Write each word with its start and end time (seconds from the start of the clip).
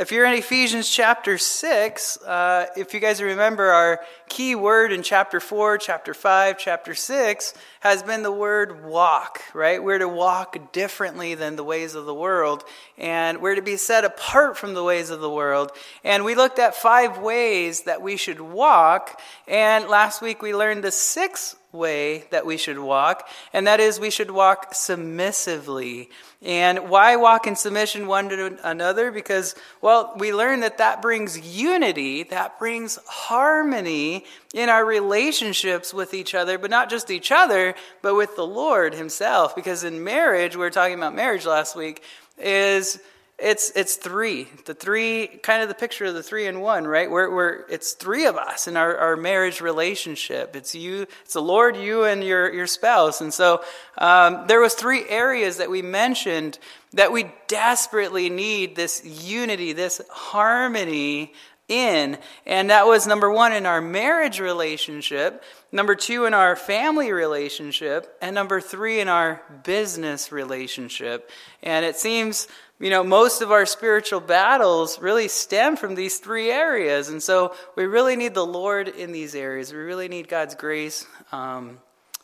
If 0.00 0.12
you're 0.12 0.24
in 0.24 0.32
Ephesians 0.32 0.88
chapter 0.88 1.36
6, 1.36 2.22
uh, 2.22 2.68
if 2.74 2.94
you 2.94 3.00
guys 3.00 3.20
remember, 3.20 3.64
our 3.64 4.00
key 4.30 4.54
word 4.54 4.92
in 4.92 5.02
chapter 5.02 5.40
4, 5.40 5.76
chapter 5.76 6.14
5, 6.14 6.56
chapter 6.56 6.94
6 6.94 7.52
has 7.80 8.02
been 8.02 8.22
the 8.22 8.32
word 8.32 8.82
walk, 8.82 9.42
right? 9.52 9.84
We're 9.84 9.98
to 9.98 10.08
walk 10.08 10.72
differently 10.72 11.34
than 11.34 11.56
the 11.56 11.64
ways 11.64 11.94
of 11.94 12.06
the 12.06 12.14
world, 12.14 12.64
and 12.96 13.42
we're 13.42 13.56
to 13.56 13.60
be 13.60 13.76
set 13.76 14.06
apart 14.06 14.56
from 14.56 14.72
the 14.72 14.82
ways 14.82 15.10
of 15.10 15.20
the 15.20 15.28
world. 15.28 15.70
And 16.02 16.24
we 16.24 16.34
looked 16.34 16.58
at 16.58 16.74
five 16.74 17.18
ways 17.18 17.82
that 17.82 18.00
we 18.00 18.16
should 18.16 18.40
walk, 18.40 19.20
and 19.46 19.86
last 19.86 20.22
week 20.22 20.40
we 20.40 20.54
learned 20.54 20.82
the 20.82 20.92
sixth 20.92 21.59
way 21.72 22.24
that 22.30 22.44
we 22.44 22.56
should 22.56 22.78
walk, 22.78 23.28
and 23.52 23.66
that 23.66 23.80
is 23.80 24.00
we 24.00 24.10
should 24.10 24.30
walk 24.30 24.74
submissively. 24.74 26.10
And 26.42 26.88
why 26.88 27.16
walk 27.16 27.46
in 27.46 27.54
submission 27.54 28.06
one 28.06 28.28
to 28.30 28.58
another? 28.64 29.10
Because, 29.10 29.54
well, 29.80 30.14
we 30.16 30.32
learn 30.32 30.60
that 30.60 30.78
that 30.78 31.02
brings 31.02 31.38
unity, 31.38 32.22
that 32.24 32.58
brings 32.58 32.98
harmony 33.06 34.24
in 34.54 34.68
our 34.68 34.84
relationships 34.84 35.92
with 35.92 36.14
each 36.14 36.34
other, 36.34 36.58
but 36.58 36.70
not 36.70 36.90
just 36.90 37.10
each 37.10 37.30
other, 37.30 37.74
but 38.00 38.14
with 38.14 38.36
the 38.36 38.46
Lord 38.46 38.94
Himself. 38.94 39.54
Because 39.54 39.84
in 39.84 40.02
marriage, 40.02 40.56
we 40.56 40.60
were 40.60 40.70
talking 40.70 40.94
about 40.94 41.14
marriage 41.14 41.46
last 41.46 41.76
week, 41.76 42.02
is 42.38 43.00
it's 43.40 43.70
it's 43.74 43.96
three. 43.96 44.48
The 44.64 44.74
three 44.74 45.26
kind 45.26 45.62
of 45.62 45.68
the 45.68 45.74
picture 45.74 46.04
of 46.06 46.14
the 46.14 46.22
three 46.22 46.46
in 46.46 46.60
one 46.60 46.86
right? 46.86 47.10
Where, 47.10 47.64
it's 47.68 47.92
three 47.92 48.26
of 48.26 48.36
us 48.36 48.68
in 48.68 48.76
our, 48.76 48.96
our 48.96 49.16
marriage 49.16 49.60
relationship. 49.60 50.54
It's 50.56 50.74
you 50.74 51.06
it's 51.22 51.34
the 51.34 51.42
lord 51.42 51.76
you 51.76 52.04
and 52.04 52.22
your 52.22 52.52
your 52.52 52.66
spouse. 52.66 53.20
And 53.20 53.32
so 53.32 53.62
um, 53.98 54.46
there 54.46 54.60
was 54.60 54.74
three 54.74 55.08
areas 55.08 55.58
that 55.58 55.70
we 55.70 55.82
mentioned 55.82 56.58
that 56.92 57.12
we 57.12 57.32
desperately 57.46 58.30
need 58.30 58.76
this 58.76 59.02
unity 59.04 59.72
this 59.72 60.00
harmony 60.10 61.32
in. 61.68 62.18
And 62.46 62.70
that 62.70 62.86
was 62.86 63.06
number 63.06 63.30
one 63.30 63.52
in 63.52 63.64
our 63.64 63.80
marriage 63.80 64.40
relationship 64.40 65.42
number 65.72 65.94
two 65.94 66.24
in 66.24 66.34
our 66.34 66.56
family 66.56 67.12
relationship 67.12 68.16
and 68.20 68.34
number 68.34 68.60
three 68.60 69.00
in 69.00 69.08
our 69.08 69.42
business 69.64 70.32
relationship. 70.32 71.30
And 71.62 71.84
it 71.84 71.96
seems 71.96 72.48
you 72.80 72.88
know, 72.88 73.04
most 73.04 73.42
of 73.42 73.52
our 73.52 73.66
spiritual 73.66 74.20
battles 74.20 75.00
really 75.00 75.28
stem 75.28 75.76
from 75.76 75.94
these 75.94 76.16
three 76.16 76.50
areas. 76.50 77.10
And 77.10 77.22
so 77.22 77.54
we 77.76 77.84
really 77.84 78.16
need 78.16 78.32
the 78.32 78.46
Lord 78.46 78.88
in 78.88 79.12
these 79.12 79.34
areas. 79.34 79.72
We 79.72 79.78
really 79.78 80.08
need 80.08 80.28
God's 80.28 80.54
grace, 80.54 81.06
um, 81.30 81.78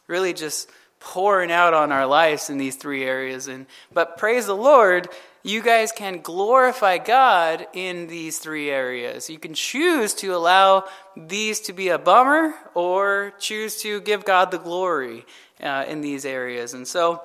really 0.07 0.33
just 0.33 0.71
pouring 0.99 1.53
out 1.53 1.75
on 1.75 1.93
our 1.93 2.07
lives 2.07 2.49
in 2.49 2.57
these 2.57 2.77
three 2.77 3.05
areas. 3.05 3.49
And 3.49 3.67
but 3.93 4.17
praise 4.17 4.47
the 4.47 4.57
Lord, 4.57 5.09
you 5.43 5.63
guys 5.63 5.93
can 5.93 6.21
glorify 6.23 6.97
God 6.99 7.67
in 7.75 8.07
these 8.07 8.39
three 8.39 8.71
areas. 8.71 9.29
You 9.29 9.39
can 9.39 9.53
choose 9.53 10.15
to 10.15 10.35
allow 10.35 10.85
these 11.17 11.61
to 11.61 11.75
be 11.75 11.91
a 11.91 11.99
bummer 11.99 12.55
or 12.75 13.35
choose 13.39 13.77
to 13.83 14.01
give 14.01 14.25
God 14.25 14.51
the 14.51 14.59
glory 14.59 15.27
uh, 15.63 15.85
in 15.87 16.01
these 16.01 16.25
areas. 16.25 16.73
And 16.73 16.89
so 16.89 17.21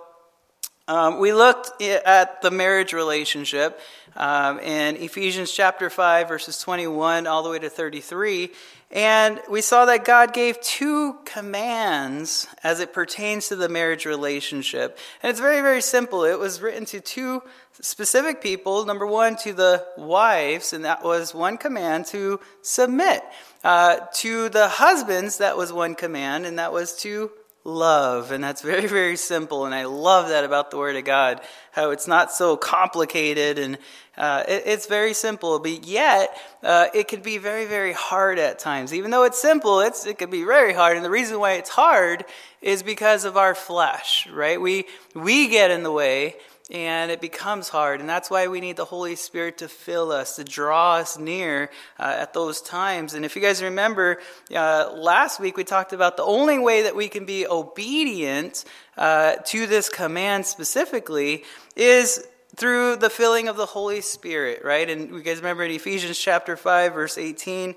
um, 0.87 1.19
we 1.19 1.33
looked 1.33 1.81
at 1.81 2.41
the 2.41 2.51
marriage 2.51 2.93
relationship 2.93 3.79
um, 4.15 4.59
in 4.59 4.97
Ephesians 4.97 5.51
chapter 5.51 5.89
5, 5.89 6.27
verses 6.27 6.59
21 6.59 7.27
all 7.27 7.43
the 7.43 7.49
way 7.49 7.59
to 7.59 7.69
33. 7.69 8.51
And 8.91 9.39
we 9.49 9.61
saw 9.61 9.85
that 9.85 10.03
God 10.03 10.33
gave 10.33 10.59
two 10.59 11.15
commands 11.23 12.47
as 12.61 12.81
it 12.81 12.91
pertains 12.91 13.47
to 13.47 13.55
the 13.55 13.69
marriage 13.69 14.05
relationship. 14.05 14.97
And 15.23 15.29
it's 15.29 15.39
very, 15.39 15.61
very 15.61 15.81
simple. 15.81 16.25
It 16.25 16.37
was 16.37 16.61
written 16.61 16.83
to 16.87 16.99
two 16.99 17.41
specific 17.79 18.41
people. 18.41 18.85
Number 18.85 19.07
one, 19.07 19.37
to 19.37 19.53
the 19.53 19.85
wives, 19.97 20.73
and 20.73 20.83
that 20.83 21.05
was 21.05 21.33
one 21.33 21.57
command 21.57 22.07
to 22.07 22.41
submit. 22.63 23.23
Uh, 23.63 23.97
to 24.15 24.49
the 24.49 24.67
husbands, 24.67 25.37
that 25.37 25.55
was 25.55 25.71
one 25.71 25.95
command, 25.95 26.45
and 26.45 26.59
that 26.59 26.73
was 26.73 26.97
to 26.97 27.31
love. 27.63 28.31
And 28.31 28.43
that's 28.43 28.61
very, 28.61 28.87
very 28.87 29.15
simple. 29.15 29.65
And 29.65 29.75
I 29.75 29.85
love 29.85 30.29
that 30.29 30.43
about 30.43 30.71
the 30.71 30.77
Word 30.77 30.95
of 30.95 31.03
God, 31.03 31.41
how 31.71 31.91
it's 31.91 32.07
not 32.07 32.31
so 32.31 32.57
complicated 32.57 33.59
and 33.59 33.77
uh, 34.17 34.43
it, 34.47 34.63
it's 34.65 34.87
very 34.87 35.13
simple. 35.13 35.57
But 35.59 35.85
yet, 35.85 36.35
uh, 36.63 36.87
it 36.93 37.07
can 37.07 37.21
be 37.21 37.37
very, 37.37 37.65
very 37.65 37.93
hard 37.93 38.39
at 38.39 38.59
times. 38.59 38.93
Even 38.93 39.09
though 39.11 39.23
it's 39.23 39.41
simple, 39.41 39.79
it's, 39.79 40.05
it 40.05 40.17
can 40.17 40.29
be 40.29 40.43
very 40.43 40.73
hard. 40.73 40.95
And 40.95 41.05
the 41.05 41.09
reason 41.09 41.39
why 41.39 41.53
it's 41.53 41.69
hard 41.69 42.25
is 42.61 42.83
because 42.83 43.25
of 43.25 43.37
our 43.37 43.55
flesh, 43.55 44.27
right? 44.27 44.59
We, 44.59 44.85
we 45.15 45.47
get 45.47 45.71
in 45.71 45.83
the 45.83 45.91
way 45.91 46.35
and 46.71 47.11
it 47.11 47.19
becomes 47.19 47.67
hard. 47.67 47.99
And 47.99 48.09
that's 48.09 48.29
why 48.29 48.47
we 48.47 48.61
need 48.61 48.77
the 48.77 48.85
Holy 48.85 49.15
Spirit 49.17 49.57
to 49.57 49.67
fill 49.67 50.11
us, 50.11 50.37
to 50.37 50.43
draw 50.43 50.95
us 50.95 51.17
near 51.17 51.69
uh, 51.99 52.15
at 52.19 52.33
those 52.33 52.61
times. 52.61 53.13
And 53.13 53.25
if 53.25 53.35
you 53.35 53.41
guys 53.41 53.61
remember, 53.61 54.19
uh, 54.55 54.91
last 54.95 55.39
week 55.39 55.57
we 55.57 55.65
talked 55.65 55.91
about 55.91 56.15
the 56.15 56.23
only 56.23 56.57
way 56.57 56.83
that 56.83 56.95
we 56.95 57.09
can 57.09 57.25
be 57.25 57.45
obedient 57.45 58.63
uh, 58.97 59.35
to 59.47 59.67
this 59.67 59.89
command 59.89 60.45
specifically 60.45 61.43
is 61.75 62.25
through 62.55 62.95
the 62.95 63.09
filling 63.09 63.49
of 63.49 63.57
the 63.57 63.65
Holy 63.65 64.01
Spirit, 64.01 64.63
right? 64.63 64.89
And 64.89 65.09
you 65.09 65.21
guys 65.21 65.37
remember 65.37 65.63
in 65.63 65.71
Ephesians 65.71 66.17
chapter 66.17 66.55
5, 66.55 66.93
verse 66.93 67.17
18 67.17 67.75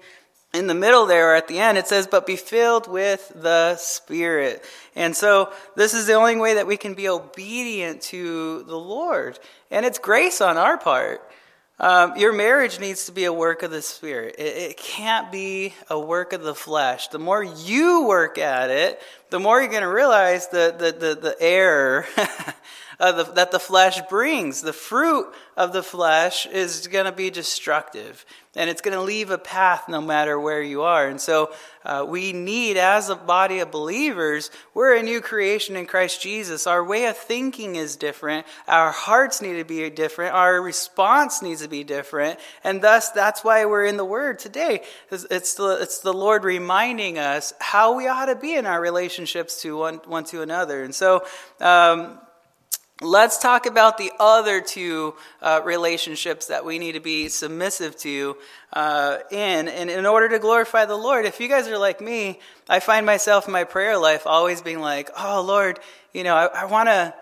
in 0.54 0.69
the 0.69 0.75
middle 0.75 1.04
there 1.04 1.32
or 1.32 1.34
at 1.34 1.48
the 1.48 1.59
end, 1.59 1.76
it 1.76 1.88
says, 1.88 2.06
but 2.06 2.26
be 2.26 2.37
filled 2.37 2.87
with 2.87 3.32
the 3.34 3.76
Spirit. 3.76 4.65
And 4.94 5.15
so 5.15 5.53
this 5.75 5.92
is 5.92 6.06
the 6.06 6.15
only 6.15 6.37
way 6.37 6.54
that 6.54 6.66
we 6.66 6.76
can 6.76 6.94
be 6.94 7.09
obedient 7.09 8.00
to 8.03 8.62
the 8.62 8.78
Lord. 8.78 9.38
And 9.70 9.84
it's 9.84 9.98
grace 9.98 10.41
on 10.41 10.56
our 10.56 10.78
part. 10.78 11.28
Um, 11.81 12.16
your 12.16 12.32
marriage 12.32 12.78
needs 12.78 13.06
to 13.06 13.12
be 13.12 13.25
a 13.25 13.32
work 13.32 13.64
of 13.64 13.72
the 13.72 13.82
Spirit. 13.82 14.37
It, 14.38 14.56
it, 14.56 14.76
can't 14.76 15.32
be 15.32 15.75
a 15.91 15.98
work 15.98 16.32
of 16.32 16.43
the 16.43 16.54
flesh. 16.54 17.09
The 17.09 17.19
more 17.19 17.43
you 17.43 18.06
work 18.06 18.38
at 18.38 18.70
it, 18.70 19.03
the 19.34 19.40
more 19.40 19.60
you're 19.60 19.68
going 19.68 19.82
to 19.82 19.88
realize 19.88 20.46
the, 20.46 20.72
the, 20.78 20.92
the, 20.92 21.14
the 21.16 21.36
error 21.40 22.06
the, 23.00 23.24
that 23.34 23.50
the 23.50 23.58
flesh 23.58 24.00
brings. 24.08 24.62
The 24.62 24.72
fruit 24.72 25.26
of 25.56 25.72
the 25.72 25.82
flesh 25.82 26.46
is 26.46 26.86
going 26.86 27.06
to 27.06 27.12
be 27.12 27.30
destructive, 27.30 28.24
and 28.54 28.70
it's 28.70 28.80
going 28.80 28.96
to 28.96 29.02
leave 29.02 29.30
a 29.30 29.38
path 29.38 29.88
no 29.88 30.00
matter 30.00 30.38
where 30.38 30.62
you 30.62 30.82
are. 30.82 31.08
And 31.08 31.20
so, 31.20 31.52
uh, 31.84 32.04
we 32.08 32.32
need, 32.32 32.78
as 32.78 33.10
a 33.10 33.14
body 33.14 33.58
of 33.58 33.70
believers, 33.70 34.50
we're 34.72 34.96
a 34.96 35.02
new 35.02 35.20
creation 35.20 35.76
in 35.76 35.84
Christ 35.84 36.22
Jesus. 36.22 36.66
Our 36.66 36.82
way 36.82 37.06
of 37.06 37.16
thinking 37.16 37.76
is 37.76 37.96
different. 37.96 38.46
Our 38.66 38.90
hearts 38.90 39.42
need 39.42 39.58
to 39.58 39.64
be 39.64 39.90
different. 39.90 40.34
Our 40.34 40.62
response 40.62 41.42
needs 41.42 41.60
to 41.60 41.68
be 41.68 41.84
different. 41.84 42.40
And 42.62 42.80
thus, 42.80 43.10
that's 43.10 43.44
why 43.44 43.66
we're 43.66 43.84
in 43.84 43.98
the 43.98 44.04
Word 44.04 44.38
today. 44.38 44.80
It's 45.10 45.54
the, 45.54 45.78
it's 45.80 45.98
the 45.98 46.14
Lord 46.14 46.44
reminding 46.44 47.18
us 47.18 47.52
how 47.60 47.96
we 47.96 48.08
ought 48.08 48.26
to 48.26 48.36
be 48.36 48.54
in 48.54 48.64
our 48.64 48.80
relationships 49.24 49.62
to 49.62 49.78
one, 49.78 50.00
one 50.06 50.24
to 50.24 50.42
another. 50.42 50.82
And 50.82 50.94
so, 50.94 51.24
um, 51.60 52.18
Let's 53.02 53.38
talk 53.38 53.66
about 53.66 53.98
the 53.98 54.12
other 54.20 54.60
two 54.60 55.16
uh, 55.42 55.62
relationships 55.64 56.46
that 56.46 56.64
we 56.64 56.78
need 56.78 56.92
to 56.92 57.00
be 57.00 57.28
submissive 57.28 57.96
to 57.98 58.36
uh, 58.72 59.18
in. 59.32 59.66
And 59.66 59.90
in 59.90 60.06
order 60.06 60.28
to 60.28 60.38
glorify 60.38 60.84
the 60.84 60.96
Lord, 60.96 61.26
if 61.26 61.40
you 61.40 61.48
guys 61.48 61.66
are 61.66 61.76
like 61.76 62.00
me, 62.00 62.38
I 62.68 62.78
find 62.78 63.04
myself 63.04 63.48
in 63.48 63.52
my 63.52 63.64
prayer 63.64 63.98
life 63.98 64.28
always 64.28 64.62
being 64.62 64.78
like, 64.78 65.10
oh, 65.18 65.42
Lord, 65.42 65.80
you 66.12 66.22
know, 66.22 66.36
I, 66.36 66.62
I 66.62 66.64
want 66.66 66.88
to. 66.88 67.12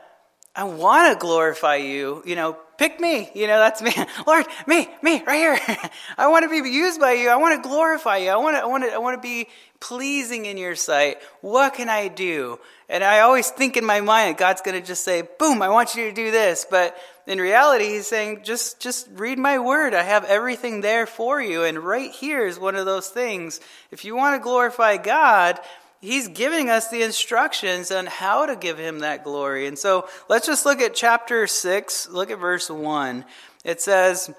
I 0.54 0.64
want 0.64 1.12
to 1.12 1.18
glorify 1.18 1.76
you. 1.76 2.22
You 2.26 2.36
know, 2.36 2.56
pick 2.76 3.00
me. 3.00 3.30
You 3.34 3.46
know, 3.46 3.58
that's 3.58 3.80
me. 3.80 3.92
Lord, 4.26 4.44
me, 4.66 4.88
me, 5.02 5.22
right 5.24 5.36
here. 5.36 5.58
I 6.18 6.28
want 6.28 6.42
to 6.44 6.50
be 6.50 6.68
used 6.68 7.00
by 7.00 7.12
you. 7.12 7.30
I 7.30 7.36
want 7.36 7.62
to 7.62 7.66
glorify 7.66 8.18
you. 8.18 8.30
I 8.30 8.36
want 8.36 8.56
to, 8.56 8.62
I 8.62 8.66
want 8.66 8.84
to, 8.84 8.92
I 8.92 8.98
want 8.98 9.20
to 9.20 9.26
be 9.26 9.48
pleasing 9.80 10.46
in 10.46 10.58
your 10.58 10.76
sight. 10.76 11.18
What 11.40 11.74
can 11.74 11.88
I 11.88 12.08
do? 12.08 12.60
And 12.88 13.02
I 13.02 13.20
always 13.20 13.48
think 13.50 13.78
in 13.78 13.84
my 13.86 14.02
mind, 14.02 14.36
God's 14.36 14.60
going 14.60 14.78
to 14.78 14.86
just 14.86 15.04
say, 15.04 15.22
boom, 15.38 15.62
I 15.62 15.70
want 15.70 15.94
you 15.94 16.04
to 16.08 16.12
do 16.12 16.30
this. 16.30 16.66
But 16.70 16.96
in 17.26 17.38
reality, 17.38 17.86
he's 17.86 18.06
saying, 18.06 18.42
just, 18.44 18.78
just 18.78 19.08
read 19.14 19.38
my 19.38 19.58
word. 19.58 19.94
I 19.94 20.02
have 20.02 20.24
everything 20.24 20.82
there 20.82 21.06
for 21.06 21.40
you. 21.40 21.64
And 21.64 21.78
right 21.78 22.10
here 22.10 22.46
is 22.46 22.58
one 22.58 22.76
of 22.76 22.84
those 22.84 23.08
things. 23.08 23.60
If 23.90 24.04
you 24.04 24.14
want 24.14 24.38
to 24.38 24.44
glorify 24.44 24.98
God, 24.98 25.58
he's 26.02 26.28
giving 26.28 26.68
us 26.68 26.88
the 26.88 27.02
instructions 27.02 27.90
on 27.90 28.06
how 28.06 28.44
to 28.44 28.56
give 28.56 28.78
him 28.78 28.98
that 28.98 29.24
glory. 29.24 29.66
And 29.66 29.78
so 29.78 30.06
let's 30.28 30.46
just 30.46 30.66
look 30.66 30.80
at 30.80 30.94
chapter 30.94 31.46
6, 31.46 32.10
look 32.10 32.30
at 32.30 32.38
verse 32.38 32.68
1. 32.68 33.24
It 33.64 33.80
says 33.80 34.30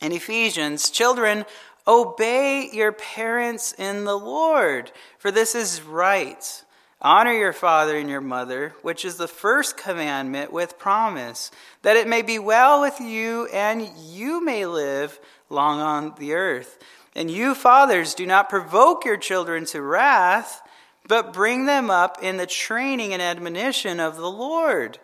in 0.00 0.10
Ephesians, 0.12 0.90
Children, 0.90 1.44
obey 1.86 2.70
your 2.72 2.92
parents 2.92 3.72
in 3.78 4.04
the 4.04 4.18
Lord, 4.18 4.90
for 5.18 5.30
this 5.30 5.54
is 5.54 5.82
right. 5.82 6.64
Honor 7.04 7.32
your 7.32 7.52
father 7.52 7.96
and 7.96 8.08
your 8.08 8.20
mother, 8.20 8.74
which 8.82 9.04
is 9.04 9.16
the 9.16 9.28
first 9.28 9.76
commandment 9.76 10.52
with 10.52 10.78
promise, 10.78 11.50
that 11.82 11.96
it 11.96 12.06
may 12.06 12.22
be 12.22 12.38
well 12.38 12.80
with 12.80 13.00
you 13.00 13.46
and 13.52 13.88
you 13.98 14.42
may 14.44 14.66
live 14.66 15.18
long 15.50 15.80
on 15.80 16.14
the 16.18 16.34
earth. 16.34 16.78
And 17.14 17.30
you, 17.30 17.54
fathers, 17.54 18.14
do 18.14 18.26
not 18.26 18.48
provoke 18.48 19.04
your 19.04 19.16
children 19.16 19.64
to 19.66 19.82
wrath, 19.82 20.62
but 21.06 21.32
bring 21.32 21.66
them 21.66 21.90
up 21.90 22.22
in 22.22 22.36
the 22.36 22.46
training 22.46 23.12
and 23.12 23.20
admonition 23.20 24.00
of 24.00 24.16
the 24.16 24.30
Lord. 24.30 24.98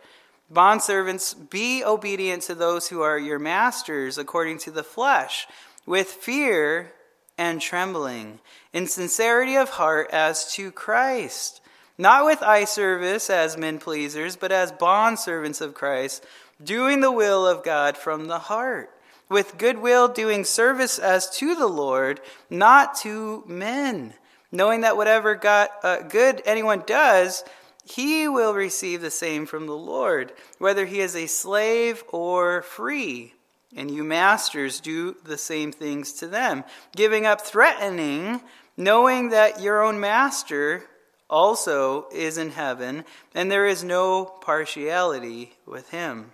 Bondservants, 0.53 1.35
be 1.51 1.85
obedient 1.85 2.43
to 2.45 2.55
those 2.55 2.89
who 2.89 3.03
are 3.03 3.19
your 3.19 3.39
masters 3.39 4.17
according 4.17 4.59
to 4.61 4.71
the 4.71 4.83
flesh, 4.83 5.47
with 5.85 6.09
fear 6.09 6.93
and 7.37 7.61
trembling, 7.61 8.41
in 8.73 8.87
sincerity 8.87 9.57
of 9.57 9.71
heart 9.71 10.09
as 10.11 10.53
to 10.55 10.73
Christ, 10.73 11.61
not 11.99 12.25
with 12.25 12.43
eye 12.43 12.65
service 12.65 13.29
as 13.29 13.59
men 13.59 13.79
pleasers, 13.79 14.37
but 14.37 14.53
as 14.53 14.73
bondservants 14.73 15.61
of 15.61 15.75
Christ, 15.75 16.25
doing 16.63 17.01
the 17.01 17.13
will 17.13 17.47
of 17.47 17.63
God 17.63 17.97
from 17.97 18.27
the 18.27 18.39
heart, 18.39 18.91
with 19.29 19.59
goodwill 19.59 20.09
doing 20.09 20.45
service 20.45 20.99
as 20.99 21.31
to 21.39 21.55
the 21.55 21.67
Lord, 21.67 22.21
not 22.51 22.97
to 22.99 23.45
men, 23.47 24.15
knowing 24.51 24.81
that 24.83 24.97
whatever 24.97 25.35
God, 25.35 25.69
uh, 25.83 26.01
good 26.03 26.43
anyone 26.45 26.83
does, 26.87 27.45
he 27.85 28.29
will 28.29 28.55
receive 28.55 29.01
the 29.01 29.11
same 29.11 29.47
from 29.47 29.67
the 29.67 29.77
Lord, 29.77 30.33
whether 30.59 30.85
he 30.87 31.01
is 31.01 31.17
a 31.17 31.27
slave 31.27 32.05
or 32.09 32.63
free. 32.63 33.35
And 33.77 33.91
you 33.91 34.03
masters 34.03 34.81
do 34.81 35.17
the 35.25 35.39
same 35.39 35.73
things 35.73 36.13
to 36.15 36.27
them, 36.27 36.65
giving 36.97 37.27
up 37.27 37.43
threatening, 37.43 38.41
knowing 38.77 39.29
that 39.31 39.61
your 39.61 39.83
own 39.83 40.01
master 40.01 40.85
also 41.29 42.09
is 42.11 42.39
in 42.39 42.51
heaven, 42.51 43.05
and 43.35 43.51
there 43.51 43.67
is 43.67 43.85
no 43.85 44.25
partiality 44.25 45.53
with 45.67 45.91
him. 45.91 46.33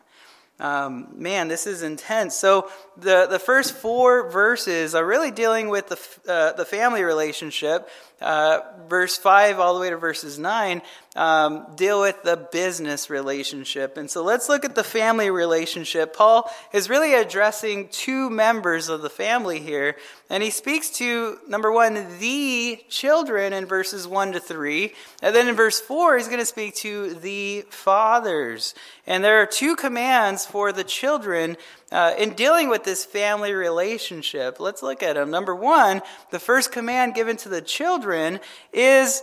Um, 0.64 1.08
man, 1.14 1.48
this 1.48 1.66
is 1.66 1.82
intense. 1.82 2.34
So 2.34 2.70
the, 2.96 3.26
the 3.26 3.38
first 3.38 3.74
four 3.74 4.30
verses 4.30 4.94
are 4.94 5.04
really 5.04 5.30
dealing 5.30 5.68
with 5.68 5.88
the, 5.88 6.32
uh, 6.32 6.52
the 6.54 6.64
family 6.64 7.02
relationship. 7.02 7.86
Uh, 8.18 8.60
verse 8.88 9.18
5 9.18 9.60
all 9.60 9.74
the 9.74 9.80
way 9.80 9.90
to 9.90 9.98
verses 9.98 10.38
9 10.38 10.80
um, 11.16 11.66
deal 11.76 12.00
with 12.00 12.22
the 12.24 12.36
business 12.36 13.08
relationship. 13.08 13.96
And 13.96 14.10
so 14.10 14.22
let's 14.24 14.48
look 14.48 14.64
at 14.64 14.74
the 14.74 14.82
family 14.82 15.30
relationship. 15.30 16.14
Paul 16.14 16.50
is 16.72 16.90
really 16.90 17.14
addressing 17.14 17.88
two 17.88 18.30
members 18.30 18.88
of 18.88 19.02
the 19.02 19.10
family 19.10 19.60
here. 19.60 19.96
And 20.28 20.42
he 20.42 20.50
speaks 20.50 20.90
to, 20.98 21.38
number 21.46 21.70
one, 21.70 22.18
the 22.18 22.82
children 22.88 23.52
in 23.52 23.66
verses 23.66 24.08
1 24.08 24.32
to 24.32 24.40
3. 24.40 24.92
And 25.22 25.34
then 25.34 25.48
in 25.48 25.54
verse 25.54 25.80
4, 25.80 26.16
he's 26.16 26.26
going 26.26 26.40
to 26.40 26.46
speak 26.46 26.74
to 26.76 27.14
the 27.14 27.64
fathers. 27.70 28.74
And 29.06 29.22
there 29.22 29.40
are 29.40 29.46
two 29.46 29.76
commands 29.76 30.44
for 30.44 30.72
the 30.72 30.84
children 30.84 31.56
uh, 31.92 32.14
in 32.18 32.34
dealing 32.34 32.68
with 32.68 32.82
this 32.82 33.04
family 33.04 33.52
relationship. 33.52 34.58
Let's 34.58 34.82
look 34.82 35.02
at 35.02 35.14
them. 35.14 35.30
Number 35.30 35.54
one, 35.54 36.02
the 36.30 36.40
first 36.40 36.72
command 36.72 37.14
given 37.14 37.36
to 37.38 37.48
the 37.48 37.62
children 37.62 38.40
is 38.72 39.22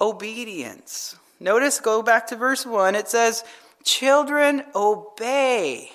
obedience. 0.00 1.16
Notice, 1.38 1.80
go 1.80 2.02
back 2.02 2.26
to 2.28 2.36
verse 2.36 2.66
1. 2.66 2.94
It 2.94 3.08
says, 3.08 3.44
Children, 3.84 4.62
obey 4.74 5.90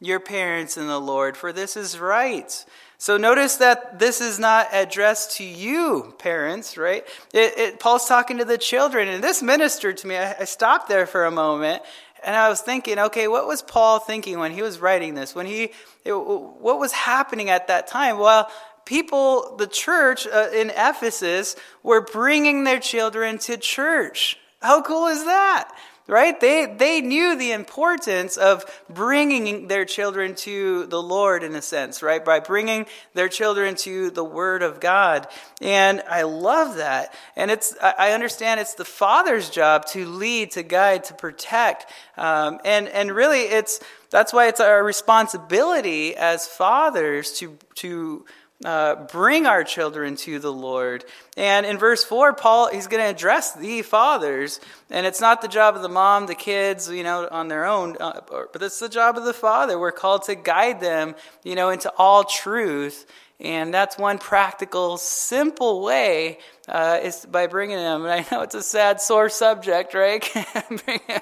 your 0.00 0.20
parents 0.20 0.76
in 0.76 0.86
the 0.86 1.00
Lord, 1.00 1.36
for 1.36 1.52
this 1.52 1.76
is 1.76 1.98
right. 1.98 2.64
So 2.98 3.16
notice 3.16 3.56
that 3.56 3.98
this 3.98 4.20
is 4.20 4.38
not 4.38 4.68
addressed 4.72 5.36
to 5.38 5.44
you, 5.44 6.14
parents, 6.18 6.78
right? 6.78 7.04
It, 7.32 7.58
it, 7.58 7.80
Paul's 7.80 8.06
talking 8.06 8.38
to 8.38 8.44
the 8.44 8.58
children, 8.58 9.08
and 9.08 9.22
this 9.22 9.42
ministered 9.42 9.96
to 9.98 10.06
me. 10.06 10.16
I, 10.16 10.36
I 10.40 10.44
stopped 10.44 10.88
there 10.88 11.06
for 11.06 11.24
a 11.24 11.30
moment, 11.30 11.82
and 12.24 12.36
I 12.36 12.48
was 12.48 12.60
thinking, 12.60 12.98
okay, 12.98 13.28
what 13.28 13.46
was 13.46 13.62
Paul 13.62 13.98
thinking 13.98 14.38
when 14.38 14.52
he 14.52 14.62
was 14.62 14.78
writing 14.78 15.14
this? 15.14 15.34
When 15.34 15.46
he, 15.46 15.72
it, 16.04 16.12
what 16.12 16.78
was 16.78 16.92
happening 16.92 17.50
at 17.50 17.66
that 17.66 17.88
time? 17.88 18.18
Well, 18.18 18.50
people, 18.84 19.56
the 19.56 19.66
church 19.66 20.26
uh, 20.26 20.48
in 20.52 20.70
Ephesus, 20.70 21.56
were 21.82 22.00
bringing 22.00 22.64
their 22.64 22.80
children 22.80 23.38
to 23.38 23.56
church. 23.56 24.38
How 24.60 24.82
cool 24.82 25.06
is 25.08 25.24
that? 25.24 25.70
Right? 26.06 26.38
They, 26.38 26.66
they 26.66 27.00
knew 27.00 27.34
the 27.34 27.52
importance 27.52 28.36
of 28.36 28.66
bringing 28.90 29.68
their 29.68 29.86
children 29.86 30.34
to 30.34 30.84
the 30.84 31.02
Lord 31.02 31.42
in 31.42 31.54
a 31.54 31.62
sense, 31.62 32.02
right? 32.02 32.22
By 32.22 32.40
bringing 32.40 32.84
their 33.14 33.30
children 33.30 33.74
to 33.76 34.10
the 34.10 34.22
Word 34.22 34.62
of 34.62 34.80
God. 34.80 35.26
And 35.62 36.02
I 36.06 36.24
love 36.24 36.76
that. 36.76 37.14
And 37.36 37.50
it's, 37.50 37.74
I 37.80 38.12
understand 38.12 38.60
it's 38.60 38.74
the 38.74 38.84
father's 38.84 39.48
job 39.48 39.86
to 39.86 40.04
lead, 40.04 40.50
to 40.50 40.62
guide, 40.62 41.04
to 41.04 41.14
protect. 41.14 41.90
Um, 42.18 42.60
and, 42.66 42.86
and 42.88 43.10
really 43.10 43.40
it's, 43.40 43.80
that's 44.10 44.30
why 44.30 44.48
it's 44.48 44.60
our 44.60 44.84
responsibility 44.84 46.14
as 46.16 46.46
fathers 46.46 47.32
to, 47.38 47.56
to, 47.76 48.26
uh, 48.64 48.94
bring 49.06 49.46
our 49.46 49.64
children 49.64 50.16
to 50.16 50.38
the 50.38 50.52
Lord. 50.52 51.04
And 51.36 51.66
in 51.66 51.78
verse 51.78 52.04
4, 52.04 52.34
Paul, 52.34 52.70
he's 52.70 52.86
going 52.86 53.02
to 53.02 53.10
address 53.10 53.52
the 53.52 53.82
fathers. 53.82 54.60
And 54.90 55.06
it's 55.06 55.20
not 55.20 55.42
the 55.42 55.48
job 55.48 55.76
of 55.76 55.82
the 55.82 55.88
mom, 55.88 56.26
the 56.26 56.34
kids, 56.34 56.88
you 56.88 57.02
know, 57.02 57.28
on 57.30 57.48
their 57.48 57.64
own, 57.64 57.96
uh, 57.98 58.20
but 58.28 58.62
it's 58.62 58.78
the 58.78 58.88
job 58.88 59.18
of 59.18 59.24
the 59.24 59.34
father. 59.34 59.78
We're 59.78 59.92
called 59.92 60.24
to 60.24 60.34
guide 60.34 60.80
them, 60.80 61.14
you 61.42 61.54
know, 61.54 61.70
into 61.70 61.92
all 61.98 62.24
truth. 62.24 63.06
And 63.40 63.74
that's 63.74 63.98
one 63.98 64.18
practical, 64.18 64.96
simple 64.96 65.82
way 65.82 66.38
uh, 66.68 66.98
is 67.02 67.26
by 67.26 67.46
bringing 67.46 67.76
them. 67.76 68.04
And 68.04 68.12
I 68.12 68.26
know 68.30 68.42
it's 68.42 68.54
a 68.54 68.62
sad, 68.62 69.00
sore 69.00 69.28
subject, 69.28 69.92
right? 69.94 70.26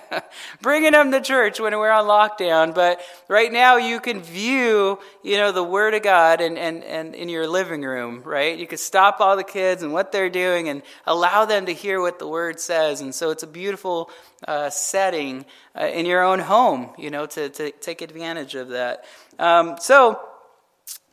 bringing 0.62 0.92
them 0.92 1.10
to 1.10 1.20
church 1.20 1.58
when 1.58 1.76
we're 1.76 1.90
on 1.90 2.04
lockdown. 2.04 2.74
But 2.74 3.00
right 3.28 3.52
now, 3.52 3.76
you 3.76 3.98
can 3.98 4.20
view, 4.20 4.98
you 5.22 5.36
know, 5.36 5.50
the 5.50 5.64
Word 5.64 5.94
of 5.94 6.02
God 6.02 6.40
and, 6.40 6.56
and, 6.56 6.84
and 6.84 7.14
in 7.14 7.28
your 7.28 7.48
living 7.48 7.82
room, 7.82 8.22
right? 8.22 8.56
You 8.56 8.66
can 8.66 8.78
stop 8.78 9.20
all 9.20 9.36
the 9.36 9.44
kids 9.44 9.82
and 9.82 9.92
what 9.92 10.12
they're 10.12 10.30
doing 10.30 10.68
and 10.68 10.82
allow 11.06 11.44
them 11.44 11.66
to 11.66 11.72
hear 11.72 12.00
what 12.00 12.18
the 12.18 12.28
Word 12.28 12.60
says. 12.60 13.00
And 13.00 13.14
so 13.14 13.30
it's 13.30 13.42
a 13.42 13.48
beautiful 13.48 14.10
uh, 14.46 14.70
setting 14.70 15.44
uh, 15.78 15.86
in 15.86 16.06
your 16.06 16.22
own 16.22 16.38
home, 16.38 16.90
you 16.98 17.10
know, 17.10 17.26
to, 17.26 17.48
to 17.48 17.70
take 17.72 18.00
advantage 18.00 18.54
of 18.54 18.68
that. 18.68 19.04
Um, 19.38 19.76
so, 19.80 20.20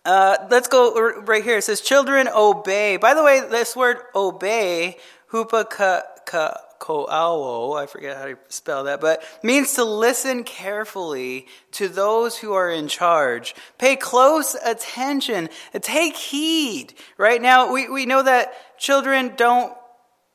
uh, 0.10 0.48
let's 0.50 0.68
go 0.68 1.12
right 1.22 1.44
here. 1.44 1.60
It 1.60 1.64
says, 1.64 1.82
Children, 1.82 2.30
obey. 2.36 2.98
By 2.98 3.14
the 3.14 3.24
way, 3.24 3.42
this 3.42 3.76
word 3.76 3.98
obey, 4.16 4.98
hupa 5.32 5.70
ka, 5.70 6.02
ka, 6.26 6.58
koao, 6.80 7.80
I 7.80 7.86
forget 7.86 8.18
how 8.18 8.26
to 8.26 8.38
spell 8.48 8.86
that, 8.86 9.02
but 9.02 9.22
means 9.44 9.74
to 9.76 9.84
listen 9.84 10.44
carefully 10.44 11.46
to 11.74 11.88
those 11.88 12.40
who 12.40 12.54
are 12.54 12.72
in 12.72 12.88
charge. 12.88 13.54
Pay 13.78 13.98
close 13.98 14.56
attention. 14.56 15.50
Take 15.80 16.16
heed. 16.16 16.96
Right 17.18 17.40
now, 17.40 17.72
we, 17.72 17.88
we 17.88 18.08
know 18.08 18.24
that 18.24 18.80
children 18.80 19.34
don't 19.36 19.74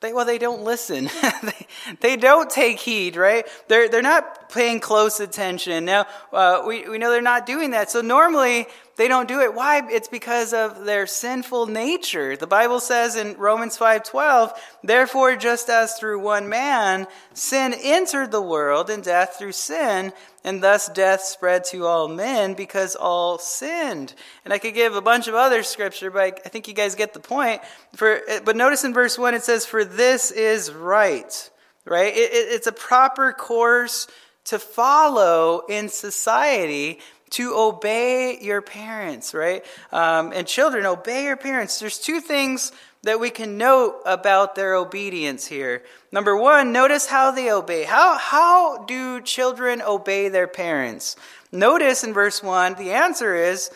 they, 0.04 0.12
well, 0.12 0.26
they 0.26 0.36
don't 0.36 0.62
listen. 0.62 1.08
they, 1.42 1.66
they 2.00 2.16
don't 2.16 2.50
take 2.50 2.78
heed, 2.78 3.16
right? 3.16 3.46
They're, 3.68 3.88
they're 3.88 4.02
not 4.02 4.50
paying 4.50 4.78
close 4.78 5.18
attention. 5.18 5.86
Now, 5.86 6.06
uh, 6.30 6.62
we, 6.66 6.86
we 6.86 6.98
know 6.98 7.10
they're 7.10 7.22
not 7.22 7.46
doing 7.46 7.70
that. 7.70 7.90
So 7.90 8.02
normally, 8.02 8.66
they 8.96 9.08
don't 9.08 9.26
do 9.26 9.40
it. 9.40 9.54
Why? 9.54 9.80
It's 9.90 10.08
because 10.08 10.52
of 10.52 10.84
their 10.84 11.06
sinful 11.06 11.66
nature. 11.66 12.36
The 12.36 12.46
Bible 12.46 12.80
says 12.80 13.16
in 13.16 13.34
Romans 13.38 13.78
5:12, 13.78 14.52
"Therefore 14.84 15.36
just 15.36 15.68
as 15.68 15.94
through 15.94 16.20
one 16.20 16.48
man 16.48 17.08
sin 17.32 17.74
entered 17.74 18.30
the 18.30 18.42
world 18.42 18.90
and 18.90 19.02
death 19.02 19.36
through 19.38 19.52
sin, 19.52 20.12
and 20.44 20.62
thus 20.62 20.88
death 20.88 21.22
spread 21.22 21.64
to 21.64 21.86
all 21.86 22.06
men 22.06 22.54
because 22.54 22.94
all 22.94 23.38
sinned." 23.38 24.14
And 24.44 24.54
I 24.54 24.58
could 24.58 24.74
give 24.74 24.94
a 24.94 25.00
bunch 25.00 25.26
of 25.26 25.34
other 25.34 25.62
scripture, 25.62 26.10
but 26.10 26.40
I 26.44 26.48
think 26.48 26.68
you 26.68 26.74
guys 26.74 26.94
get 26.94 27.14
the 27.14 27.20
point. 27.20 27.62
For 27.96 28.20
but 28.44 28.56
notice 28.56 28.84
in 28.84 28.94
verse 28.94 29.18
1 29.18 29.34
it 29.34 29.42
says, 29.42 29.66
"For 29.66 29.84
this 29.84 30.30
is 30.30 30.72
right." 30.72 31.50
Right? 31.86 32.16
It, 32.16 32.32
it, 32.32 32.52
it's 32.52 32.66
a 32.66 32.72
proper 32.72 33.32
course 33.32 34.06
to 34.44 34.58
follow 34.58 35.62
in 35.68 35.88
society 35.88 37.00
to 37.30 37.54
obey 37.54 38.38
your 38.40 38.62
parents, 38.62 39.34
right? 39.34 39.64
Um, 39.90 40.32
and 40.32 40.46
children, 40.46 40.86
obey 40.86 41.24
your 41.24 41.36
parents. 41.36 41.80
There's 41.80 41.98
two 41.98 42.20
things 42.20 42.70
that 43.04 43.20
we 43.20 43.30
can 43.30 43.56
note 43.56 44.00
about 44.04 44.54
their 44.54 44.74
obedience 44.74 45.46
here. 45.46 45.82
Number 46.10 46.36
one, 46.36 46.72
notice 46.72 47.06
how 47.06 47.30
they 47.30 47.50
obey. 47.50 47.84
How, 47.84 48.18
how 48.18 48.84
do 48.84 49.20
children 49.20 49.82
obey 49.82 50.28
their 50.28 50.48
parents? 50.48 51.16
Notice 51.52 52.02
in 52.02 52.12
verse 52.12 52.42
1, 52.42 52.74
the 52.74 52.92
answer 52.92 53.36
is 53.36 53.70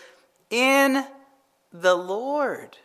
in 0.50 1.04
the 1.72 1.94
Lord. 1.94 2.76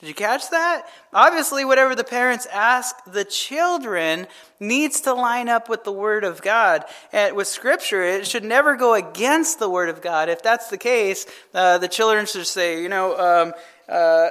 Did 0.00 0.06
you 0.08 0.14
catch 0.14 0.50
that? 0.50 0.86
Obviously, 1.12 1.64
whatever 1.64 1.96
the 1.96 2.04
parents 2.04 2.46
ask 2.52 2.94
the 3.04 3.24
children 3.24 4.28
needs 4.60 5.00
to 5.00 5.12
line 5.12 5.48
up 5.48 5.68
with 5.68 5.82
the 5.82 5.90
Word 5.90 6.22
of 6.22 6.40
God. 6.40 6.84
And 7.12 7.34
with 7.34 7.48
Scripture, 7.48 8.04
it 8.04 8.24
should 8.24 8.44
never 8.44 8.76
go 8.76 8.94
against 8.94 9.58
the 9.58 9.68
Word 9.68 9.88
of 9.88 10.00
God. 10.00 10.28
If 10.28 10.40
that's 10.40 10.68
the 10.68 10.78
case, 10.78 11.26
uh, 11.52 11.78
the 11.78 11.88
children 11.88 12.26
should 12.26 12.46
say, 12.46 12.80
you 12.80 12.88
know, 12.88 13.18
um, 13.18 13.52
uh, 13.88 14.28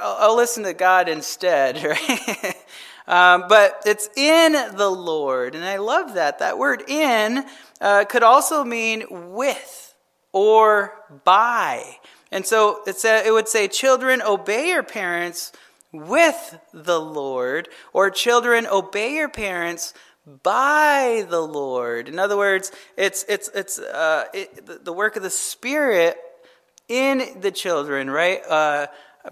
I'll, 0.00 0.36
listen 0.36 0.64
to 0.64 0.74
God 0.74 1.08
instead, 1.08 1.82
right? 1.84 2.56
um, 3.06 3.44
but 3.48 3.82
it's 3.86 4.08
in 4.16 4.52
the 4.52 4.90
Lord. 4.90 5.54
And 5.54 5.64
I 5.64 5.78
love 5.78 6.14
that. 6.14 6.40
That 6.40 6.58
word 6.58 6.84
in 6.88 7.44
uh, 7.80 8.04
could 8.04 8.22
also 8.22 8.64
mean 8.64 9.04
with 9.10 9.94
or 10.32 10.92
by. 11.24 11.96
And 12.30 12.44
so 12.44 12.82
it, 12.86 12.96
said, 12.96 13.26
it 13.26 13.32
would 13.32 13.48
say, 13.48 13.68
Children, 13.68 14.20
obey 14.22 14.68
your 14.68 14.82
parents 14.82 15.52
with 15.92 16.58
the 16.74 17.00
Lord, 17.00 17.68
or 17.94 18.10
children, 18.10 18.66
obey 18.66 19.14
your 19.14 19.30
parents 19.30 19.94
by 20.42 21.26
the 21.30 21.40
Lord. 21.40 22.08
In 22.08 22.18
other 22.18 22.36
words, 22.36 22.70
it's, 22.98 23.24
it's, 23.26 23.48
it's 23.54 23.78
uh, 23.78 24.26
it, 24.34 24.84
the 24.84 24.92
work 24.92 25.16
of 25.16 25.22
the 25.22 25.30
Spirit 25.30 26.18
in 26.88 27.40
the 27.40 27.50
children, 27.50 28.10
right? 28.10 28.40
Uh, 28.48 28.86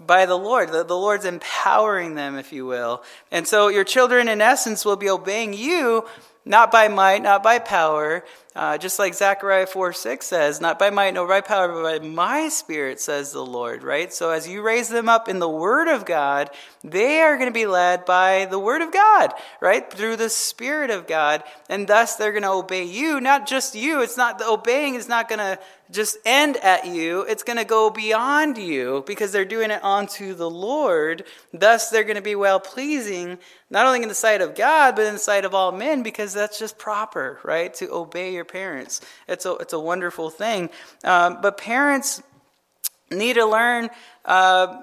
by 0.05 0.25
the 0.25 0.37
Lord. 0.37 0.71
The, 0.71 0.83
the 0.83 0.97
Lord's 0.97 1.25
empowering 1.25 2.15
them, 2.15 2.37
if 2.37 2.53
you 2.53 2.65
will. 2.65 3.03
And 3.31 3.47
so 3.47 3.67
your 3.67 3.83
children, 3.83 4.27
in 4.27 4.41
essence, 4.41 4.85
will 4.85 4.95
be 4.95 5.09
obeying 5.09 5.53
you, 5.53 6.05
not 6.45 6.71
by 6.71 6.87
might, 6.87 7.21
not 7.21 7.43
by 7.43 7.59
power, 7.59 8.23
uh, 8.57 8.75
just 8.75 8.97
like 8.97 9.13
Zechariah 9.13 9.67
4 9.67 9.93
6 9.93 10.25
says, 10.25 10.59
not 10.59 10.79
by 10.79 10.89
might 10.89 11.13
nor 11.13 11.27
by 11.27 11.41
power, 11.41 11.67
but 11.67 12.01
by 12.01 12.07
my 12.07 12.49
spirit, 12.49 12.99
says 12.99 13.31
the 13.31 13.45
Lord, 13.45 13.83
right? 13.83 14.11
So 14.11 14.31
as 14.31 14.47
you 14.47 14.63
raise 14.63 14.89
them 14.89 15.07
up 15.07 15.29
in 15.29 15.37
the 15.37 15.47
Word 15.47 15.87
of 15.87 16.05
God, 16.05 16.49
they 16.83 17.21
are 17.21 17.37
going 17.37 17.49
to 17.49 17.53
be 17.53 17.67
led 17.67 18.03
by 18.03 18.45
the 18.45 18.57
Word 18.57 18.81
of 18.81 18.91
God, 18.91 19.33
right? 19.61 19.87
Through 19.93 20.15
the 20.15 20.29
Spirit 20.29 20.89
of 20.89 21.05
God. 21.05 21.43
And 21.69 21.87
thus 21.87 22.15
they're 22.15 22.31
going 22.31 22.41
to 22.41 22.49
obey 22.49 22.83
you, 22.83 23.21
not 23.21 23.47
just 23.47 23.75
you. 23.75 24.01
It's 24.01 24.17
not, 24.17 24.39
the 24.39 24.47
obeying 24.47 24.95
is 24.95 25.07
not 25.07 25.29
going 25.29 25.39
to 25.39 25.59
just 25.91 26.17
end 26.25 26.57
at 26.57 26.85
you. 26.85 27.21
It's 27.21 27.43
going 27.43 27.57
to 27.57 27.65
go 27.65 27.89
beyond 27.89 28.57
you 28.57 29.03
because 29.07 29.31
they're 29.31 29.45
doing 29.45 29.71
it 29.71 29.83
unto 29.83 30.33
the 30.33 30.49
Lord. 30.49 31.23
Thus, 31.53 31.89
they're 31.89 32.03
going 32.03 32.17
to 32.17 32.21
be 32.21 32.35
well 32.35 32.59
pleasing, 32.59 33.37
not 33.69 33.85
only 33.85 34.01
in 34.01 34.09
the 34.09 34.15
sight 34.15 34.41
of 34.41 34.55
God, 34.55 34.95
but 34.95 35.05
in 35.05 35.13
the 35.13 35.19
sight 35.19 35.45
of 35.45 35.53
all 35.53 35.71
men 35.71 36.03
because 36.03 36.33
that's 36.33 36.59
just 36.59 36.77
proper, 36.77 37.39
right? 37.43 37.73
To 37.75 37.91
obey 37.91 38.33
your 38.33 38.45
parents. 38.47 39.01
It's 39.27 39.45
a, 39.45 39.53
it's 39.55 39.73
a 39.73 39.79
wonderful 39.79 40.29
thing. 40.29 40.69
Um, 41.03 41.39
but 41.41 41.57
parents 41.57 42.21
need 43.11 43.33
to 43.33 43.45
learn 43.45 43.89
uh, 44.25 44.81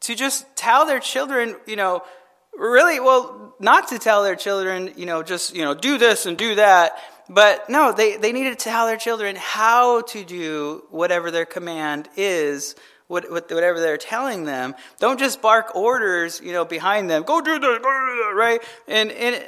to 0.00 0.14
just 0.14 0.44
tell 0.56 0.86
their 0.86 1.00
children, 1.00 1.56
you 1.66 1.76
know, 1.76 2.02
really, 2.56 3.00
well, 3.00 3.54
not 3.60 3.88
to 3.88 3.98
tell 3.98 4.22
their 4.22 4.36
children, 4.36 4.92
you 4.96 5.06
know, 5.06 5.22
just, 5.22 5.54
you 5.54 5.62
know, 5.62 5.74
do 5.74 5.98
this 5.98 6.26
and 6.26 6.36
do 6.36 6.54
that 6.56 6.98
but 7.28 7.70
no, 7.70 7.92
they, 7.92 8.16
they 8.16 8.32
need 8.32 8.50
to 8.50 8.54
tell 8.54 8.86
their 8.86 8.96
children 8.96 9.36
how 9.38 10.02
to 10.02 10.24
do 10.24 10.84
whatever 10.90 11.30
their 11.30 11.46
command 11.46 12.08
is, 12.16 12.74
whatever 13.06 13.80
they're 13.80 13.96
telling 13.96 14.44
them. 14.44 14.74
Don't 14.98 15.18
just 15.18 15.40
bark 15.40 15.74
orders, 15.74 16.40
you 16.42 16.52
know, 16.52 16.64
behind 16.64 17.08
them. 17.08 17.22
Go 17.22 17.40
do 17.40 17.58
this, 17.58 17.60
go 17.60 17.76
do 17.78 17.78
that, 17.78 18.32
right? 18.34 18.60
And 18.88 19.10
in, 19.10 19.42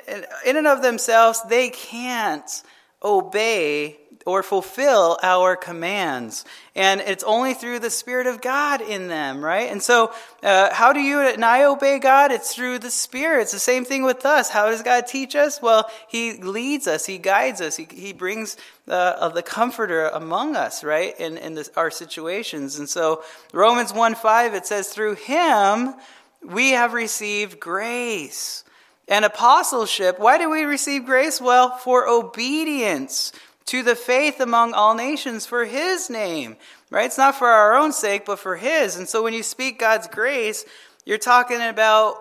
in 0.46 0.56
and 0.56 0.66
of 0.66 0.82
themselves, 0.82 1.42
they 1.48 1.70
can't 1.70 2.62
obey 3.04 3.98
or 4.26 4.42
fulfill 4.42 5.18
our 5.22 5.54
commands. 5.54 6.44
And 6.74 7.00
it's 7.02 7.24
only 7.24 7.52
through 7.52 7.80
the 7.80 7.90
Spirit 7.90 8.26
of 8.26 8.40
God 8.40 8.80
in 8.80 9.08
them, 9.08 9.44
right? 9.44 9.70
And 9.70 9.82
so, 9.82 10.14
uh, 10.42 10.72
how 10.72 10.92
do 10.94 11.00
you 11.00 11.20
and 11.20 11.44
I 11.44 11.64
obey 11.64 11.98
God? 11.98 12.32
It's 12.32 12.54
through 12.54 12.78
the 12.78 12.90
Spirit. 12.90 13.42
It's 13.42 13.52
the 13.52 13.58
same 13.58 13.84
thing 13.84 14.02
with 14.02 14.24
us. 14.24 14.48
How 14.48 14.70
does 14.70 14.82
God 14.82 15.06
teach 15.06 15.36
us? 15.36 15.60
Well, 15.60 15.90
He 16.08 16.34
leads 16.34 16.86
us, 16.86 17.04
He 17.04 17.18
guides 17.18 17.60
us, 17.60 17.76
He, 17.76 17.86
he 17.90 18.12
brings 18.12 18.56
uh, 18.88 19.28
the 19.28 19.42
Comforter 19.42 20.08
among 20.08 20.56
us, 20.56 20.82
right, 20.82 21.18
in, 21.20 21.36
in 21.36 21.54
this, 21.54 21.70
our 21.76 21.90
situations. 21.90 22.78
And 22.78 22.88
so, 22.88 23.22
Romans 23.52 23.92
1 23.92 24.14
5, 24.14 24.54
it 24.54 24.66
says, 24.66 24.88
through 24.88 25.16
Him 25.16 25.94
we 26.42 26.70
have 26.70 26.92
received 26.92 27.60
grace 27.60 28.64
and 29.08 29.24
apostleship. 29.24 30.18
Why 30.18 30.38
do 30.38 30.50
we 30.50 30.64
receive 30.64 31.04
grace? 31.04 31.40
Well, 31.40 31.76
for 31.76 32.08
obedience 32.08 33.32
to 33.66 33.82
the 33.82 33.96
faith 33.96 34.40
among 34.40 34.74
all 34.74 34.94
nations 34.94 35.46
for 35.46 35.64
his 35.64 36.10
name, 36.10 36.56
right? 36.90 37.06
It's 37.06 37.18
not 37.18 37.36
for 37.36 37.48
our 37.48 37.74
own 37.76 37.92
sake, 37.92 38.26
but 38.26 38.38
for 38.38 38.56
his. 38.56 38.96
And 38.96 39.08
so 39.08 39.22
when 39.22 39.32
you 39.32 39.42
speak 39.42 39.78
God's 39.78 40.06
grace, 40.06 40.64
you're 41.04 41.18
talking 41.18 41.60
about 41.60 42.16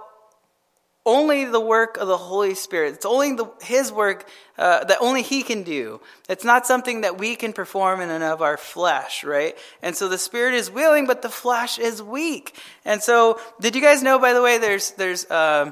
only 1.05 1.43
the 1.43 1.59
work 1.59 1.97
of 1.97 2.07
the 2.07 2.17
Holy 2.17 2.55
Spirit. 2.55 2.93
It's 2.93 3.05
only 3.05 3.33
the, 3.33 3.45
his 3.61 3.91
work 3.91 4.25
uh, 4.57 4.85
that 4.85 4.99
only 5.01 5.21
he 5.21 5.43
can 5.43 5.63
do. 5.63 5.99
It's 6.29 6.45
not 6.45 6.65
something 6.65 7.01
that 7.01 7.17
we 7.17 7.35
can 7.35 7.51
perform 7.51 7.99
in 7.99 8.09
and 8.09 8.23
of 8.23 8.41
our 8.41 8.55
flesh, 8.55 9.25
right? 9.25 9.57
And 9.81 9.97
so 9.97 10.07
the 10.07 10.17
Spirit 10.17 10.53
is 10.53 10.71
willing, 10.71 11.05
but 11.05 11.21
the 11.21 11.29
flesh 11.29 11.77
is 11.77 12.01
weak. 12.01 12.57
And 12.85 13.03
so, 13.03 13.39
did 13.59 13.75
you 13.75 13.81
guys 13.81 14.01
know, 14.01 14.17
by 14.17 14.31
the 14.31 14.41
way, 14.41 14.59
there's, 14.59 14.91
there's, 14.91 15.25
uh, 15.25 15.71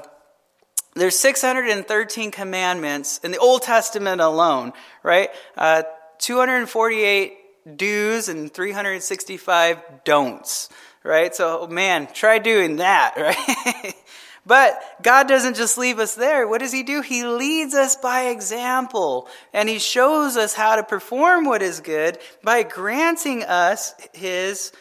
there's 0.93 1.17
613 1.17 2.31
commandments 2.31 3.19
in 3.23 3.31
the 3.31 3.37
Old 3.37 3.61
Testament 3.61 4.19
alone, 4.21 4.73
right? 5.03 5.29
Uh, 5.55 5.83
248 6.19 7.37
do's 7.77 8.27
and 8.27 8.53
365 8.53 10.03
don'ts, 10.03 10.69
right? 11.03 11.33
So, 11.33 11.67
man, 11.67 12.07
try 12.13 12.39
doing 12.39 12.77
that, 12.77 13.13
right? 13.17 13.95
but 14.45 14.81
God 15.01 15.27
doesn't 15.27 15.55
just 15.55 15.77
leave 15.77 15.99
us 15.99 16.15
there. 16.15 16.47
What 16.47 16.59
does 16.59 16.73
He 16.73 16.83
do? 16.83 17.01
He 17.01 17.23
leads 17.25 17.73
us 17.73 17.95
by 17.95 18.27
example, 18.27 19.29
and 19.53 19.69
He 19.69 19.79
shows 19.79 20.35
us 20.35 20.53
how 20.53 20.75
to 20.75 20.83
perform 20.83 21.45
what 21.45 21.61
is 21.61 21.79
good 21.79 22.17
by 22.43 22.63
granting 22.63 23.43
us 23.43 23.93
His 24.13 24.71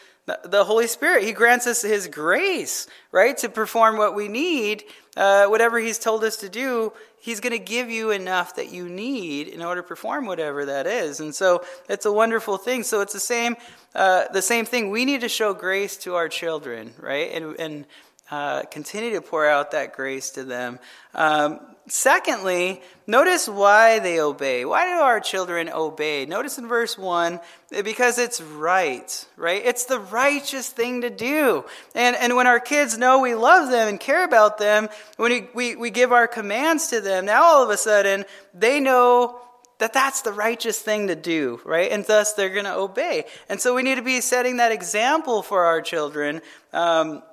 the 0.45 0.63
Holy 0.63 0.87
Spirit. 0.87 1.23
He 1.23 1.33
grants 1.33 1.67
us 1.67 1.81
His 1.81 2.07
grace, 2.07 2.87
right, 3.11 3.37
to 3.39 3.49
perform 3.49 3.97
what 3.97 4.15
we 4.15 4.27
need 4.27 4.83
uh, 5.17 5.45
whatever 5.47 5.79
He's 5.79 5.99
told 5.99 6.23
us 6.23 6.37
to 6.37 6.49
do, 6.49 6.93
He's 7.19 7.39
going 7.39 7.53
to 7.53 7.63
give 7.63 7.89
you 7.89 8.09
enough 8.11 8.55
that 8.55 8.71
you 8.71 8.89
need 8.89 9.47
in 9.47 9.61
order 9.61 9.81
to 9.81 9.87
perform 9.87 10.25
whatever 10.25 10.65
that 10.65 10.87
is. 10.87 11.19
And 11.19 11.35
so 11.35 11.63
it's 11.87 12.05
a 12.05 12.11
wonderful 12.11 12.57
thing. 12.57 12.81
So 12.81 13.01
it's 13.01 13.13
the 13.13 13.19
same, 13.19 13.57
uh, 13.93 14.25
the 14.33 14.41
same 14.41 14.65
thing. 14.65 14.89
We 14.89 15.05
need 15.05 15.21
to 15.21 15.29
show 15.29 15.53
grace 15.53 15.97
to 15.97 16.15
our 16.15 16.27
children, 16.27 16.93
right? 16.99 17.31
And, 17.31 17.59
and 17.59 17.85
uh, 18.31 18.63
continue 18.63 19.11
to 19.11 19.21
pour 19.21 19.45
out 19.45 19.71
that 19.71 19.93
grace 19.93 20.31
to 20.31 20.45
them. 20.45 20.79
Um, 21.13 21.59
secondly, 21.87 22.81
notice 23.05 23.49
why 23.49 23.99
they 23.99 24.21
obey. 24.21 24.63
Why 24.63 24.85
do 24.85 25.01
our 25.01 25.19
children 25.19 25.69
obey? 25.69 26.25
Notice 26.25 26.57
in 26.57 26.69
verse 26.69 26.97
1 26.97 27.41
because 27.83 28.17
it's 28.17 28.39
right, 28.39 29.27
right? 29.35 29.61
It's 29.65 29.83
the 29.83 29.99
righteous 29.99 30.69
thing 30.69 31.01
to 31.01 31.09
do. 31.09 31.65
And, 31.93 32.15
and 32.15 32.37
when 32.37 32.47
our 32.47 32.61
kids 32.61 32.97
know 32.97 33.19
we 33.19 33.35
love 33.35 33.69
them 33.69 33.89
and 33.89 33.99
care 33.99 34.23
about 34.23 34.57
them, 34.57 34.87
when 35.17 35.31
we, 35.31 35.49
we, 35.53 35.75
we 35.75 35.89
give 35.89 36.13
our 36.13 36.27
commands 36.27 36.87
to 36.87 37.01
them, 37.01 37.25
now 37.25 37.43
all 37.43 37.63
of 37.63 37.69
a 37.69 37.77
sudden 37.77 38.23
they 38.53 38.79
know 38.79 39.41
that 39.79 39.91
that's 39.91 40.21
the 40.21 40.31
righteous 40.31 40.79
thing 40.79 41.07
to 41.07 41.15
do, 41.15 41.59
right? 41.65 41.91
And 41.91 42.05
thus 42.05 42.31
they're 42.33 42.53
going 42.53 42.65
to 42.65 42.75
obey. 42.75 43.25
And 43.49 43.59
so 43.59 43.75
we 43.75 43.83
need 43.83 43.95
to 43.95 44.03
be 44.03 44.21
setting 44.21 44.57
that 44.57 44.71
example 44.71 45.41
for 45.41 45.65
our 45.65 45.81
children. 45.81 46.41
Um, 46.71 47.23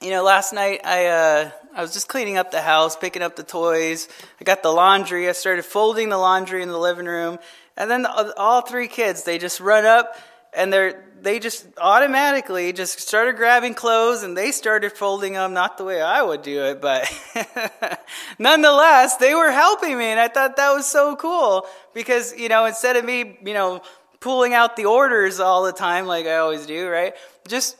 you 0.00 0.10
know, 0.10 0.22
last 0.22 0.52
night 0.52 0.80
I 0.84 1.06
uh, 1.06 1.50
I 1.74 1.82
was 1.82 1.92
just 1.92 2.08
cleaning 2.08 2.36
up 2.36 2.50
the 2.50 2.60
house, 2.60 2.96
picking 2.96 3.22
up 3.22 3.36
the 3.36 3.42
toys. 3.42 4.08
I 4.40 4.44
got 4.44 4.62
the 4.62 4.70
laundry. 4.72 5.28
I 5.28 5.32
started 5.32 5.64
folding 5.64 6.08
the 6.08 6.18
laundry 6.18 6.62
in 6.62 6.68
the 6.68 6.78
living 6.78 7.06
room, 7.06 7.38
and 7.76 7.90
then 7.90 8.02
the, 8.02 8.34
all 8.36 8.62
three 8.62 8.88
kids 8.88 9.24
they 9.24 9.38
just 9.38 9.60
run 9.60 9.84
up 9.84 10.16
and 10.54 10.72
they're 10.72 11.04
they 11.20 11.40
just 11.40 11.66
automatically 11.78 12.72
just 12.72 13.00
started 13.00 13.34
grabbing 13.34 13.74
clothes 13.74 14.22
and 14.22 14.36
they 14.36 14.52
started 14.52 14.92
folding 14.92 15.32
them. 15.32 15.52
Not 15.52 15.78
the 15.78 15.84
way 15.84 16.00
I 16.00 16.22
would 16.22 16.42
do 16.42 16.64
it, 16.64 16.80
but 16.80 17.10
nonetheless 18.38 19.16
they 19.16 19.34
were 19.34 19.50
helping 19.50 19.98
me, 19.98 20.06
and 20.06 20.20
I 20.20 20.28
thought 20.28 20.56
that 20.56 20.72
was 20.72 20.86
so 20.86 21.16
cool 21.16 21.66
because 21.94 22.36
you 22.36 22.48
know 22.48 22.66
instead 22.66 22.96
of 22.96 23.04
me 23.04 23.38
you 23.44 23.54
know 23.54 23.82
pulling 24.20 24.54
out 24.54 24.76
the 24.76 24.86
orders 24.86 25.40
all 25.40 25.64
the 25.64 25.72
time 25.72 26.06
like 26.06 26.26
I 26.26 26.36
always 26.36 26.66
do, 26.66 26.88
right? 26.88 27.14
Just 27.46 27.76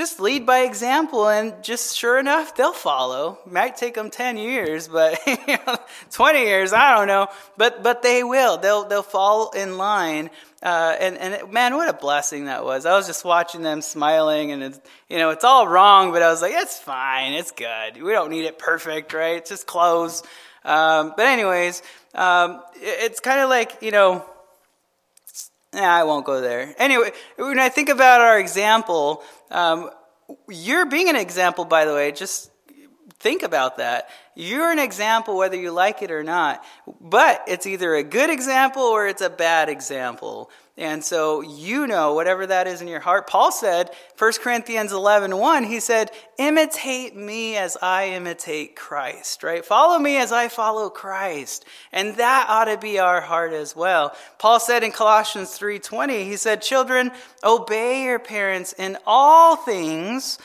just 0.00 0.18
lead 0.18 0.46
by 0.46 0.60
example 0.60 1.28
and 1.28 1.62
just 1.62 1.94
sure 1.94 2.18
enough 2.18 2.56
they'll 2.56 2.72
follow. 2.72 3.38
Might 3.44 3.76
take 3.76 3.94
them 3.94 4.08
10 4.08 4.38
years 4.38 4.88
but 4.88 5.20
20 6.10 6.38
years 6.40 6.72
i 6.72 6.96
don't 6.96 7.06
know. 7.06 7.28
But 7.58 7.82
but 7.82 8.00
they 8.00 8.24
will. 8.24 8.56
They'll 8.56 8.84
they'll 8.88 9.02
fall 9.02 9.50
in 9.50 9.76
line. 9.76 10.30
Uh, 10.62 10.96
and 10.98 11.18
and 11.18 11.34
it, 11.34 11.52
man 11.52 11.74
what 11.74 11.90
a 11.90 11.92
blessing 11.92 12.46
that 12.46 12.64
was. 12.64 12.86
I 12.86 12.96
was 12.96 13.06
just 13.06 13.26
watching 13.26 13.60
them 13.60 13.82
smiling 13.82 14.52
and 14.52 14.62
it's 14.62 14.80
you 15.10 15.18
know 15.18 15.28
it's 15.30 15.44
all 15.44 15.68
wrong 15.68 16.12
but 16.12 16.22
i 16.22 16.30
was 16.30 16.40
like 16.40 16.54
it's 16.54 16.78
fine. 16.78 17.34
It's 17.34 17.50
good. 17.52 18.02
We 18.02 18.12
don't 18.12 18.30
need 18.30 18.46
it 18.46 18.58
perfect 18.58 19.12
right? 19.12 19.36
It's 19.36 19.50
just 19.50 19.66
clothes 19.66 20.22
um, 20.64 21.12
but 21.14 21.26
anyways 21.26 21.82
um, 22.14 22.62
it, 22.76 23.04
it's 23.04 23.20
kind 23.20 23.40
of 23.40 23.50
like 23.50 23.82
you 23.82 23.90
know 23.90 24.24
I 25.72 26.02
won't 26.02 26.26
go 26.26 26.40
there. 26.40 26.74
Anyway, 26.78 27.12
when 27.36 27.60
I 27.60 27.68
think 27.68 27.90
about 27.90 28.20
our 28.20 28.40
example, 28.40 29.22
um, 29.50 29.90
you're 30.48 30.86
being 30.86 31.08
an 31.08 31.16
example, 31.16 31.64
by 31.64 31.84
the 31.84 31.92
way. 31.92 32.12
Just 32.12 32.50
think 33.18 33.42
about 33.42 33.76
that. 33.76 34.08
You're 34.34 34.70
an 34.70 34.78
example 34.78 35.36
whether 35.36 35.56
you 35.56 35.70
like 35.70 36.02
it 36.02 36.10
or 36.10 36.22
not. 36.22 36.64
But 37.00 37.42
it's 37.46 37.66
either 37.66 37.94
a 37.94 38.02
good 38.02 38.30
example 38.30 38.82
or 38.82 39.06
it's 39.06 39.22
a 39.22 39.30
bad 39.30 39.68
example. 39.68 40.50
And 40.80 41.04
so 41.04 41.42
you 41.42 41.86
know 41.86 42.14
whatever 42.14 42.46
that 42.46 42.66
is 42.66 42.80
in 42.80 42.88
your 42.88 43.00
heart. 43.00 43.26
Paul 43.26 43.52
said, 43.52 43.90
1 44.16 44.32
Corinthians 44.40 44.92
11, 44.92 45.36
1, 45.36 45.64
he 45.64 45.78
said, 45.78 46.10
imitate 46.38 47.14
me 47.14 47.58
as 47.58 47.76
I 47.82 48.08
imitate 48.08 48.76
Christ, 48.76 49.42
right? 49.42 49.62
Follow 49.62 49.98
me 49.98 50.16
as 50.16 50.32
I 50.32 50.48
follow 50.48 50.88
Christ. 50.88 51.66
And 51.92 52.16
that 52.16 52.46
ought 52.48 52.64
to 52.64 52.78
be 52.78 52.98
our 52.98 53.20
heart 53.20 53.52
as 53.52 53.76
well. 53.76 54.16
Paul 54.38 54.58
said 54.58 54.82
in 54.82 54.90
Colossians 54.90 55.50
3.20, 55.58 56.24
he 56.24 56.36
said, 56.36 56.62
children, 56.62 57.12
obey 57.44 58.04
your 58.04 58.18
parents 58.18 58.72
in 58.72 58.96
all 59.06 59.56
things 59.56 60.38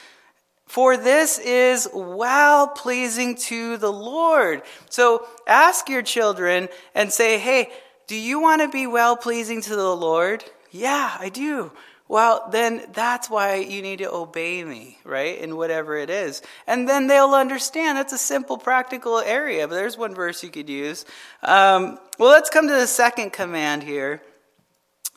For 0.67 0.97
this 0.97 1.37
is 1.39 1.87
well 1.93 2.67
pleasing 2.67 3.35
to 3.35 3.77
the 3.77 3.91
Lord. 3.91 4.63
So 4.89 5.25
ask 5.47 5.89
your 5.89 6.01
children 6.01 6.69
and 6.95 7.11
say, 7.11 7.37
hey, 7.37 7.69
do 8.07 8.15
you 8.15 8.39
want 8.39 8.61
to 8.61 8.67
be 8.67 8.87
well 8.87 9.15
pleasing 9.15 9.61
to 9.61 9.75
the 9.75 9.95
Lord? 9.95 10.43
Yeah, 10.71 11.15
I 11.19 11.29
do. 11.29 11.71
Well, 12.07 12.47
then 12.51 12.83
that's 12.93 13.29
why 13.29 13.55
you 13.55 13.81
need 13.81 13.99
to 13.99 14.11
obey 14.11 14.63
me, 14.63 14.99
right? 15.03 15.39
In 15.39 15.55
whatever 15.55 15.97
it 15.97 16.11
is. 16.11 16.43
And 16.67 16.87
then 16.87 17.07
they'll 17.07 17.33
understand. 17.33 17.97
That's 17.97 18.13
a 18.13 18.17
simple, 18.17 18.57
practical 18.57 19.19
area. 19.19 19.67
But 19.67 19.75
there's 19.75 19.97
one 19.97 20.13
verse 20.13 20.43
you 20.43 20.49
could 20.49 20.69
use. 20.69 21.05
Um, 21.41 21.97
well, 22.19 22.29
let's 22.29 22.51
come 22.51 22.67
to 22.67 22.73
the 22.73 22.85
second 22.85 23.33
command 23.33 23.81
here. 23.81 24.21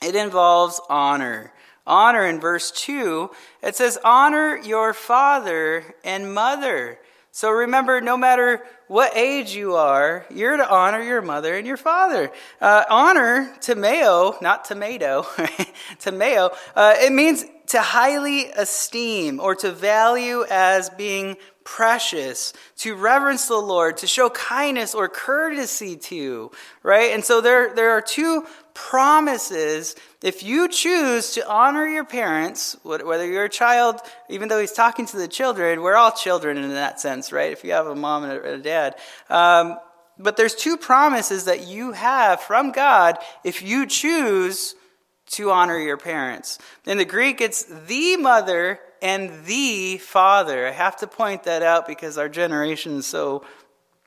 It 0.03 0.15
involves 0.15 0.81
honor. 0.89 1.53
Honor 1.87 2.25
in 2.25 2.39
verse 2.39 2.71
2, 2.71 3.31
it 3.63 3.75
says, 3.75 3.99
Honor 4.05 4.59
your 4.59 4.93
father 4.93 5.95
and 6.05 6.33
mother. 6.33 6.99
So 7.31 7.51
remember, 7.51 8.01
no 8.01 8.17
matter 8.17 8.63
what 8.89 9.17
age 9.17 9.55
you 9.55 9.75
are, 9.75 10.27
you're 10.31 10.57
to 10.57 10.69
honor 10.69 11.03
your 11.03 11.23
mother 11.23 11.55
and 11.55 11.67
your 11.67 11.77
father. 11.77 12.33
Uh, 12.61 12.85
honor, 12.89 13.55
tomato, 13.61 14.37
not 14.41 14.65
tomato, 14.65 15.27
tomato, 16.01 16.51
uh, 16.75 16.95
it 16.99 17.13
means 17.13 17.45
to 17.69 17.81
highly 17.81 18.47
esteem 18.47 19.41
or 19.41 19.55
to 19.55 19.71
value 19.71 20.45
as 20.51 20.89
being 20.91 21.37
precious, 21.65 22.55
to 22.79 22.95
reverence 22.95 23.47
the 23.47 23.57
Lord, 23.57 23.99
to 23.99 24.07
show 24.07 24.31
kindness 24.31 24.95
or 24.95 25.07
courtesy 25.07 25.97
to, 25.97 26.51
right? 26.83 27.13
And 27.13 27.23
so 27.23 27.43
there, 27.43 27.75
there 27.75 27.91
are 27.91 28.01
two 28.01 28.47
promises. 28.79 29.97
If 30.23 30.45
you 30.45 30.69
choose 30.69 31.33
to 31.33 31.47
honor 31.49 31.87
your 31.87 32.05
parents, 32.05 32.77
whether 32.85 33.27
you're 33.27 33.45
a 33.45 33.51
child, 33.51 34.01
even 34.29 34.49
though 34.49 34.61
he's 34.61 34.73
talking 34.73 35.05
to 35.07 35.17
the 35.17 35.27
children, 35.27 35.83
we're 35.83 35.97
all 35.97 36.13
children 36.13 36.57
in 36.57 36.71
that 36.71 37.01
sense, 37.01 37.33
right? 37.33 37.51
If 37.51 37.65
you 37.65 37.73
have 37.73 37.89
a 37.89 37.97
mom 37.97 38.23
and 38.23 38.45
a 38.45 38.59
dad. 38.59 38.95
Um, 39.29 39.79
but 40.17 40.37
there's 40.37 40.55
two 40.55 40.77
promises 40.77 41.47
that 41.47 41.67
you 41.67 41.91
have 41.93 42.41
from 42.41 42.71
God 42.71 43.19
if 43.43 43.63
you 43.63 43.85
choose 43.85 44.77
to 45.33 45.51
honor 45.51 45.79
your 45.79 45.99
parents. 45.99 46.59
In 46.87 46.99
the 46.99 47.05
Greek, 47.05 47.41
it's 47.41 47.65
the 47.65 48.17
mother 48.17 48.79
and 49.03 49.45
the 49.45 49.99
father. 49.99 50.69
I 50.69 50.71
have 50.71 50.97
to 50.99 51.09
point 51.09 51.43
that 51.45 51.63
out 51.63 51.87
because 51.89 52.17
our 52.17 52.29
generation 52.29 52.99
is 52.99 53.07
so 53.07 53.45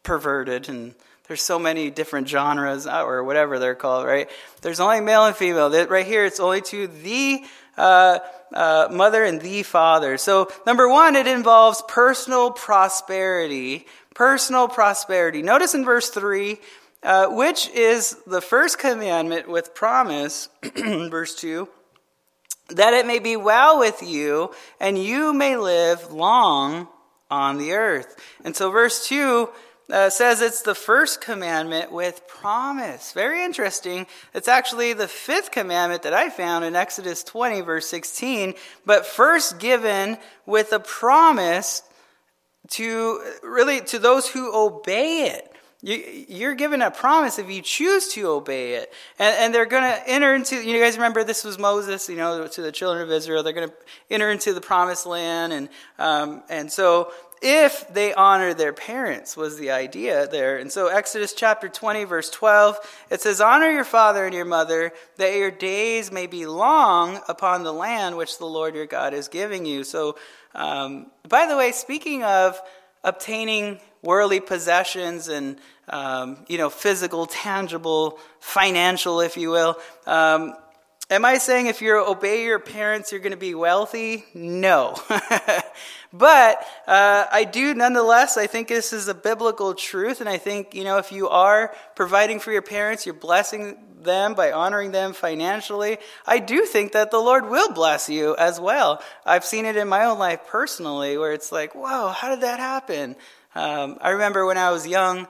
perverted 0.04 0.70
and 0.70 0.96
there's 1.32 1.42
so 1.42 1.58
many 1.58 1.90
different 1.90 2.28
genres 2.28 2.86
uh, 2.86 3.06
or 3.06 3.24
whatever 3.24 3.58
they're 3.58 3.74
called, 3.74 4.06
right? 4.06 4.30
There's 4.64 4.82
only 4.82 5.00
male 5.00 5.24
and 5.24 5.34
female. 5.34 5.70
Right 5.88 6.06
here, 6.06 6.26
it's 6.26 6.42
only 6.42 6.60
to 6.64 6.88
the 6.88 7.46
uh, 7.78 8.20
uh, 8.54 8.90
mother 8.92 9.24
and 9.24 9.40
the 9.40 9.64
father. 9.64 10.18
So, 10.18 10.52
number 10.68 10.90
one, 10.90 11.16
it 11.16 11.28
involves 11.28 11.82
personal 11.88 12.52
prosperity. 12.52 13.86
Personal 14.14 14.68
prosperity. 14.68 15.42
Notice 15.42 15.74
in 15.74 15.86
verse 15.86 16.10
3, 16.10 16.60
uh, 17.02 17.28
which 17.28 17.70
is 17.70 18.18
the 18.28 18.42
first 18.42 18.78
commandment 18.78 19.48
with 19.48 19.74
promise, 19.74 20.50
verse 20.76 21.34
2 21.36 21.66
that 22.72 22.94
it 22.94 23.06
may 23.06 23.20
be 23.20 23.38
well 23.38 23.80
with 23.80 24.02
you 24.02 24.54
and 24.82 24.98
you 24.98 25.34
may 25.34 25.56
live 25.56 26.12
long 26.12 26.90
on 27.30 27.58
the 27.58 27.72
earth. 27.72 28.18
And 28.44 28.54
so, 28.54 28.70
verse 28.70 29.08
2 29.08 29.50
uh, 29.91 30.10
says 30.10 30.41
it's 30.41 30.62
the 30.62 30.75
first 30.75 31.21
commandment 31.21 31.91
with 31.91 32.27
promise. 32.27 33.12
Very 33.12 33.43
interesting. 33.43 34.07
It's 34.33 34.48
actually 34.48 34.93
the 34.93 35.07
fifth 35.07 35.51
commandment 35.51 36.03
that 36.03 36.13
I 36.13 36.29
found 36.29 36.65
in 36.65 36.75
Exodus 36.75 37.24
20, 37.24 37.62
verse 37.62 37.88
16, 37.88 38.53
but 38.86 39.05
first 39.05 39.60
given 39.60 40.17
with 40.45 40.71
a 40.74 40.79
promise 40.79 41.83
to 42.69 43.21
really 43.43 43.81
to 43.81 44.00
those 44.00 44.27
who 44.27 44.55
obey 44.55 45.27
it. 45.27 45.48
You, 45.83 46.48
are 46.48 46.53
given 46.53 46.83
a 46.83 46.91
promise 46.91 47.39
if 47.39 47.50
you 47.50 47.63
choose 47.63 48.10
to 48.10 48.27
obey 48.27 48.75
it. 48.75 48.93
And, 49.17 49.36
and 49.39 49.55
they're 49.55 49.65
going 49.65 49.81
to 49.81 50.07
enter 50.07 50.36
into, 50.36 50.55
you 50.55 50.79
guys 50.79 50.95
remember 50.95 51.24
this 51.24 51.43
was 51.43 51.57
Moses, 51.57 52.07
you 52.07 52.17
know, 52.17 52.45
to 52.48 52.62
the 52.62 52.71
children 52.71 53.03
of 53.03 53.12
Israel. 53.12 53.41
They're 53.41 53.51
going 53.51 53.69
to 53.69 53.75
enter 54.12 54.29
into 54.29 54.53
the 54.53 54.62
promised 54.62 55.07
land. 55.07 55.53
And, 55.53 55.69
um, 55.98 56.43
and 56.50 56.71
so 56.71 57.12
if 57.41 57.91
they 57.91 58.13
honor 58.13 58.54
their 58.54 58.73
parents 58.73 59.36
was 59.36 59.58
the 59.58 59.71
idea 59.71 60.27
there. 60.27 60.58
And 60.58 60.71
so 60.71 60.88
Exodus 60.88 61.34
chapter 61.34 61.67
20 61.67 62.04
verse 62.04 62.30
12, 62.30 62.77
it 63.10 63.21
says, 63.21 63.41
Honor 63.41 63.69
your 63.69 63.84
father 63.84 64.25
and 64.25 64.36
your 64.36 64.45
mother, 64.45 64.93
that 65.17 65.36
your 65.36 65.49
days 65.49 66.12
may 66.12 66.27
be 66.27 66.45
long 66.45 67.19
upon 67.27 67.63
the 67.63 67.73
land 67.73 68.15
which 68.15 68.38
the 68.38 68.45
Lord 68.45 68.75
your 68.75 68.86
God 68.86 69.13
is 69.13 69.27
giving 69.27 69.65
you. 69.65 69.84
So, 69.84 70.17
um, 70.54 71.08
by 71.27 71.47
the 71.47 71.58
way, 71.58 71.71
speaking 71.71 72.23
of 72.23 72.62
obtaining 73.04 73.80
worldly 74.04 74.39
possessions 74.39 75.27
and 75.27 75.58
um, 75.89 76.45
you 76.47 76.58
know 76.58 76.69
physical, 76.69 77.25
tangible, 77.25 78.19
financial, 78.39 79.21
if 79.21 79.38
you 79.38 79.49
will. 79.49 79.77
Um, 80.06 80.56
am 81.10 81.25
I 81.25 81.38
saying 81.38 81.67
if 81.67 81.82
you 81.82 81.97
obey 81.97 82.43
your 82.43 82.60
parents, 82.60 83.12
you're 83.12 83.21
going 83.21 83.32
to 83.32 83.38
be 83.38 83.56
wealthy? 83.56 84.25
No. 84.34 84.95
but 86.13 86.65
uh, 86.88 87.26
I 87.32 87.45
do 87.45 87.74
nonetheless. 87.74 88.38
I 88.38 88.47
think 88.47 88.67
this 88.67 88.91
is 88.91 89.08
a 89.08 89.13
biblical 89.13 89.74
truth, 89.74 90.19
and 90.19 90.30
I 90.30 90.38
think 90.38 90.76
you 90.76 90.84
know 90.84 90.97
if 90.97 91.12
you 91.12 91.30
are 91.30 91.74
providing 91.95 92.39
for 92.39 92.52
your 92.52 92.62
parents, 92.62 93.06
you're 93.06 93.15
blessing 93.15 93.78
them 94.04 94.34
by 94.34 94.52
honoring 94.52 94.91
them 94.91 95.13
financially. 95.13 95.97
I 96.26 96.39
do 96.39 96.65
think 96.65 96.93
that 96.93 97.12
the 97.12 97.19
Lord 97.19 97.50
will 97.50 97.71
bless 97.71 98.10
you 98.10 98.36
as 98.38 98.60
well. 98.60 99.02
I've 99.26 99.45
seen 99.45 99.65
it 99.65 99.78
in 99.78 99.88
my 99.88 100.06
own 100.06 100.19
life 100.19 100.41
personally, 100.47 101.17
where 101.17 101.34
it's 101.34 101.52
like, 101.52 101.76
whoa, 101.76 102.10
how 102.10 102.30
did 102.30 102.41
that 102.41 102.60
happen? 102.60 103.15
Um, 103.56 103.97
I 104.02 104.12
remember 104.12 104.45
when 104.45 104.58
I 104.58 104.71
was 104.71 104.88
young, 104.88 105.28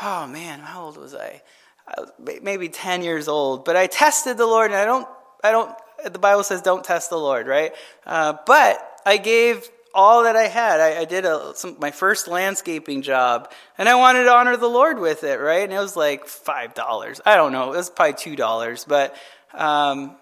oh 0.00 0.26
man, 0.26 0.60
how 0.60 0.84
old 0.84 0.96
was 0.96 1.14
I? 1.14 1.42
I 1.86 2.00
was 2.00 2.40
maybe 2.42 2.68
10 2.68 3.02
years 3.02 3.28
old, 3.28 3.64
but 3.64 3.76
I 3.76 3.86
tested 3.86 4.36
the 4.36 4.46
Lord, 4.46 4.70
and 4.70 4.80
I 4.80 4.84
don't, 4.84 5.08
I 5.42 5.50
don't, 5.50 5.74
the 6.04 6.18
Bible 6.18 6.42
says 6.42 6.62
don't 6.62 6.84
test 6.84 7.10
the 7.10 7.18
Lord, 7.18 7.46
right? 7.46 7.72
Uh, 8.06 8.34
but 8.46 9.00
I 9.04 9.16
gave 9.16 9.68
all 9.94 10.24
that 10.24 10.36
I 10.36 10.48
had. 10.48 10.80
I, 10.80 11.00
I 11.00 11.04
did 11.04 11.24
a, 11.24 11.52
some, 11.54 11.76
my 11.78 11.90
first 11.90 12.28
landscaping 12.28 13.02
job, 13.02 13.52
and 13.78 13.88
I 13.88 13.94
wanted 13.94 14.24
to 14.24 14.32
honor 14.32 14.56
the 14.56 14.68
Lord 14.68 14.98
with 14.98 15.24
it, 15.24 15.38
right? 15.38 15.64
And 15.64 15.72
it 15.72 15.78
was 15.78 15.96
like 15.96 16.26
$5. 16.26 17.20
I 17.24 17.36
don't 17.36 17.52
know, 17.52 17.72
it 17.72 17.76
was 17.76 17.90
probably 17.90 18.14
$2, 18.14 18.88
but 18.88 19.16
um, 19.54 20.16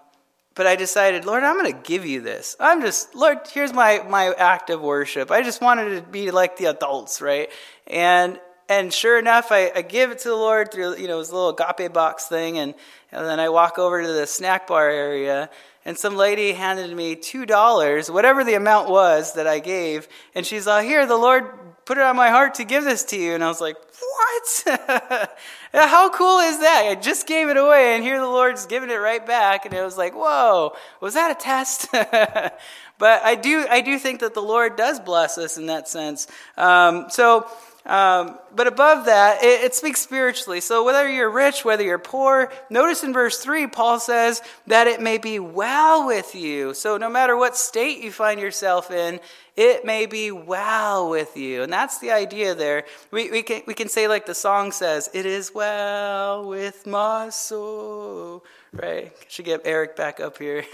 but 0.53 0.67
I 0.67 0.75
decided, 0.75 1.25
Lord, 1.25 1.43
I'm 1.43 1.57
going 1.57 1.71
to 1.71 1.81
give 1.81 2.05
you 2.05 2.21
this. 2.21 2.57
I'm 2.59 2.81
just, 2.81 3.15
Lord, 3.15 3.39
here's 3.53 3.73
my, 3.73 4.03
my 4.09 4.33
act 4.33 4.69
of 4.69 4.81
worship. 4.81 5.31
I 5.31 5.43
just 5.43 5.61
wanted 5.61 5.95
to 5.95 6.01
be 6.01 6.31
like 6.31 6.57
the 6.57 6.65
adults, 6.65 7.21
right? 7.21 7.49
And, 7.87 8.37
and 8.71 8.93
sure 8.93 9.19
enough, 9.19 9.51
I, 9.51 9.71
I 9.75 9.81
give 9.81 10.11
it 10.11 10.19
to 10.19 10.29
the 10.29 10.35
Lord 10.35 10.71
through, 10.71 10.95
you 10.97 11.07
know, 11.07 11.19
this 11.19 11.31
little 11.31 11.49
agape 11.49 11.91
box 11.91 12.27
thing. 12.27 12.57
And, 12.57 12.73
and 13.11 13.25
then 13.25 13.39
I 13.39 13.49
walk 13.49 13.77
over 13.77 14.01
to 14.01 14.07
the 14.07 14.25
snack 14.25 14.67
bar 14.67 14.89
area 14.89 15.49
and 15.83 15.97
some 15.97 16.15
lady 16.15 16.51
handed 16.51 16.95
me 16.95 17.15
$2, 17.15 18.13
whatever 18.13 18.43
the 18.43 18.53
amount 18.53 18.89
was 18.89 19.33
that 19.33 19.47
I 19.47 19.59
gave. 19.59 20.07
And 20.35 20.45
she's 20.45 20.67
like, 20.67 20.85
here, 20.85 21.05
the 21.05 21.17
Lord 21.17 21.45
put 21.85 21.97
it 21.97 22.03
on 22.03 22.15
my 22.15 22.29
heart 22.29 22.55
to 22.55 22.63
give 22.63 22.83
this 22.83 23.03
to 23.05 23.17
you. 23.17 23.33
And 23.33 23.43
I 23.43 23.47
was 23.47 23.59
like, 23.59 23.75
what? 23.99 25.29
How 25.73 26.09
cool 26.09 26.39
is 26.39 26.59
that? 26.59 26.85
I 26.89 26.95
just 26.95 27.27
gave 27.27 27.49
it 27.49 27.57
away, 27.57 27.95
and 27.95 28.03
here 28.03 28.19
the 28.19 28.27
Lord's 28.27 28.65
giving 28.65 28.89
it 28.89 28.95
right 28.95 29.25
back. 29.25 29.65
And 29.65 29.73
it 29.73 29.81
was 29.83 29.97
like, 29.97 30.13
whoa, 30.13 30.73
was 30.99 31.15
that 31.15 31.31
a 31.31 31.35
test? 31.35 31.87
but 31.91 33.23
I 33.23 33.35
do, 33.35 33.65
I 33.69 33.81
do 33.81 33.97
think 33.97 34.19
that 34.19 34.33
the 34.33 34.41
Lord 34.41 34.75
does 34.75 34.99
bless 34.99 35.37
us 35.37 35.57
in 35.57 35.65
that 35.67 35.87
sense. 35.87 36.27
Um, 36.57 37.07
so, 37.09 37.47
um, 37.85 38.37
but 38.55 38.67
above 38.67 39.05
that, 39.05 39.43
it, 39.43 39.63
it, 39.63 39.75
speaks 39.75 39.99
spiritually. 40.01 40.61
So 40.61 40.83
whether 40.83 41.09
you're 41.09 41.31
rich, 41.31 41.65
whether 41.65 41.83
you're 41.83 41.97
poor, 41.97 42.51
notice 42.69 43.03
in 43.03 43.11
verse 43.11 43.39
3, 43.39 43.65
Paul 43.67 43.99
says 43.99 44.43
that 44.67 44.85
it 44.85 45.01
may 45.01 45.17
be 45.17 45.39
well 45.39 46.05
with 46.05 46.35
you. 46.35 46.75
So 46.75 46.97
no 46.97 47.09
matter 47.09 47.35
what 47.35 47.57
state 47.57 48.03
you 48.03 48.11
find 48.11 48.39
yourself 48.39 48.91
in, 48.91 49.19
it 49.57 49.83
may 49.83 50.05
be 50.05 50.31
well 50.31 51.09
with 51.09 51.35
you. 51.35 51.63
And 51.63 51.73
that's 51.73 51.97
the 51.97 52.11
idea 52.11 52.53
there. 52.53 52.85
We, 53.09 53.31
we, 53.31 53.41
can, 53.41 53.63
we 53.65 53.73
can 53.73 53.89
say, 53.89 54.07
like 54.07 54.27
the 54.27 54.35
song 54.35 54.71
says, 54.71 55.09
it 55.13 55.25
is 55.25 55.51
well 55.53 56.47
with 56.47 56.85
my 56.85 57.29
soul. 57.29 58.45
Right? 58.73 59.11
Should 59.27 59.45
get 59.45 59.61
Eric 59.65 59.95
back 59.95 60.19
up 60.19 60.37
here. 60.37 60.65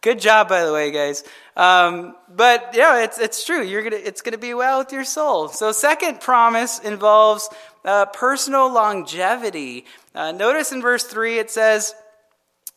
Good 0.00 0.20
job, 0.20 0.48
by 0.48 0.64
the 0.64 0.72
way, 0.72 0.92
guys. 0.92 1.24
Um, 1.56 2.14
but 2.28 2.70
yeah, 2.74 3.02
it's 3.02 3.18
it's 3.18 3.44
true. 3.44 3.62
You're 3.62 3.82
gonna 3.82 3.96
it's 3.96 4.22
gonna 4.22 4.38
be 4.38 4.54
well 4.54 4.78
with 4.78 4.92
your 4.92 5.04
soul. 5.04 5.48
So, 5.48 5.72
second 5.72 6.20
promise 6.20 6.78
involves 6.78 7.48
uh, 7.84 8.06
personal 8.06 8.72
longevity. 8.72 9.86
Uh, 10.14 10.30
notice 10.30 10.70
in 10.70 10.82
verse 10.82 11.02
three 11.02 11.38
it 11.38 11.50
says 11.50 11.94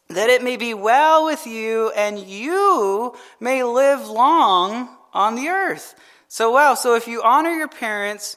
that 0.10 0.30
it 0.30 0.44
may 0.44 0.58
be 0.58 0.74
well 0.74 1.26
with 1.26 1.46
you, 1.46 1.92
and 1.92 2.18
you 2.20 3.16
may 3.40 3.64
live 3.64 4.10
long 4.10 4.90
on 5.14 5.36
the 5.36 5.50
earth. 5.50 5.94
So, 6.28 6.52
wow. 6.52 6.74
So, 6.74 6.96
if 6.96 7.08
you 7.08 7.22
honor 7.22 7.52
your 7.52 7.68
parents, 7.68 8.36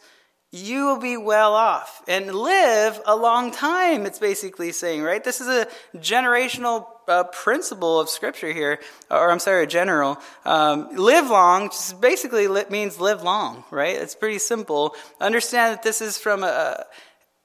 you 0.53 0.85
will 0.85 1.01
be 1.01 1.17
well 1.17 1.55
off 1.55 2.03
and 2.07 2.35
live 2.35 3.01
a 3.07 3.17
long 3.17 3.51
time, 3.51 4.05
it's 4.07 4.19
basically 4.21 4.73
saying, 4.73 5.03
right? 5.03 5.25
This 5.25 5.41
is 5.41 5.49
a 5.49 5.67
generational 5.97 6.87
uh, 7.09 7.25
principle 7.25 8.01
of 8.01 8.09
Scripture 8.09 8.53
here, 8.53 8.81
or 9.11 9.31
I'm 9.31 9.39
sorry, 9.39 9.65
a 9.65 9.67
general. 9.67 10.19
Um, 10.45 10.95
live 10.97 11.31
long 11.31 11.69
just 11.69 12.01
basically 12.01 12.49
means 12.71 13.01
live 13.01 13.23
long, 13.23 13.65
right? 13.71 13.97
It's 13.97 14.15
pretty 14.15 14.39
simple. 14.39 14.95
Understand 15.21 15.75
that 15.75 15.83
this 15.83 16.01
is 16.01 16.19
from 16.19 16.43
a, 16.43 16.85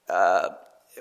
a 0.07 0.49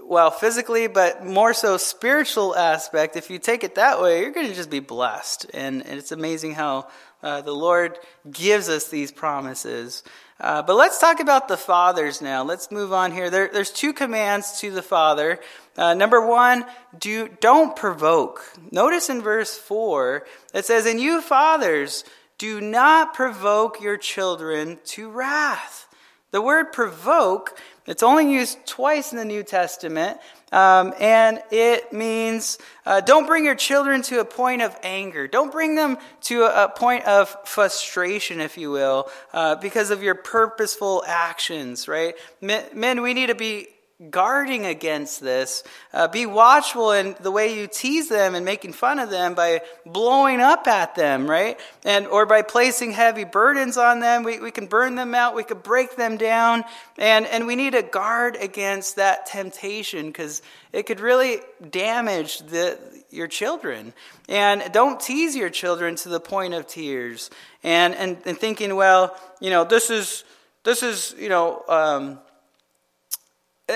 well, 0.02 0.30
physically, 0.30 0.86
but 0.86 1.24
more 1.24 1.52
so 1.52 1.76
spiritual 1.76 2.54
aspect. 2.56 3.16
If 3.16 3.30
you 3.30 3.38
take 3.38 3.64
it 3.64 3.74
that 3.76 4.00
way, 4.00 4.20
you're 4.20 4.30
going 4.30 4.48
to 4.48 4.54
just 4.54 4.70
be 4.70 4.80
blessed. 4.80 5.46
And, 5.54 5.84
and 5.86 5.98
it's 5.98 6.12
amazing 6.12 6.52
how 6.52 6.88
uh, 7.22 7.40
the 7.40 7.52
Lord 7.52 7.98
gives 8.30 8.68
us 8.68 8.88
these 8.88 9.10
promises. 9.10 10.02
Uh, 10.40 10.62
but 10.62 10.76
let's 10.76 11.00
talk 11.00 11.18
about 11.18 11.48
the 11.48 11.56
fathers 11.56 12.22
now. 12.22 12.44
Let's 12.44 12.70
move 12.70 12.92
on 12.92 13.10
here. 13.10 13.28
There, 13.28 13.50
there's 13.52 13.72
two 13.72 13.92
commands 13.92 14.60
to 14.60 14.70
the 14.70 14.82
father. 14.82 15.40
Uh, 15.76 15.94
number 15.94 16.24
one, 16.24 16.64
do, 16.98 17.28
don't 17.40 17.74
provoke. 17.74 18.44
Notice 18.70 19.10
in 19.10 19.20
verse 19.20 19.58
4, 19.58 20.24
it 20.54 20.64
says, 20.64 20.86
And 20.86 21.00
you 21.00 21.20
fathers, 21.20 22.04
do 22.38 22.60
not 22.60 23.14
provoke 23.14 23.80
your 23.80 23.96
children 23.96 24.78
to 24.86 25.10
wrath. 25.10 25.88
The 26.30 26.42
word 26.42 26.72
provoke, 26.72 27.58
it's 27.86 28.02
only 28.02 28.32
used 28.32 28.64
twice 28.64 29.12
in 29.12 29.18
the 29.18 29.24
New 29.24 29.42
Testament, 29.42 30.18
um, 30.52 30.94
and 30.98 31.42
it 31.50 31.92
means 31.92 32.58
uh, 32.86 33.00
don't 33.00 33.26
bring 33.26 33.44
your 33.44 33.54
children 33.54 34.02
to 34.02 34.20
a 34.20 34.24
point 34.24 34.62
of 34.62 34.76
anger. 34.82 35.26
Don't 35.26 35.52
bring 35.52 35.74
them 35.74 35.98
to 36.22 36.44
a, 36.44 36.68
point 36.68 37.04
of 37.06 37.34
frustration, 37.44 38.40
if 38.40 38.56
you 38.56 38.70
will, 38.70 39.08
uh, 39.32 39.56
because 39.56 39.90
of 39.90 40.02
your 40.02 40.14
purposeful 40.14 41.02
actions, 41.06 41.88
right? 41.88 42.14
Men, 42.40 43.02
we 43.02 43.14
need 43.14 43.26
to 43.26 43.34
be 43.34 43.68
guarding 44.10 44.64
against 44.64 45.20
this. 45.20 45.64
Uh, 45.92 46.06
be 46.06 46.24
watchful 46.24 46.92
in 46.92 47.16
the 47.20 47.32
way 47.32 47.58
you 47.58 47.66
tease 47.66 48.08
them 48.08 48.36
and 48.36 48.44
making 48.44 48.72
fun 48.72 49.00
of 49.00 49.10
them 49.10 49.34
by 49.34 49.60
blowing 49.84 50.40
up 50.40 50.68
at 50.68 50.94
them, 50.94 51.28
right? 51.28 51.58
And 51.84 52.06
or 52.06 52.24
by 52.24 52.42
placing 52.42 52.92
heavy 52.92 53.24
burdens 53.24 53.76
on 53.76 53.98
them. 53.98 54.22
We, 54.22 54.38
we 54.38 54.52
can 54.52 54.66
burn 54.66 54.94
them 54.94 55.16
out. 55.16 55.34
We 55.34 55.42
could 55.42 55.64
break 55.64 55.96
them 55.96 56.16
down. 56.16 56.62
And, 56.96 57.26
and 57.26 57.46
we 57.48 57.56
need 57.56 57.72
to 57.72 57.82
guard 57.82 58.36
against 58.36 58.96
that 58.96 59.26
temptation 59.26 60.06
because 60.06 60.42
it 60.72 60.84
could 60.86 61.00
really 61.00 61.38
damage 61.68 62.38
the, 62.38 62.78
your 63.10 63.26
children. 63.26 63.92
And 64.28 64.62
don't 64.72 65.00
tease 65.00 65.34
your 65.34 65.50
children 65.50 65.96
to 65.96 66.08
the 66.08 66.20
point 66.20 66.54
of 66.54 66.68
tears. 66.68 67.30
And, 67.64 67.96
and, 67.96 68.16
and 68.24 68.38
thinking, 68.38 68.76
well, 68.76 69.16
you 69.40 69.50
know, 69.50 69.64
this 69.64 69.90
is, 69.90 70.22
this 70.62 70.84
is, 70.84 71.16
you 71.18 71.28
know, 71.28 71.64
um, 71.68 72.20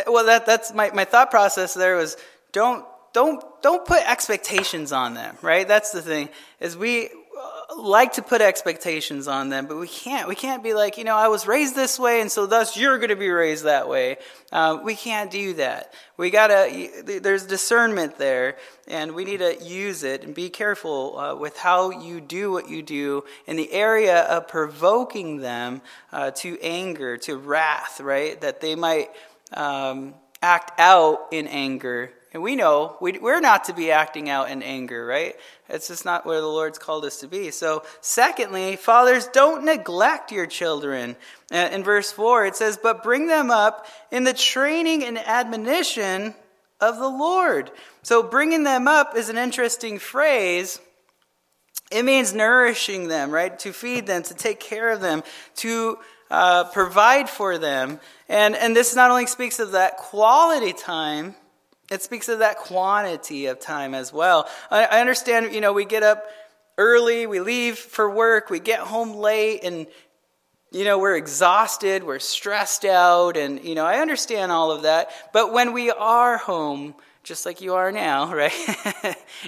well, 0.06 0.26
that, 0.26 0.46
that's 0.46 0.72
my, 0.72 0.90
my 0.90 1.04
thought 1.04 1.30
process 1.30 1.74
there 1.74 1.96
was 1.96 2.16
don't, 2.52 2.84
don't, 3.12 3.42
don't 3.62 3.84
put 3.84 4.08
expectations 4.08 4.92
on 4.92 5.14
them, 5.14 5.36
right? 5.42 5.66
That's 5.66 5.92
the 5.92 6.02
thing, 6.02 6.28
is 6.60 6.76
we 6.76 7.08
uh, 7.08 7.76
like 7.76 8.12
to 8.14 8.22
put 8.22 8.40
expectations 8.40 9.26
on 9.26 9.48
them, 9.48 9.66
but 9.66 9.76
we 9.76 9.88
can't. 9.88 10.28
We 10.28 10.34
can't 10.34 10.62
be 10.62 10.74
like, 10.74 10.98
you 10.98 11.04
know, 11.04 11.16
I 11.16 11.28
was 11.28 11.46
raised 11.46 11.74
this 11.74 11.98
way, 11.98 12.20
and 12.20 12.30
so 12.30 12.46
thus 12.46 12.76
you're 12.76 12.98
going 12.98 13.08
to 13.08 13.16
be 13.16 13.30
raised 13.30 13.64
that 13.64 13.88
way. 13.88 14.18
Uh, 14.50 14.80
we 14.82 14.94
can't 14.94 15.30
do 15.30 15.54
that. 15.54 15.92
We 16.16 16.30
gotta. 16.30 16.90
There's 17.04 17.46
discernment 17.46 18.18
there, 18.18 18.56
and 18.86 19.14
we 19.14 19.24
need 19.24 19.38
to 19.38 19.56
use 19.62 20.04
it 20.04 20.24
and 20.24 20.34
be 20.34 20.50
careful 20.50 21.18
uh, 21.18 21.34
with 21.34 21.56
how 21.56 21.90
you 21.90 22.20
do 22.20 22.52
what 22.52 22.68
you 22.68 22.82
do 22.82 23.24
in 23.46 23.56
the 23.56 23.72
area 23.72 24.22
of 24.24 24.48
provoking 24.48 25.38
them 25.38 25.80
uh, 26.12 26.30
to 26.32 26.58
anger, 26.60 27.16
to 27.18 27.36
wrath, 27.36 28.00
right? 28.00 28.40
That 28.40 28.60
they 28.60 28.74
might 28.74 29.08
um, 29.54 30.14
act 30.42 30.78
out 30.78 31.28
in 31.30 31.46
anger. 31.46 32.10
And 32.32 32.42
we 32.42 32.56
know 32.56 32.96
we, 33.00 33.18
we're 33.18 33.40
not 33.40 33.64
to 33.64 33.74
be 33.74 33.90
acting 33.90 34.30
out 34.30 34.50
in 34.50 34.62
anger, 34.62 35.04
right? 35.04 35.36
It's 35.68 35.88
just 35.88 36.04
not 36.04 36.24
where 36.24 36.40
the 36.40 36.46
Lord's 36.46 36.78
called 36.78 37.04
us 37.04 37.20
to 37.20 37.28
be. 37.28 37.50
So, 37.50 37.82
secondly, 38.00 38.76
fathers, 38.76 39.26
don't 39.26 39.64
neglect 39.64 40.32
your 40.32 40.46
children. 40.46 41.16
Uh, 41.52 41.68
in 41.72 41.84
verse 41.84 42.10
4, 42.10 42.46
it 42.46 42.56
says, 42.56 42.78
But 42.82 43.02
bring 43.02 43.26
them 43.26 43.50
up 43.50 43.86
in 44.10 44.24
the 44.24 44.32
training 44.32 45.04
and 45.04 45.18
admonition 45.18 46.34
of 46.80 46.98
the 46.98 47.08
Lord. 47.08 47.70
So, 48.02 48.22
bringing 48.22 48.64
them 48.64 48.88
up 48.88 49.14
is 49.14 49.28
an 49.28 49.36
interesting 49.36 49.98
phrase. 49.98 50.80
It 51.90 52.04
means 52.04 52.32
nourishing 52.32 53.08
them, 53.08 53.30
right? 53.30 53.58
To 53.58 53.72
feed 53.72 54.06
them, 54.06 54.22
to 54.22 54.34
take 54.34 54.58
care 54.58 54.88
of 54.88 55.02
them, 55.02 55.22
to 55.56 55.98
uh, 56.32 56.64
provide 56.64 57.28
for 57.28 57.58
them. 57.58 58.00
And, 58.28 58.56
and 58.56 58.74
this 58.74 58.96
not 58.96 59.10
only 59.10 59.26
speaks 59.26 59.60
of 59.60 59.72
that 59.72 59.98
quality 59.98 60.72
time, 60.72 61.34
it 61.90 62.00
speaks 62.02 62.30
of 62.30 62.38
that 62.38 62.56
quantity 62.56 63.46
of 63.46 63.60
time 63.60 63.94
as 63.94 64.12
well. 64.14 64.48
I, 64.70 64.84
I 64.86 65.00
understand, 65.00 65.54
you 65.54 65.60
know, 65.60 65.74
we 65.74 65.84
get 65.84 66.02
up 66.02 66.24
early, 66.78 67.26
we 67.26 67.40
leave 67.40 67.76
for 67.76 68.10
work, 68.10 68.48
we 68.48 68.60
get 68.60 68.80
home 68.80 69.14
late, 69.14 69.60
and 69.62 69.86
you 70.70 70.84
know, 70.84 70.98
we're 70.98 71.16
exhausted, 71.16 72.02
we're 72.02 72.18
stressed 72.18 72.86
out, 72.86 73.36
and, 73.36 73.62
you 73.62 73.74
know, 73.74 73.84
I 73.84 73.98
understand 73.98 74.50
all 74.50 74.70
of 74.70 74.84
that. 74.84 75.10
But 75.30 75.52
when 75.52 75.74
we 75.74 75.90
are 75.90 76.38
home, 76.38 76.94
just 77.22 77.46
like 77.46 77.60
you 77.60 77.74
are 77.74 77.92
now, 77.92 78.34
right? 78.34 78.52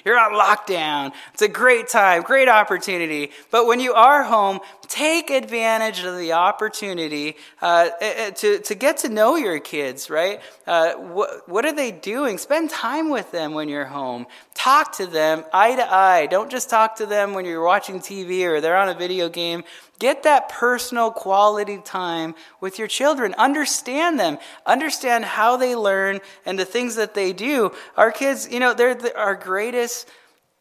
You're 0.04 0.18
on 0.18 0.32
lockdown. 0.32 1.12
It's 1.32 1.42
a 1.42 1.48
great 1.48 1.88
time, 1.88 2.22
great 2.22 2.48
opportunity. 2.48 3.30
But 3.50 3.66
when 3.66 3.80
you 3.80 3.94
are 3.94 4.22
home, 4.22 4.60
take 4.86 5.30
advantage 5.30 6.04
of 6.04 6.16
the 6.16 6.32
opportunity 6.32 7.36
uh, 7.60 7.90
eh, 8.00 8.12
eh, 8.16 8.30
to, 8.30 8.58
to 8.60 8.74
get 8.74 8.98
to 8.98 9.08
know 9.08 9.36
your 9.36 9.58
kids, 9.58 10.08
right? 10.08 10.40
Uh, 10.66 10.94
what, 10.94 11.48
what 11.48 11.64
are 11.64 11.74
they 11.74 11.90
doing? 11.90 12.38
Spend 12.38 12.70
time 12.70 13.10
with 13.10 13.30
them 13.32 13.54
when 13.54 13.68
you're 13.68 13.84
home. 13.84 14.26
Talk 14.54 14.92
to 14.96 15.06
them 15.06 15.44
eye 15.52 15.74
to 15.74 15.92
eye. 15.92 16.26
Don't 16.26 16.50
just 16.50 16.70
talk 16.70 16.96
to 16.96 17.06
them 17.06 17.34
when 17.34 17.44
you're 17.44 17.64
watching 17.64 18.00
TV 18.00 18.44
or 18.44 18.60
they're 18.60 18.76
on 18.76 18.88
a 18.88 18.94
video 18.94 19.28
game. 19.28 19.64
Get 19.98 20.24
that 20.24 20.48
personal 20.48 21.10
quality 21.10 21.78
time 21.78 22.34
with 22.60 22.78
your 22.78 22.88
children. 22.88 23.34
Understand 23.34 24.18
them. 24.18 24.38
Understand 24.66 25.24
how 25.24 25.56
they 25.56 25.76
learn 25.76 26.20
and 26.44 26.58
the 26.58 26.64
things 26.64 26.96
that 26.96 27.14
they 27.14 27.32
do. 27.32 27.72
Our 27.96 28.10
kids, 28.10 28.48
you 28.50 28.60
know, 28.60 28.74
they're 28.74 28.94
the, 28.94 29.16
our 29.16 29.34
greatest 29.34 30.08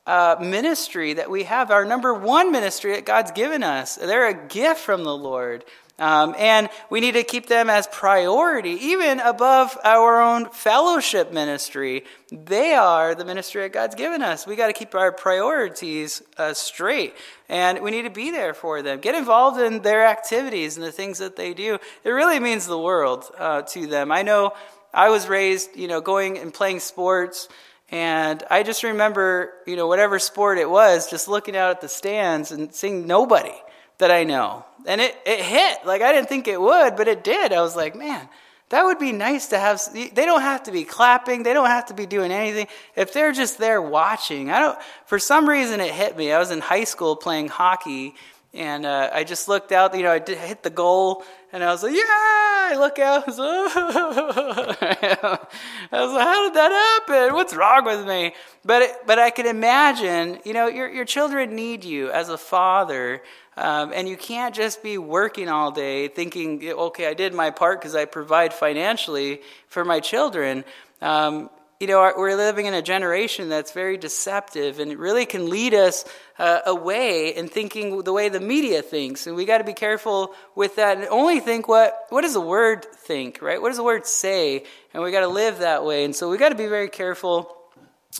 uh, 0.05 0.35
ministry 0.39 1.13
that 1.13 1.29
we 1.29 1.43
have, 1.43 1.71
our 1.71 1.85
number 1.85 2.13
one 2.13 2.51
ministry 2.51 2.93
that 2.93 3.05
God's 3.05 3.31
given 3.31 3.63
us. 3.63 3.95
They're 3.95 4.27
a 4.27 4.47
gift 4.47 4.81
from 4.81 5.03
the 5.03 5.15
Lord. 5.15 5.63
Um, 5.99 6.33
and 6.39 6.69
we 6.89 7.01
need 7.01 7.13
to 7.13 7.23
keep 7.23 7.45
them 7.45 7.69
as 7.69 7.85
priority, 7.85 8.71
even 8.71 9.19
above 9.19 9.77
our 9.83 10.19
own 10.19 10.49
fellowship 10.49 11.31
ministry. 11.31 12.05
They 12.31 12.73
are 12.73 13.13
the 13.13 13.25
ministry 13.25 13.61
that 13.61 13.73
God's 13.73 13.93
given 13.93 14.23
us. 14.23 14.47
We 14.47 14.55
got 14.55 14.67
to 14.67 14.73
keep 14.73 14.95
our 14.95 15.11
priorities 15.11 16.23
uh, 16.37 16.55
straight, 16.55 17.13
and 17.47 17.79
we 17.81 17.91
need 17.91 18.03
to 18.03 18.09
be 18.09 18.31
there 18.31 18.55
for 18.55 18.81
them. 18.81 19.01
Get 19.01 19.13
involved 19.13 19.59
in 19.59 19.83
their 19.83 20.07
activities 20.07 20.77
and 20.77 20.85
the 20.85 20.91
things 20.91 21.19
that 21.19 21.35
they 21.35 21.53
do. 21.53 21.77
It 22.03 22.09
really 22.09 22.39
means 22.39 22.65
the 22.65 22.79
world 22.79 23.25
uh, 23.37 23.61
to 23.61 23.85
them. 23.85 24.11
I 24.11 24.23
know 24.23 24.53
I 24.95 25.09
was 25.09 25.27
raised, 25.27 25.75
you 25.75 25.87
know, 25.87 26.01
going 26.01 26.39
and 26.39 26.51
playing 26.51 26.79
sports. 26.79 27.47
And 27.89 28.41
I 28.49 28.63
just 28.63 28.81
remember, 28.81 29.53
you 29.67 29.75
know, 29.75 29.87
whatever 29.87 30.17
sport 30.17 30.57
it 30.57 30.67
was, 30.67 31.07
just 31.11 31.27
looking 31.27 31.55
out 31.55 31.69
at 31.69 31.81
the 31.81 31.87
stands 31.87 32.51
and 32.51 32.73
seeing 32.73 33.05
nobody 33.05 33.53
that 33.97 34.11
I 34.11 34.23
know. 34.23 34.65
And 34.85 34.99
it, 34.99 35.15
it 35.25 35.39
hit. 35.39 35.85
Like, 35.85 36.01
I 36.01 36.11
didn't 36.11 36.29
think 36.29 36.47
it 36.47 36.59
would, 36.59 36.95
but 36.95 37.07
it 37.07 37.23
did. 37.23 37.53
I 37.53 37.61
was 37.61 37.75
like, 37.75 37.95
man, 37.95 38.27
that 38.69 38.83
would 38.85 38.99
be 38.99 39.11
nice 39.11 39.47
to 39.47 39.59
have. 39.59 39.81
They 39.93 40.25
don't 40.25 40.41
have 40.41 40.63
to 40.63 40.71
be 40.71 40.83
clapping. 40.83 41.43
They 41.43 41.53
don't 41.53 41.67
have 41.67 41.85
to 41.87 41.93
be 41.93 42.05
doing 42.05 42.31
anything. 42.31 42.67
If 42.95 43.13
they're 43.13 43.31
just 43.31 43.59
there 43.59 43.81
watching, 43.81 44.49
I 44.49 44.59
don't, 44.59 44.79
for 45.05 45.19
some 45.19 45.47
reason 45.47 45.79
it 45.79 45.93
hit 45.93 46.17
me. 46.17 46.31
I 46.31 46.39
was 46.39 46.51
in 46.51 46.59
high 46.59 46.83
school 46.85 47.15
playing 47.15 47.49
hockey 47.49 48.15
and 48.53 48.85
uh, 48.85 49.09
I 49.11 49.23
just 49.23 49.47
looked 49.47 49.71
out, 49.71 49.95
you 49.95 50.03
know, 50.03 50.11
I 50.11 50.19
did, 50.19 50.37
hit 50.37 50.61
the 50.61 50.69
goal, 50.69 51.23
and 51.51 51.63
I 51.63 51.71
was 51.71 51.81
like, 51.81 51.93
yeah, 51.93 52.03
I 52.07 52.75
look 52.77 52.99
out. 52.99 53.23
I 53.23 53.25
was, 53.25 53.39
I 55.91 55.91
was 55.91 56.13
like, 56.13 56.27
how 56.27 56.45
did 56.45 56.53
that 56.53 57.01
happen? 57.07 57.33
What's 57.33 57.55
wrong 57.55 57.85
with 57.85 58.05
me? 58.05 58.35
But, 58.63 58.83
it, 58.83 58.91
but 59.07 59.17
I 59.17 59.31
can 59.31 59.47
imagine, 59.47 60.37
you 60.45 60.53
know, 60.53 60.67
your, 60.67 60.87
your 60.87 61.05
children 61.05 61.55
need 61.55 61.83
you 61.83 62.11
as 62.11 62.29
a 62.29 62.37
father, 62.37 63.23
um, 63.57 63.91
and 63.93 64.07
you 64.07 64.17
can't 64.17 64.53
just 64.53 64.83
be 64.83 64.99
working 64.99 65.49
all 65.49 65.71
day 65.71 66.07
thinking, 66.07 66.63
okay, 66.63 67.07
I 67.07 67.15
did 67.15 67.33
my 67.33 67.49
part 67.49 67.81
because 67.81 67.95
I 67.95 68.05
provide 68.05 68.53
financially 68.53 69.41
for 69.67 69.83
my 69.83 69.99
children. 69.99 70.63
Um, 71.01 71.49
you 71.83 71.87
know, 71.87 72.13
we're 72.15 72.37
living 72.37 72.65
in 72.65 72.73
a 72.73 72.81
generation 72.81 73.49
that's 73.49 73.73
very 73.73 73.97
deceptive 73.97 74.79
and 74.79 74.89
it 74.89 74.97
really 74.97 75.25
can 75.25 75.49
lead 75.49 75.73
us 75.73 76.05
uh, 76.39 76.61
away 76.65 77.35
in 77.35 77.49
thinking 77.49 78.03
the 78.03 78.13
way 78.13 78.29
the 78.29 78.39
media 78.39 78.81
thinks. 78.81 79.27
And 79.27 79.35
we 79.35 79.43
got 79.43 79.57
to 79.57 79.65
be 79.65 79.73
careful 79.73 80.33
with 80.55 80.77
that 80.77 80.97
and 80.97 81.05
only 81.09 81.41
think 81.41 81.67
what, 81.67 82.05
what 82.07 82.21
does 82.21 82.35
the 82.35 82.39
word 82.39 82.85
think, 82.85 83.41
right? 83.41 83.61
What 83.61 83.67
does 83.67 83.75
the 83.75 83.83
word 83.83 84.05
say? 84.05 84.63
And 84.93 85.03
we 85.03 85.11
got 85.11 85.19
to 85.19 85.27
live 85.27 85.59
that 85.59 85.83
way. 85.83 86.05
And 86.05 86.15
so 86.15 86.29
we 86.29 86.37
got 86.37 86.49
to 86.49 86.55
be 86.55 86.67
very 86.67 86.87
careful 86.87 87.53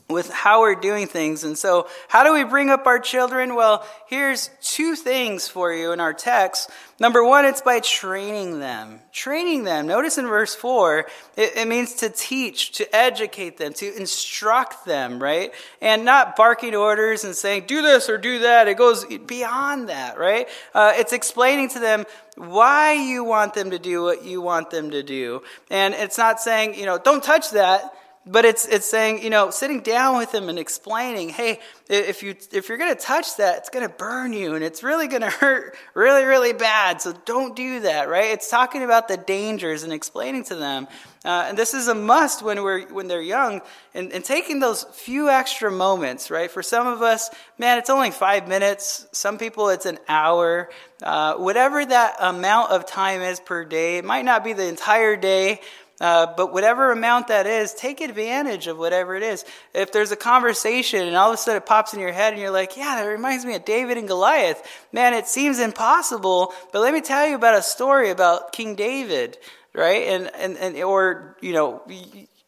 with 0.10 0.30
how 0.30 0.62
we're 0.62 0.76
doing 0.76 1.08
things. 1.08 1.44
And 1.44 1.58
so, 1.58 1.88
how 2.08 2.24
do 2.24 2.34
we 2.34 2.44
bring 2.44 2.70
up 2.70 2.86
our 2.86 3.00
children? 3.00 3.56
Well, 3.56 3.86
here's 4.08 4.50
two 4.62 4.96
things 4.96 5.48
for 5.48 5.74
you 5.74 5.92
in 5.92 6.00
our 6.00 6.14
text. 6.14 6.70
Number 7.00 7.24
one, 7.24 7.46
it's 7.46 7.62
by 7.62 7.80
training 7.80 8.60
them. 8.60 9.00
Training 9.12 9.64
them. 9.64 9.88
Notice 9.88 10.18
in 10.18 10.26
verse 10.26 10.56
4, 10.56 11.00
it, 11.36 11.58
it, 11.58 11.68
means 11.68 11.96
to 11.96 12.10
teach, 12.10 12.72
to 12.74 12.96
educate 12.96 13.58
them, 13.58 13.74
to 13.74 13.96
instruct 13.98 14.86
them, 14.86 15.22
right? 15.22 15.52
And 15.82 16.06
not 16.06 16.36
barking 16.36 16.76
orders 16.76 17.24
and 17.24 17.36
saying, 17.36 17.66
do 17.68 17.82
this 17.82 18.10
or 18.10 18.18
do 18.18 18.40
that. 18.40 18.68
It 18.68 18.78
goes 18.78 19.06
beyond 19.06 19.90
that, 19.90 20.18
right? 20.18 20.48
Uh, 20.74 20.94
it's 20.96 21.14
explaining 21.14 21.70
to 21.70 21.80
them 21.80 22.06
why 22.36 22.94
you 22.94 23.24
want 23.24 23.54
them 23.54 23.72
to 23.72 23.80
do 23.80 24.04
what 24.04 24.24
you 24.24 24.42
want 24.42 24.70
them 24.70 24.92
to 24.92 25.04
do. 25.04 25.44
And 25.70 25.94
it's 25.94 26.18
not 26.18 26.40
saying, 26.40 26.76
you 26.76 26.86
know, 26.86 26.98
don't 26.98 27.24
touch 27.24 27.52
that 27.52 27.94
but 28.26 28.46
it's, 28.46 28.66
it's 28.66 28.90
saying, 28.90 29.22
you 29.22 29.30
know, 29.30 29.50
sitting 29.50 29.82
down 29.82 30.18
with 30.18 30.34
him 30.34 30.48
and 30.48 30.58
explaining, 30.58 31.30
hey, 31.30 31.60
if, 31.90 32.24
you, 32.24 32.36
if 32.52 32.70
you're 32.70 32.78
going 32.78 32.96
to 32.96 33.02
touch 33.02 33.36
that, 33.38 33.58
it's 33.58 33.70
going 33.70 33.86
to 33.86 33.94
burn 33.94 34.32
you 34.32 34.56
and 34.56 34.64
it's 34.64 34.82
really 34.82 35.08
going 35.08 35.24
to 35.24 35.30
hurt 35.30 35.76
really, 35.94 36.24
really 36.24 36.54
bad. 36.54 37.02
So 37.02 37.14
don't 37.26 37.56
do 37.56 37.82
that, 37.82 38.08
right? 38.08 38.32
It's 38.32 38.50
talking 38.50 38.82
about 38.84 39.10
the 39.10 39.18
dangers 39.18 39.84
and 39.84 39.92
explaining 39.92 40.46
to 40.46 40.56
them. 40.56 40.88
Uh, 41.26 41.46
and 41.48 41.58
this 41.58 41.74
is 41.74 41.88
a 41.88 41.96
must 41.96 42.42
when, 42.42 42.64
we're, 42.64 42.86
when 42.88 43.08
they're 43.08 43.22
young 43.22 43.62
and, 43.94 44.12
and 44.12 44.26
taking 44.26 44.60
those 44.60 44.84
few 44.84 45.30
extra 45.30 45.72
moments, 45.72 46.30
right? 46.30 46.52
For 46.52 46.62
some 46.62 46.86
of 46.86 47.02
us, 47.02 47.30
man, 47.58 47.78
it's 47.78 47.90
only 47.90 48.12
five 48.12 48.48
minutes. 48.48 49.08
Some 49.14 49.38
people, 49.38 49.70
it's 49.70 49.86
an 49.86 50.00
hour. 50.10 50.70
Uh, 51.02 51.36
whatever 51.36 51.86
that 51.86 52.18
amount 52.20 52.72
of 52.72 52.86
time 52.86 53.22
is 53.22 53.40
per 53.40 53.64
day, 53.64 53.98
it 53.98 54.06
might 54.06 54.26
not 54.26 54.44
be 54.44 54.52
the 54.52 54.68
entire 54.68 55.16
day. 55.16 55.62
Uh, 56.02 56.34
but 56.36 56.52
whatever 56.52 56.92
amount 56.92 57.28
that 57.28 57.46
is, 57.46 57.74
take 57.74 58.02
advantage 58.02 58.68
of 58.68 58.78
whatever 58.78 59.16
it 59.16 59.24
is. 59.24 59.46
If 59.74 59.92
there's 59.92 60.12
a 60.12 60.16
conversation 60.16 61.08
and 61.08 61.16
all 61.16 61.30
of 61.30 61.36
a 61.36 61.38
sudden 61.38 61.62
it 61.62 61.66
pops 61.66 61.94
in 61.94 62.00
your 62.00 62.12
head 62.12 62.34
and 62.34 62.42
you're 62.42 62.52
like, 62.52 62.76
yeah, 62.76 62.96
that 62.96 63.06
reminds 63.06 63.46
me 63.46 63.56
of 63.56 63.64
David 63.64 63.98
and 63.98 64.08
Goliath. 64.08 64.62
Man, 64.92 65.14
it 65.14 65.28
seems 65.28 65.60
impossible, 65.60 66.52
but 66.72 66.82
let 66.82 66.94
me 66.94 67.02
tell 67.02 67.28
you 67.28 67.36
about 67.36 67.56
a 67.56 67.62
story 67.62 68.10
about 68.10 68.52
King 68.52 68.76
David, 68.76 69.38
right? 69.74 70.08
And, 70.08 70.32
and, 70.36 70.58
and 70.58 70.76
or, 70.84 71.38
you 71.42 71.54
know, 71.54 71.84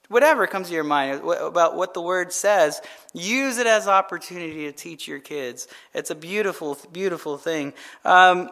whatever 0.10 0.48
comes 0.48 0.68
to 0.70 0.74
your 0.74 0.84
mind 0.84 1.22
about 1.24 1.76
what 1.76 1.94
the 1.94 2.02
word 2.02 2.34
says, 2.34 2.82
use 3.14 3.60
it 3.60 3.68
as 3.68 3.88
opportunity 3.88 4.66
to 4.66 4.72
teach 4.72 5.08
your 5.08 5.20
kids. 5.20 5.68
It's 5.94 6.10
a 6.10 6.16
beautiful, 6.16 6.78
beautiful 6.92 7.38
thing. 7.38 7.74
Um, 8.04 8.50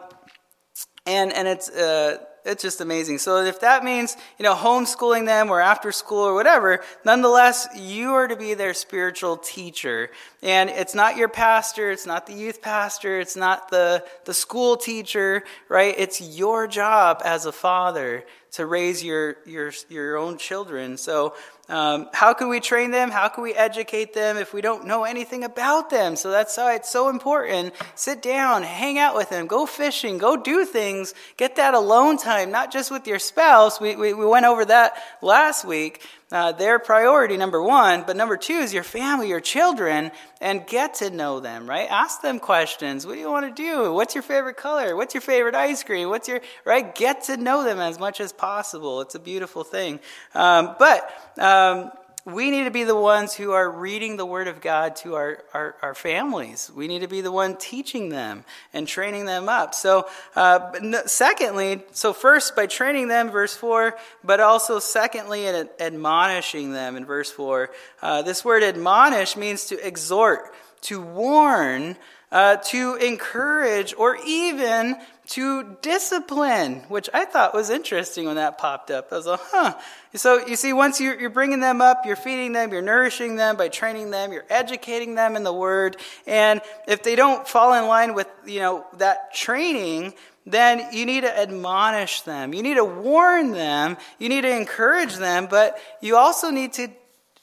and, 1.04 1.32
and 1.32 1.48
it's, 1.48 1.68
uh, 1.68 2.18
it's 2.44 2.62
just 2.62 2.80
amazing. 2.80 3.18
So 3.18 3.42
if 3.42 3.60
that 3.60 3.84
means, 3.84 4.16
you 4.38 4.42
know, 4.42 4.54
homeschooling 4.54 5.24
them 5.24 5.50
or 5.50 5.60
after 5.60 5.92
school 5.92 6.20
or 6.20 6.34
whatever, 6.34 6.80
nonetheless, 7.04 7.66
you 7.74 8.12
are 8.12 8.28
to 8.28 8.36
be 8.36 8.52
their 8.52 8.74
spiritual 8.74 9.38
teacher. 9.38 10.10
And 10.42 10.68
it's 10.68 10.94
not 10.94 11.16
your 11.16 11.28
pastor, 11.28 11.90
it's 11.90 12.06
not 12.06 12.26
the 12.26 12.34
youth 12.34 12.60
pastor, 12.60 13.18
it's 13.18 13.36
not 13.36 13.70
the, 13.70 14.04
the 14.26 14.34
school 14.34 14.76
teacher, 14.76 15.42
right? 15.70 15.94
It's 15.96 16.20
your 16.20 16.66
job 16.66 17.22
as 17.24 17.46
a 17.46 17.52
father 17.52 18.24
to 18.52 18.66
raise 18.66 19.02
your, 19.02 19.36
your, 19.46 19.72
your 19.88 20.16
own 20.16 20.38
children. 20.38 20.96
So 20.96 21.34
um, 21.68 22.10
how 22.12 22.34
can 22.34 22.50
we 22.50 22.60
train 22.60 22.90
them? 22.90 23.10
How 23.10 23.28
can 23.28 23.42
we 23.42 23.54
educate 23.54 24.12
them 24.12 24.36
if 24.36 24.52
we 24.52 24.60
don't 24.60 24.86
know 24.86 25.04
anything 25.04 25.44
about 25.44 25.88
them? 25.88 26.14
So 26.14 26.30
that's 26.30 26.54
why 26.58 26.74
it's 26.74 26.90
so 26.90 27.08
important. 27.08 27.72
Sit 27.94 28.20
down, 28.20 28.62
hang 28.62 28.98
out 28.98 29.16
with 29.16 29.30
them, 29.30 29.46
go 29.46 29.64
fishing, 29.64 30.18
go 30.18 30.36
do 30.36 30.66
things, 30.66 31.14
get 31.38 31.56
that 31.56 31.72
alone 31.72 32.18
time, 32.18 32.50
not 32.50 32.70
just 32.70 32.90
with 32.90 33.06
your 33.06 33.18
spouse. 33.18 33.80
We, 33.80 33.96
we, 33.96 34.12
we 34.12 34.26
went 34.26 34.44
over 34.44 34.66
that 34.66 34.94
last 35.22 35.64
week, 35.64 36.02
uh, 36.34 36.50
their 36.50 36.80
priority, 36.80 37.36
number 37.36 37.62
one. 37.62 38.02
But 38.04 38.16
number 38.16 38.36
two 38.36 38.54
is 38.54 38.74
your 38.74 38.82
family, 38.82 39.28
your 39.28 39.40
children, 39.40 40.10
and 40.40 40.66
get 40.66 40.94
to 40.94 41.08
know 41.08 41.38
them, 41.38 41.70
right? 41.70 41.88
Ask 41.88 42.22
them 42.22 42.40
questions. 42.40 43.06
What 43.06 43.14
do 43.14 43.20
you 43.20 43.30
want 43.30 43.46
to 43.56 43.62
do? 43.62 43.94
What's 43.94 44.16
your 44.16 44.22
favorite 44.22 44.56
color? 44.56 44.96
What's 44.96 45.14
your 45.14 45.20
favorite 45.20 45.54
ice 45.54 45.84
cream? 45.84 46.08
What's 46.08 46.26
your, 46.26 46.40
right? 46.64 46.92
Get 46.92 47.22
to 47.24 47.36
know 47.36 47.62
them 47.62 47.78
as 47.78 48.00
much 48.00 48.20
as 48.20 48.32
possible. 48.32 49.00
It's 49.00 49.14
a 49.14 49.20
beautiful 49.20 49.62
thing. 49.62 50.00
Um, 50.34 50.74
but, 50.76 51.08
um, 51.38 51.92
we 52.26 52.50
need 52.50 52.64
to 52.64 52.70
be 52.70 52.84
the 52.84 52.96
ones 52.96 53.34
who 53.34 53.52
are 53.52 53.70
reading 53.70 54.16
the 54.16 54.24
Word 54.24 54.48
of 54.48 54.62
God 54.62 54.96
to 54.96 55.14
our, 55.14 55.44
our, 55.52 55.76
our 55.82 55.94
families. 55.94 56.70
We 56.74 56.88
need 56.88 57.00
to 57.00 57.08
be 57.08 57.20
the 57.20 57.30
one 57.30 57.56
teaching 57.56 58.08
them 58.08 58.46
and 58.72 58.88
training 58.88 59.26
them 59.26 59.50
up. 59.50 59.74
So, 59.74 60.08
uh, 60.34 61.04
secondly, 61.06 61.82
so 61.92 62.14
first 62.14 62.56
by 62.56 62.66
training 62.66 63.08
them, 63.08 63.30
verse 63.30 63.54
4, 63.54 63.94
but 64.22 64.40
also 64.40 64.78
secondly, 64.78 65.46
in 65.46 65.68
admonishing 65.78 66.72
them 66.72 66.96
in 66.96 67.04
verse 67.04 67.30
4. 67.30 67.70
Uh, 68.00 68.22
this 68.22 68.42
word 68.42 68.62
admonish 68.62 69.36
means 69.36 69.66
to 69.66 69.86
exhort, 69.86 70.54
to 70.82 71.02
warn, 71.02 71.94
uh, 72.32 72.56
to 72.56 72.94
encourage, 72.96 73.94
or 73.98 74.16
even 74.26 74.96
to 75.26 75.76
discipline, 75.80 76.76
which 76.88 77.08
I 77.14 77.24
thought 77.24 77.54
was 77.54 77.70
interesting 77.70 78.26
when 78.26 78.36
that 78.36 78.58
popped 78.58 78.90
up. 78.90 79.08
I 79.10 79.16
was 79.16 79.26
like, 79.26 79.40
huh. 79.42 79.74
So 80.14 80.46
you 80.46 80.56
see, 80.56 80.72
once 80.72 81.00
you're, 81.00 81.30
bringing 81.30 81.60
them 81.60 81.80
up, 81.80 82.02
you're 82.04 82.16
feeding 82.16 82.52
them, 82.52 82.72
you're 82.72 82.82
nourishing 82.82 83.36
them 83.36 83.56
by 83.56 83.68
training 83.68 84.10
them, 84.10 84.32
you're 84.32 84.44
educating 84.50 85.14
them 85.14 85.36
in 85.36 85.42
the 85.42 85.52
Word. 85.52 85.96
And 86.26 86.60
if 86.86 87.02
they 87.02 87.16
don't 87.16 87.48
fall 87.48 87.74
in 87.74 87.88
line 87.88 88.14
with, 88.14 88.28
you 88.46 88.60
know, 88.60 88.86
that 88.98 89.34
training, 89.34 90.14
then 90.46 90.92
you 90.92 91.06
need 91.06 91.22
to 91.22 91.38
admonish 91.38 92.20
them. 92.22 92.52
You 92.52 92.62
need 92.62 92.74
to 92.74 92.84
warn 92.84 93.52
them. 93.52 93.96
You 94.18 94.28
need 94.28 94.42
to 94.42 94.54
encourage 94.54 95.16
them, 95.16 95.48
but 95.50 95.78
you 96.02 96.16
also 96.16 96.50
need 96.50 96.74
to 96.74 96.88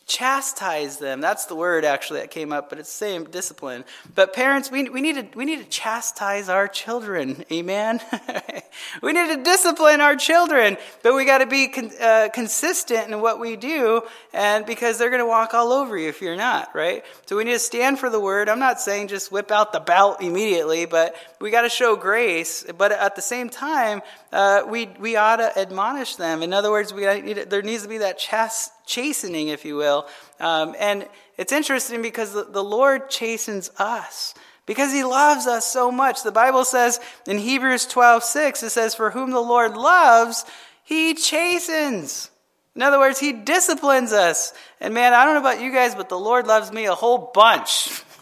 chastise 0.07 0.97
them. 0.97 1.21
That's 1.21 1.45
the 1.45 1.55
word 1.55 1.85
actually 1.85 2.19
that 2.19 2.31
came 2.31 2.51
up, 2.51 2.69
but 2.69 2.79
it's 2.79 2.91
the 2.91 3.05
same 3.05 3.23
discipline. 3.25 3.85
But 4.13 4.33
parents, 4.33 4.69
we, 4.69 4.89
we, 4.89 5.01
need, 5.01 5.15
to, 5.15 5.37
we 5.37 5.45
need 5.45 5.59
to 5.59 5.69
chastise 5.69 6.49
our 6.49 6.67
children. 6.67 7.45
Amen? 7.51 8.01
we 9.01 9.13
need 9.13 9.35
to 9.35 9.43
discipline 9.43 10.01
our 10.01 10.15
children, 10.15 10.77
but 11.01 11.15
we 11.15 11.25
got 11.25 11.37
to 11.37 11.45
be 11.45 11.69
con, 11.69 11.91
uh, 11.99 12.29
consistent 12.33 13.09
in 13.11 13.21
what 13.21 13.39
we 13.39 13.55
do, 13.55 14.01
and 14.33 14.65
because 14.65 14.97
they're 14.97 15.09
going 15.09 15.21
to 15.21 15.27
walk 15.27 15.53
all 15.53 15.71
over 15.71 15.97
you 15.97 16.09
if 16.09 16.21
you're 16.21 16.35
not, 16.35 16.75
right? 16.75 17.03
So 17.25 17.37
we 17.37 17.43
need 17.43 17.53
to 17.53 17.59
stand 17.59 17.99
for 17.99 18.09
the 18.09 18.19
word. 18.19 18.49
I'm 18.49 18.59
not 18.59 18.81
saying 18.81 19.07
just 19.07 19.31
whip 19.31 19.51
out 19.51 19.71
the 19.71 19.79
belt 19.79 20.21
immediately, 20.21 20.85
but 20.85 21.15
we 21.39 21.51
got 21.51 21.61
to 21.61 21.69
show 21.69 21.95
grace. 21.95 22.65
But 22.77 22.91
at 22.91 23.15
the 23.15 23.21
same 23.21 23.49
time, 23.49 24.01
uh, 24.31 24.63
we, 24.67 24.87
we 24.99 25.15
ought 25.15 25.37
to 25.37 25.57
admonish 25.57 26.15
them. 26.15 26.43
In 26.43 26.53
other 26.53 26.71
words, 26.71 26.93
we 26.93 27.05
need 27.21 27.37
there 27.49 27.61
needs 27.61 27.83
to 27.83 27.89
be 27.89 27.99
that 27.99 28.19
chast, 28.19 28.69
chastening, 28.85 29.49
if 29.49 29.65
you 29.65 29.75
will. 29.75 30.07
Um, 30.39 30.75
and 30.79 31.07
it's 31.37 31.51
interesting 31.51 32.01
because 32.01 32.33
the, 32.33 32.43
the 32.43 32.63
Lord 32.63 33.09
chastens 33.09 33.71
us 33.77 34.33
because 34.65 34.93
he 34.93 35.03
loves 35.03 35.47
us 35.47 35.65
so 35.65 35.91
much. 35.91 36.23
The 36.23 36.31
Bible 36.31 36.65
says 36.65 36.99
in 37.27 37.37
Hebrews 37.37 37.85
12 37.87 38.23
6, 38.23 38.63
it 38.63 38.69
says, 38.69 38.95
For 38.95 39.11
whom 39.11 39.31
the 39.31 39.41
Lord 39.41 39.75
loves, 39.75 40.45
he 40.83 41.13
chastens. 41.13 42.29
In 42.75 42.81
other 42.81 42.99
words, 42.99 43.19
he 43.19 43.33
disciplines 43.33 44.13
us. 44.13 44.53
And 44.79 44.93
man, 44.93 45.13
I 45.13 45.25
don't 45.25 45.33
know 45.33 45.41
about 45.41 45.61
you 45.61 45.73
guys, 45.73 45.93
but 45.93 46.09
the 46.09 46.19
Lord 46.19 46.47
loves 46.47 46.71
me 46.71 46.85
a 46.85 46.95
whole 46.95 47.31
bunch. 47.33 48.03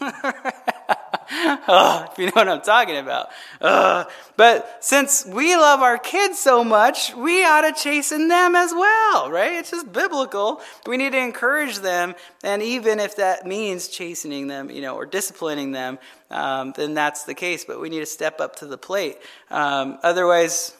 oh, 1.32 2.08
if 2.10 2.18
you 2.18 2.26
know 2.26 2.32
what 2.34 2.48
I'm 2.48 2.60
talking 2.60 2.96
about. 2.96 3.28
Uh, 3.60 4.04
but 4.36 4.78
since 4.80 5.24
we 5.24 5.54
love 5.54 5.80
our 5.80 5.96
kids 5.96 6.40
so 6.40 6.64
much, 6.64 7.14
we 7.14 7.44
ought 7.44 7.60
to 7.60 7.72
chasten 7.72 8.26
them 8.26 8.56
as 8.56 8.72
well, 8.72 9.30
right? 9.30 9.52
It's 9.52 9.70
just 9.70 9.92
biblical. 9.92 10.60
We 10.86 10.96
need 10.96 11.12
to 11.12 11.18
encourage 11.18 11.78
them, 11.78 12.16
and 12.42 12.62
even 12.62 12.98
if 12.98 13.16
that 13.16 13.46
means 13.46 13.86
chastening 13.86 14.48
them, 14.48 14.70
you 14.70 14.82
know, 14.82 14.96
or 14.96 15.06
disciplining 15.06 15.70
them, 15.70 16.00
um, 16.32 16.72
then 16.76 16.94
that's 16.94 17.22
the 17.22 17.34
case. 17.34 17.64
But 17.64 17.80
we 17.80 17.90
need 17.90 18.00
to 18.00 18.06
step 18.06 18.40
up 18.40 18.56
to 18.56 18.66
the 18.66 18.78
plate. 18.78 19.16
Um, 19.50 19.98
otherwise, 20.02 20.76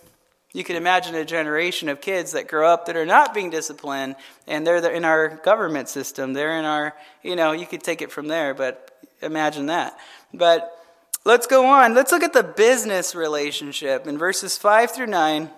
you 0.53 0.65
can 0.65 0.75
imagine 0.75 1.15
a 1.15 1.25
generation 1.25 1.89
of 1.89 2.01
kids 2.01 2.33
that 2.33 2.49
grow 2.49 2.69
up 2.69 2.87
that 2.87 2.97
are 2.97 3.07
not 3.07 3.35
being 3.35 3.51
disciplined, 3.51 4.17
and 4.49 4.67
they're 4.67 4.79
in 4.91 5.05
our 5.05 5.29
government 5.29 5.89
system. 5.89 6.33
They're 6.33 6.59
in 6.59 6.65
our, 6.65 6.97
you 7.23 7.37
know, 7.37 7.53
you 7.53 7.67
could 7.67 7.85
take 7.85 8.03
it 8.03 8.11
from 8.11 8.27
there, 8.27 8.53
but 8.53 8.91
imagine 9.23 9.67
that. 9.67 9.97
But 10.33 10.71
let's 11.25 11.47
go 11.47 11.67
on. 11.67 11.95
Let's 11.95 12.13
look 12.13 12.23
at 12.23 12.33
the 12.33 12.43
business 12.43 13.15
relationship 13.15 14.07
in 14.07 14.19
verses 14.19 14.57
5 14.59 14.91
through 14.93 15.07
9. 15.07 15.51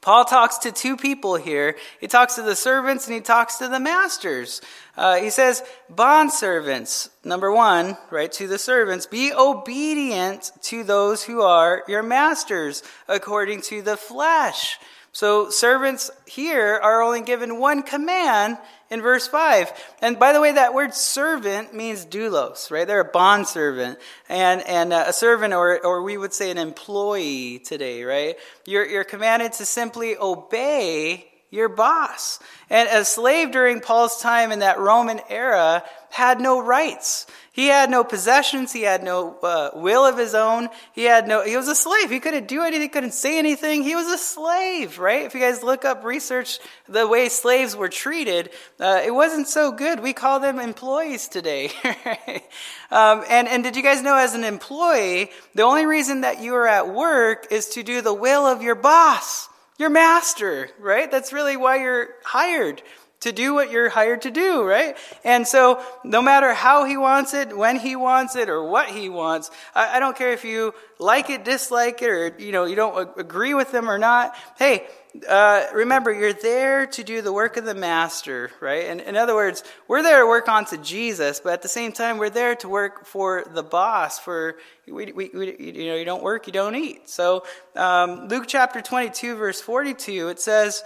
Paul 0.00 0.24
talks 0.24 0.58
to 0.58 0.72
two 0.72 0.96
people 0.96 1.36
here. 1.36 1.76
He 2.00 2.06
talks 2.06 2.36
to 2.36 2.42
the 2.42 2.54
servants 2.54 3.06
and 3.06 3.14
he 3.14 3.20
talks 3.20 3.56
to 3.56 3.68
the 3.68 3.80
masters. 3.80 4.60
Uh, 4.96 5.16
he 5.16 5.30
says, 5.30 5.62
Bond 5.90 6.32
servants, 6.32 7.10
number 7.24 7.52
one, 7.52 7.96
right, 8.10 8.30
to 8.32 8.46
the 8.46 8.58
servants, 8.58 9.06
be 9.06 9.32
obedient 9.32 10.52
to 10.62 10.84
those 10.84 11.24
who 11.24 11.42
are 11.42 11.82
your 11.88 12.02
masters 12.02 12.82
according 13.08 13.62
to 13.62 13.82
the 13.82 13.96
flesh. 13.96 14.78
So 15.18 15.50
servants 15.50 16.12
here 16.26 16.78
are 16.80 17.02
only 17.02 17.22
given 17.22 17.58
one 17.58 17.82
command, 17.82 18.56
in 18.88 19.02
verse 19.02 19.26
5. 19.26 19.72
And 20.00 20.16
by 20.16 20.32
the 20.32 20.40
way, 20.40 20.52
that 20.52 20.74
word 20.74 20.94
servant 20.94 21.74
means 21.74 22.06
doulos, 22.06 22.70
right? 22.70 22.86
They're 22.86 23.00
a 23.00 23.04
bond 23.04 23.48
servant. 23.48 23.98
And, 24.28 24.60
and 24.60 24.92
uh, 24.92 25.06
a 25.08 25.12
servant, 25.12 25.54
or, 25.54 25.84
or 25.84 26.04
we 26.04 26.16
would 26.16 26.32
say 26.32 26.52
an 26.52 26.56
employee 26.58 27.58
today, 27.58 28.04
right? 28.04 28.36
You're, 28.64 28.86
you're 28.86 29.02
commanded 29.02 29.54
to 29.54 29.64
simply 29.64 30.16
obey 30.16 31.26
your 31.50 31.68
boss. 31.68 32.38
And 32.70 32.88
a 32.90 33.04
slave 33.04 33.52
during 33.52 33.80
Paul's 33.80 34.20
time 34.20 34.52
in 34.52 34.58
that 34.58 34.78
Roman 34.78 35.20
era 35.28 35.82
had 36.10 36.40
no 36.40 36.62
rights. 36.62 37.26
He 37.58 37.66
had 37.66 37.90
no 37.90 38.04
possessions. 38.04 38.72
He 38.72 38.82
had 38.82 39.02
no 39.02 39.36
uh, 39.42 39.70
will 39.74 40.06
of 40.06 40.16
his 40.16 40.32
own. 40.32 40.68
He 40.92 41.04
had 41.04 41.26
no, 41.26 41.42
he 41.42 41.56
was 41.56 41.66
a 41.66 41.74
slave. 41.74 42.08
He 42.08 42.20
couldn't 42.20 42.46
do 42.46 42.62
anything, 42.62 42.88
couldn't 42.88 43.14
say 43.14 43.36
anything. 43.36 43.82
He 43.82 43.96
was 43.96 44.06
a 44.06 44.16
slave, 44.16 45.00
right? 45.00 45.24
If 45.24 45.34
you 45.34 45.40
guys 45.40 45.64
look 45.64 45.84
up 45.84 46.04
research 46.04 46.60
the 46.88 47.08
way 47.08 47.28
slaves 47.28 47.74
were 47.74 47.88
treated, 47.88 48.50
uh, 48.78 49.02
it 49.04 49.10
wasn't 49.10 49.48
so 49.48 49.72
good. 49.72 50.00
We 50.00 50.12
call 50.12 50.38
them 50.38 50.60
employees 50.60 51.26
today. 51.26 51.72
um, 52.92 53.24
and, 53.28 53.48
and 53.48 53.64
did 53.64 53.74
you 53.74 53.82
guys 53.82 54.02
know 54.02 54.14
as 54.14 54.34
an 54.34 54.44
employee, 54.44 55.30
the 55.56 55.62
only 55.62 55.84
reason 55.84 56.20
that 56.20 56.40
you 56.40 56.54
are 56.54 56.68
at 56.68 56.94
work 56.94 57.48
is 57.50 57.70
to 57.70 57.82
do 57.82 58.02
the 58.02 58.14
will 58.14 58.46
of 58.46 58.62
your 58.62 58.76
boss, 58.76 59.47
your 59.78 59.90
master, 59.90 60.68
right? 60.78 61.10
That's 61.10 61.32
really 61.32 61.56
why 61.56 61.76
you're 61.76 62.08
hired 62.24 62.82
to 63.20 63.32
do 63.32 63.52
what 63.54 63.70
you're 63.70 63.88
hired 63.88 64.22
to 64.22 64.30
do, 64.30 64.62
right? 64.62 64.96
And 65.24 65.46
so, 65.46 65.82
no 66.04 66.22
matter 66.22 66.54
how 66.54 66.84
he 66.84 66.96
wants 66.96 67.34
it, 67.34 67.56
when 67.56 67.76
he 67.76 67.96
wants 67.96 68.36
it, 68.36 68.48
or 68.48 68.62
what 68.62 68.88
he 68.88 69.08
wants, 69.08 69.50
I, 69.74 69.96
I, 69.96 70.00
don't 70.00 70.16
care 70.16 70.32
if 70.32 70.44
you 70.44 70.72
like 71.00 71.28
it, 71.28 71.44
dislike 71.44 72.00
it, 72.02 72.10
or 72.10 72.34
you 72.38 72.52
know 72.52 72.64
you 72.64 72.76
don't 72.76 73.18
agree 73.18 73.54
with 73.54 73.72
them 73.72 73.90
or 73.90 73.98
not. 73.98 74.36
Hey, 74.56 74.86
uh, 75.28 75.66
remember 75.74 76.12
you're 76.12 76.32
there 76.32 76.86
to 76.86 77.02
do 77.02 77.20
the 77.22 77.32
work 77.32 77.56
of 77.56 77.64
the 77.64 77.74
master, 77.74 78.50
right? 78.60 78.84
And 78.84 79.00
in 79.00 79.16
other 79.16 79.34
words, 79.34 79.64
we're 79.88 80.02
there 80.02 80.20
to 80.20 80.26
work 80.26 80.48
onto 80.48 80.76
Jesus, 80.76 81.40
but 81.40 81.54
at 81.54 81.62
the 81.62 81.68
same 81.68 81.92
time, 81.92 82.18
we're 82.18 82.30
there 82.30 82.54
to 82.56 82.68
work 82.68 83.04
for 83.04 83.44
the 83.52 83.64
boss. 83.64 84.18
For 84.18 84.58
we, 84.86 85.12
we, 85.12 85.30
we 85.34 85.56
you 85.58 85.86
know, 85.86 85.96
you 85.96 86.04
don't 86.04 86.22
work, 86.22 86.46
you 86.46 86.52
don't 86.52 86.76
eat. 86.76 87.08
So, 87.08 87.44
um, 87.74 88.28
Luke 88.28 88.44
chapter 88.46 88.80
22, 88.80 89.34
verse 89.34 89.60
42, 89.60 90.28
it 90.28 90.40
says 90.40 90.84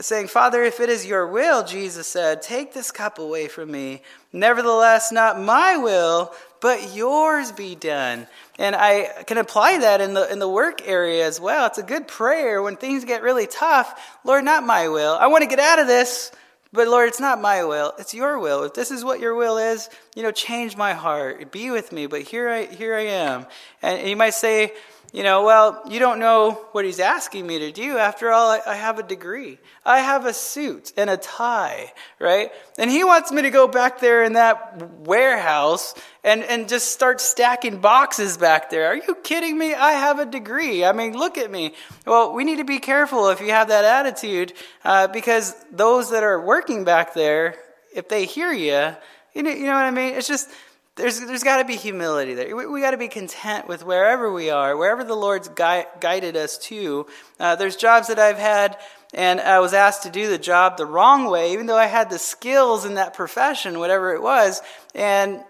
saying, 0.00 0.28
Father, 0.28 0.62
if 0.62 0.80
it 0.80 0.88
is 0.88 1.06
your 1.06 1.26
will, 1.26 1.64
Jesus 1.64 2.06
said, 2.06 2.40
take 2.40 2.72
this 2.72 2.90
cup 2.90 3.18
away 3.18 3.48
from 3.48 3.70
me. 3.70 4.02
Nevertheless, 4.32 5.12
not 5.12 5.38
my 5.38 5.76
will, 5.76 6.32
but 6.60 6.94
yours 6.94 7.52
be 7.52 7.74
done. 7.74 8.26
And 8.58 8.74
I 8.74 9.24
can 9.26 9.36
apply 9.36 9.78
that 9.78 10.00
in 10.00 10.14
the, 10.14 10.32
in 10.32 10.38
the 10.38 10.48
work 10.48 10.86
area 10.88 11.26
as 11.26 11.40
well. 11.40 11.66
It's 11.66 11.78
a 11.78 11.82
good 11.82 12.08
prayer 12.08 12.62
when 12.62 12.76
things 12.76 13.04
get 13.04 13.22
really 13.22 13.46
tough. 13.46 14.18
Lord, 14.24 14.44
not 14.44 14.64
my 14.64 14.88
will. 14.88 15.14
I 15.20 15.26
want 15.26 15.42
to 15.42 15.48
get 15.48 15.58
out 15.58 15.78
of 15.78 15.86
this, 15.86 16.32
but 16.72 16.88
Lord, 16.88 17.08
it's 17.08 17.20
not 17.20 17.40
my 17.40 17.64
will. 17.64 17.92
It's 17.98 18.14
your 18.14 18.38
will. 18.38 18.62
If 18.62 18.72
this 18.72 18.90
is 18.90 19.04
what 19.04 19.20
your 19.20 19.34
will 19.34 19.58
is, 19.58 19.90
you 20.14 20.22
know, 20.22 20.30
change 20.30 20.74
my 20.74 20.94
heart. 20.94 21.52
Be 21.52 21.70
with 21.70 21.92
me. 21.92 22.06
But 22.06 22.22
here 22.22 22.48
I, 22.48 22.64
here 22.64 22.94
I 22.94 23.06
am. 23.06 23.46
And 23.82 24.08
you 24.08 24.16
might 24.16 24.34
say, 24.34 24.72
you 25.12 25.22
know, 25.22 25.44
well, 25.44 25.82
you 25.90 25.98
don't 25.98 26.18
know 26.18 26.52
what 26.72 26.86
he's 26.86 26.98
asking 26.98 27.46
me 27.46 27.58
to 27.58 27.70
do. 27.70 27.98
After 27.98 28.30
all, 28.30 28.50
I, 28.50 28.60
I, 28.66 28.74
have 28.74 28.98
a 28.98 29.02
degree. 29.02 29.58
I 29.84 29.98
have 29.98 30.24
a 30.24 30.32
suit 30.32 30.94
and 30.96 31.10
a 31.10 31.18
tie, 31.18 31.92
right? 32.18 32.50
And 32.78 32.90
he 32.90 33.04
wants 33.04 33.30
me 33.30 33.42
to 33.42 33.50
go 33.50 33.68
back 33.68 34.00
there 34.00 34.24
in 34.24 34.32
that 34.32 34.80
warehouse 35.00 35.94
and, 36.24 36.42
and 36.42 36.66
just 36.66 36.92
start 36.92 37.20
stacking 37.20 37.80
boxes 37.80 38.38
back 38.38 38.70
there. 38.70 38.86
Are 38.86 38.96
you 38.96 39.14
kidding 39.22 39.58
me? 39.58 39.74
I 39.74 39.92
have 39.92 40.18
a 40.18 40.24
degree. 40.24 40.82
I 40.82 40.92
mean, 40.92 41.12
look 41.12 41.36
at 41.36 41.50
me. 41.50 41.74
Well, 42.06 42.32
we 42.32 42.44
need 42.44 42.56
to 42.56 42.64
be 42.64 42.78
careful 42.78 43.28
if 43.28 43.42
you 43.42 43.50
have 43.50 43.68
that 43.68 43.84
attitude 43.84 44.54
uh, 44.82 45.08
because 45.08 45.54
those 45.70 46.10
that 46.12 46.22
are 46.22 46.40
working 46.40 46.84
back 46.84 47.12
there, 47.12 47.56
if 47.94 48.08
they 48.08 48.24
hear 48.24 48.50
you, 48.50 48.96
you 49.34 49.42
know, 49.42 49.50
you 49.50 49.66
know 49.66 49.74
what 49.74 49.84
I 49.84 49.90
mean? 49.90 50.14
It's 50.14 50.28
just, 50.28 50.48
there's, 50.96 51.20
there's 51.20 51.42
got 51.42 51.56
to 51.58 51.64
be 51.64 51.76
humility 51.76 52.34
there. 52.34 52.54
We, 52.54 52.66
we 52.66 52.80
got 52.80 52.90
to 52.90 52.98
be 52.98 53.08
content 53.08 53.66
with 53.66 53.84
wherever 53.84 54.30
we 54.30 54.50
are, 54.50 54.76
wherever 54.76 55.04
the 55.04 55.14
Lord's 55.14 55.48
gui- 55.48 55.86
guided 56.00 56.36
us 56.36 56.58
to. 56.58 57.06
Uh, 57.40 57.56
there's 57.56 57.76
jobs 57.76 58.08
that 58.08 58.18
I've 58.18 58.38
had, 58.38 58.76
and 59.14 59.40
I 59.40 59.60
was 59.60 59.72
asked 59.72 60.02
to 60.02 60.10
do 60.10 60.28
the 60.28 60.38
job 60.38 60.76
the 60.76 60.84
wrong 60.84 61.30
way, 61.30 61.54
even 61.54 61.64
though 61.64 61.78
I 61.78 61.86
had 61.86 62.10
the 62.10 62.18
skills 62.18 62.84
in 62.84 62.94
that 62.94 63.14
profession, 63.14 63.78
whatever 63.78 64.14
it 64.14 64.20
was. 64.20 64.60
And, 64.94 65.42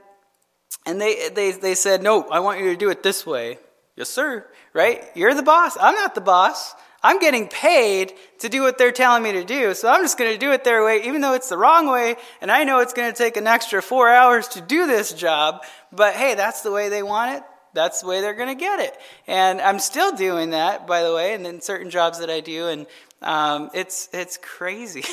and 0.87 1.00
they, 1.00 1.28
they, 1.28 1.50
they 1.50 1.74
said, 1.74 2.02
No, 2.05 2.28
I 2.28 2.38
want 2.38 2.61
you 2.61 2.66
to 2.66 2.76
do 2.76 2.90
it 2.90 3.02
this 3.02 3.26
way. 3.26 3.59
Yes, 3.96 4.09
sir. 4.09 4.46
Right? 4.72 5.05
You're 5.14 5.35
the 5.35 5.42
boss. 5.42 5.76
I'm 5.78 5.94
not 5.94 6.14
the 6.14 6.20
boss. 6.20 6.74
I'm 7.03 7.19
getting 7.19 7.49
paid 7.49 8.12
to 8.38 8.49
do 8.49 8.62
what 8.62 8.79
they're 8.79 8.93
telling 8.93 9.23
me 9.23 9.33
to 9.33 9.45
do, 9.45 9.75
so 9.75 9.88
I'm 9.88 10.03
just 10.03 10.19
going 10.19 10.33
to 10.33 10.38
do 10.38 10.53
it 10.53 10.65
their 10.65 10.85
way, 10.85 11.05
even 11.05 11.21
though 11.21 11.35
it's 11.35 11.49
the 11.49 11.59
wrong 11.59 11.88
way, 11.88 12.17
and 12.41 12.51
I 12.51 12.65
know 12.65 12.79
it's 12.79 12.93
going 12.93 13.11
to 13.12 13.17
take 13.17 13.37
an 13.37 13.47
extra 13.47 13.83
four 13.83 14.09
hours 14.09 14.49
to 14.49 14.61
do 14.61 14.87
this 14.87 15.12
job, 15.12 15.65
but 15.91 16.15
hey, 16.15 16.35
that's 16.35 16.62
the 16.62 16.71
way 16.71 16.88
they 16.88 17.03
want 17.03 17.37
it. 17.37 17.43
That's 17.75 18.03
the 18.03 18.07
way 18.07 18.21
they're 18.21 18.35
going 18.35 18.51
to 18.51 18.61
get 18.61 18.81
it. 18.81 18.95
And 19.27 19.61
I'm 19.61 19.79
still 19.79 20.15
doing 20.15 20.51
that, 20.51 20.87
by 20.87 21.03
the 21.03 21.15
way, 21.15 21.35
and 21.35 21.47
in 21.47 21.61
certain 21.61 21.91
jobs 21.91 22.19
that 22.21 22.29
I 22.29 22.41
do, 22.41 22.69
and 22.69 22.87
um, 23.23 23.71
it's 23.73 24.09
it's 24.12 24.37
crazy. 24.37 25.05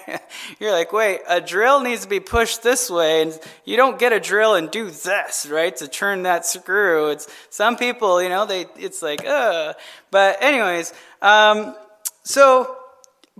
You're 0.60 0.72
like, 0.72 0.92
wait, 0.92 1.20
a 1.28 1.40
drill 1.40 1.80
needs 1.80 2.02
to 2.02 2.08
be 2.08 2.20
pushed 2.20 2.62
this 2.62 2.90
way, 2.90 3.22
and 3.22 3.38
you 3.64 3.76
don't 3.76 3.98
get 3.98 4.12
a 4.12 4.18
drill 4.18 4.54
and 4.54 4.70
do 4.70 4.90
this, 4.90 5.46
right, 5.48 5.74
to 5.76 5.86
turn 5.88 6.24
that 6.24 6.44
screw. 6.44 7.10
It's 7.10 7.28
some 7.50 7.76
people, 7.76 8.20
you 8.20 8.28
know, 8.28 8.46
they 8.46 8.66
it's 8.76 9.00
like, 9.00 9.24
uh. 9.24 9.74
But 10.10 10.42
anyways, 10.42 10.92
um, 11.26 11.74
so 12.22 12.76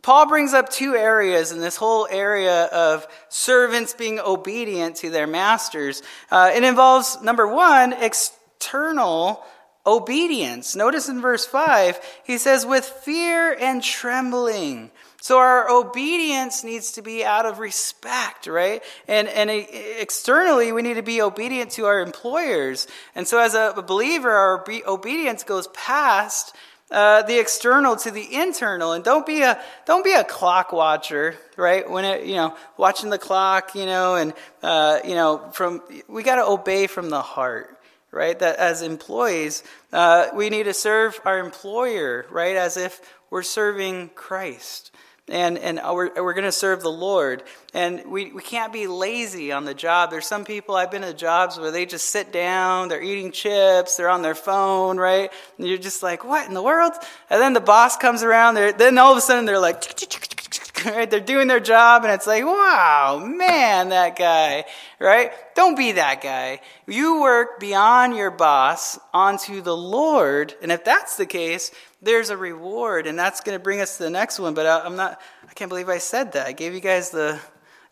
Paul 0.02 0.28
brings 0.28 0.52
up 0.54 0.68
two 0.68 0.94
areas 0.94 1.52
in 1.52 1.60
this 1.60 1.76
whole 1.76 2.06
area 2.10 2.64
of 2.66 3.06
servants 3.28 3.94
being 3.94 4.20
obedient 4.20 4.96
to 4.96 5.10
their 5.10 5.26
masters. 5.26 6.02
Uh, 6.30 6.52
it 6.54 6.64
involves 6.64 7.20
number 7.22 7.46
one, 7.46 7.92
external 7.92 9.44
obedience. 9.86 10.74
Notice 10.74 11.08
in 11.08 11.20
verse 11.20 11.46
5, 11.46 11.98
he 12.24 12.38
says, 12.38 12.66
with 12.66 12.84
fear 12.84 13.56
and 13.58 13.82
trembling. 13.82 14.90
So 15.20 15.38
our 15.38 15.70
obedience 15.70 16.62
needs 16.62 16.92
to 16.92 17.02
be 17.02 17.24
out 17.24 17.46
of 17.46 17.58
respect, 17.58 18.46
right? 18.46 18.82
And, 19.08 19.28
and 19.28 19.50
externally, 19.50 20.72
we 20.72 20.82
need 20.82 20.94
to 20.94 21.02
be 21.02 21.22
obedient 21.22 21.70
to 21.72 21.86
our 21.86 22.00
employers. 22.00 22.86
And 23.14 23.26
so 23.26 23.40
as 23.40 23.54
a 23.54 23.82
believer, 23.86 24.30
our 24.30 24.64
obedience 24.86 25.42
goes 25.42 25.68
past 25.68 26.54
uh, 26.90 27.22
the 27.22 27.38
external 27.38 27.96
to 27.96 28.10
the 28.10 28.34
internal 28.34 28.92
and 28.92 29.02
don't 29.04 29.26
be 29.26 29.42
a 29.42 29.60
don't 29.86 30.04
be 30.04 30.12
a 30.12 30.24
clock 30.24 30.72
watcher 30.72 31.34
right 31.56 31.90
when 31.90 32.04
it 32.04 32.24
you 32.26 32.34
know 32.34 32.54
watching 32.76 33.10
the 33.10 33.18
clock 33.18 33.74
you 33.74 33.86
know 33.86 34.14
and 34.14 34.32
uh, 34.62 35.00
you 35.04 35.14
know 35.14 35.50
from 35.52 35.82
we 36.08 36.22
got 36.22 36.36
to 36.36 36.44
obey 36.44 36.86
from 36.86 37.10
the 37.10 37.22
heart 37.22 37.76
right? 38.16 38.38
That 38.38 38.56
as 38.56 38.82
employees, 38.82 39.62
uh, 39.92 40.28
we 40.34 40.48
need 40.48 40.64
to 40.64 40.74
serve 40.74 41.20
our 41.24 41.38
employer, 41.38 42.26
right? 42.30 42.56
As 42.56 42.76
if 42.76 43.00
we're 43.30 43.42
serving 43.42 44.10
Christ. 44.14 44.90
And, 45.28 45.58
and 45.58 45.80
we're, 45.84 46.22
we're 46.22 46.34
going 46.34 46.44
to 46.44 46.52
serve 46.52 46.82
the 46.82 46.88
Lord. 46.88 47.42
And 47.74 48.06
we, 48.06 48.32
we 48.32 48.42
can't 48.42 48.72
be 48.72 48.86
lazy 48.86 49.50
on 49.50 49.64
the 49.64 49.74
job. 49.74 50.10
There's 50.10 50.26
some 50.26 50.44
people, 50.44 50.76
I've 50.76 50.90
been 50.90 51.02
to 51.02 51.12
jobs 51.12 51.58
where 51.58 51.72
they 51.72 51.84
just 51.84 52.10
sit 52.10 52.32
down, 52.32 52.88
they're 52.88 53.02
eating 53.02 53.32
chips, 53.32 53.96
they're 53.96 54.08
on 54.08 54.22
their 54.22 54.36
phone, 54.36 54.98
right? 54.98 55.32
And 55.58 55.66
you're 55.66 55.78
just 55.78 56.02
like, 56.02 56.24
what 56.24 56.46
in 56.46 56.54
the 56.54 56.62
world? 56.62 56.92
And 57.28 57.42
then 57.42 57.54
the 57.54 57.60
boss 57.60 57.96
comes 57.96 58.22
around, 58.22 58.54
then 58.54 58.98
all 58.98 59.10
of 59.10 59.18
a 59.18 59.20
sudden 59.20 59.46
they're 59.46 59.58
like, 59.58 59.82
right? 60.86 61.10
They're 61.10 61.20
doing 61.20 61.48
their 61.48 61.60
job 61.60 62.04
and 62.04 62.12
it's 62.12 62.26
like, 62.26 62.44
wow, 62.44 63.22
man, 63.24 63.88
that 63.90 64.16
guy, 64.16 64.64
right? 65.00 65.32
Don't 65.54 65.76
be 65.76 65.92
that 65.92 66.22
guy. 66.22 66.60
You 66.86 67.20
work 67.20 67.58
beyond 67.58 68.16
your 68.16 68.30
boss 68.30 68.98
onto 69.12 69.60
the 69.60 69.76
Lord. 69.76 70.54
And 70.62 70.70
if 70.70 70.84
that's 70.84 71.16
the 71.16 71.26
case, 71.26 71.72
there's 72.06 72.30
a 72.30 72.36
reward. 72.36 73.06
And 73.06 73.18
that's 73.18 73.42
going 73.42 73.58
to 73.58 73.62
bring 73.62 73.80
us 73.80 73.98
to 73.98 74.04
the 74.04 74.10
next 74.10 74.38
one. 74.38 74.54
But 74.54 74.66
I'm 74.66 74.96
not, 74.96 75.20
I 75.46 75.52
can't 75.52 75.68
believe 75.68 75.90
I 75.90 75.98
said 75.98 76.32
that. 76.32 76.46
I 76.46 76.52
gave 76.52 76.72
you 76.72 76.80
guys 76.80 77.10
the, 77.10 77.38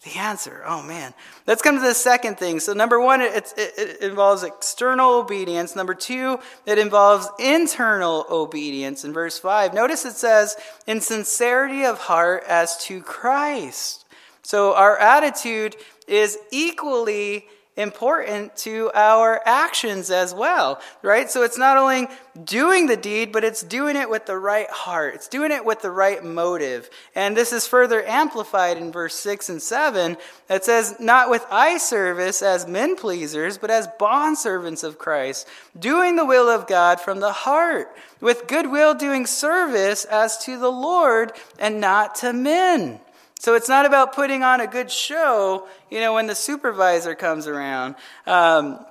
the 0.04 0.18
answer. 0.18 0.62
Oh 0.66 0.82
man. 0.82 1.12
Let's 1.46 1.60
come 1.60 1.76
to 1.76 1.82
the 1.82 1.94
second 1.94 2.38
thing. 2.38 2.60
So, 2.60 2.72
number 2.72 3.00
one, 3.00 3.20
it, 3.20 3.52
it, 3.56 3.72
it, 3.76 4.00
involves 4.00 4.42
external 4.42 5.14
obedience. 5.14 5.76
Number 5.76 5.94
two, 5.94 6.38
it 6.64 6.78
involves 6.78 7.28
internal 7.38 8.24
obedience. 8.30 9.04
In 9.04 9.12
verse 9.12 9.38
5, 9.38 9.74
notice 9.74 10.04
it 10.04 10.14
says, 10.14 10.56
in 10.86 11.00
sincerity 11.00 11.84
of 11.84 11.98
heart 11.98 12.44
as 12.48 12.76
to 12.84 13.02
Christ. 13.02 14.06
So, 14.42 14.74
our 14.74 14.98
attitude 14.98 15.76
is 16.06 16.38
equally 16.50 17.46
important 17.76 18.56
to 18.56 18.90
our 18.94 19.40
actions 19.44 20.10
as 20.10 20.32
well, 20.32 20.80
right? 21.02 21.28
So 21.28 21.42
it's 21.42 21.58
not 21.58 21.76
only 21.76 22.06
doing 22.44 22.86
the 22.86 22.96
deed, 22.96 23.32
but 23.32 23.42
it's 23.42 23.62
doing 23.62 23.96
it 23.96 24.08
with 24.08 24.26
the 24.26 24.38
right 24.38 24.70
heart. 24.70 25.14
It's 25.14 25.28
doing 25.28 25.50
it 25.50 25.64
with 25.64 25.82
the 25.82 25.90
right 25.90 26.22
motive. 26.24 26.88
And 27.14 27.36
this 27.36 27.52
is 27.52 27.66
further 27.66 28.04
amplified 28.06 28.76
in 28.76 28.92
verse 28.92 29.14
6 29.14 29.48
and 29.48 29.60
7. 29.62 30.16
It 30.48 30.64
says, 30.64 30.96
Not 31.00 31.30
with 31.30 31.44
eye 31.50 31.78
service 31.78 32.42
as 32.42 32.68
men 32.68 32.94
pleasers, 32.94 33.58
but 33.58 33.70
as 33.70 33.88
bondservants 33.98 34.84
of 34.84 34.98
Christ, 34.98 35.48
doing 35.76 36.14
the 36.14 36.24
will 36.24 36.48
of 36.48 36.68
God 36.68 37.00
from 37.00 37.18
the 37.18 37.32
heart, 37.32 37.88
with 38.20 38.46
goodwill 38.46 38.94
doing 38.94 39.26
service 39.26 40.04
as 40.04 40.38
to 40.44 40.58
the 40.58 40.70
Lord 40.72 41.32
and 41.58 41.80
not 41.80 42.14
to 42.16 42.32
men 42.32 43.00
so 43.38 43.54
it's 43.54 43.68
not 43.68 43.84
about 43.84 44.14
putting 44.14 44.42
on 44.42 44.60
a 44.60 44.66
good 44.66 44.90
show, 44.90 45.68
you 45.90 46.00
know, 46.00 46.14
when 46.14 46.26
the 46.26 46.34
supervisor 46.34 47.14
comes 47.14 47.46
around. 47.46 47.96
Um, 48.26 48.84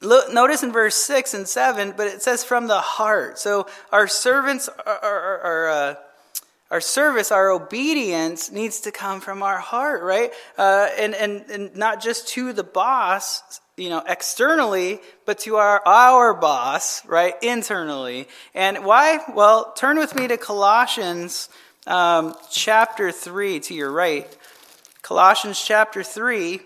look, 0.00 0.32
notice 0.32 0.62
in 0.62 0.72
verse 0.72 0.94
6 0.94 1.34
and 1.34 1.48
7, 1.48 1.94
but 1.96 2.06
it 2.06 2.22
says 2.22 2.44
from 2.44 2.66
the 2.66 2.80
heart. 2.80 3.38
So 3.38 3.66
our 3.92 4.06
servants 4.06 4.68
are, 4.68 4.98
are, 5.04 5.40
are, 5.40 5.68
uh, 5.68 5.94
our 6.70 6.80
service, 6.80 7.30
our 7.30 7.50
obedience 7.50 8.50
needs 8.50 8.80
to 8.80 8.90
come 8.90 9.20
from 9.20 9.42
our 9.42 9.58
heart, 9.58 10.02
right? 10.02 10.32
Uh, 10.56 10.88
and, 10.98 11.14
and, 11.14 11.44
and 11.50 11.76
not 11.76 12.02
just 12.02 12.28
to 12.28 12.52
the 12.52 12.64
boss, 12.64 13.60
you 13.76 13.90
know, 13.90 14.02
externally, 14.08 15.00
but 15.26 15.40
to 15.40 15.56
our, 15.56 15.82
our 15.86 16.34
boss, 16.34 17.04
right, 17.06 17.34
internally. 17.42 18.28
And 18.54 18.84
why? 18.84 19.20
Well, 19.34 19.72
turn 19.72 19.98
with 19.98 20.14
me 20.14 20.26
to 20.28 20.36
Colossians 20.36 21.48
um, 21.86 22.34
chapter 22.50 23.12
3 23.12 23.60
to 23.60 23.74
your 23.74 23.90
right. 23.90 24.36
Colossians 25.02 25.62
chapter 25.62 26.02
3, 26.02 26.60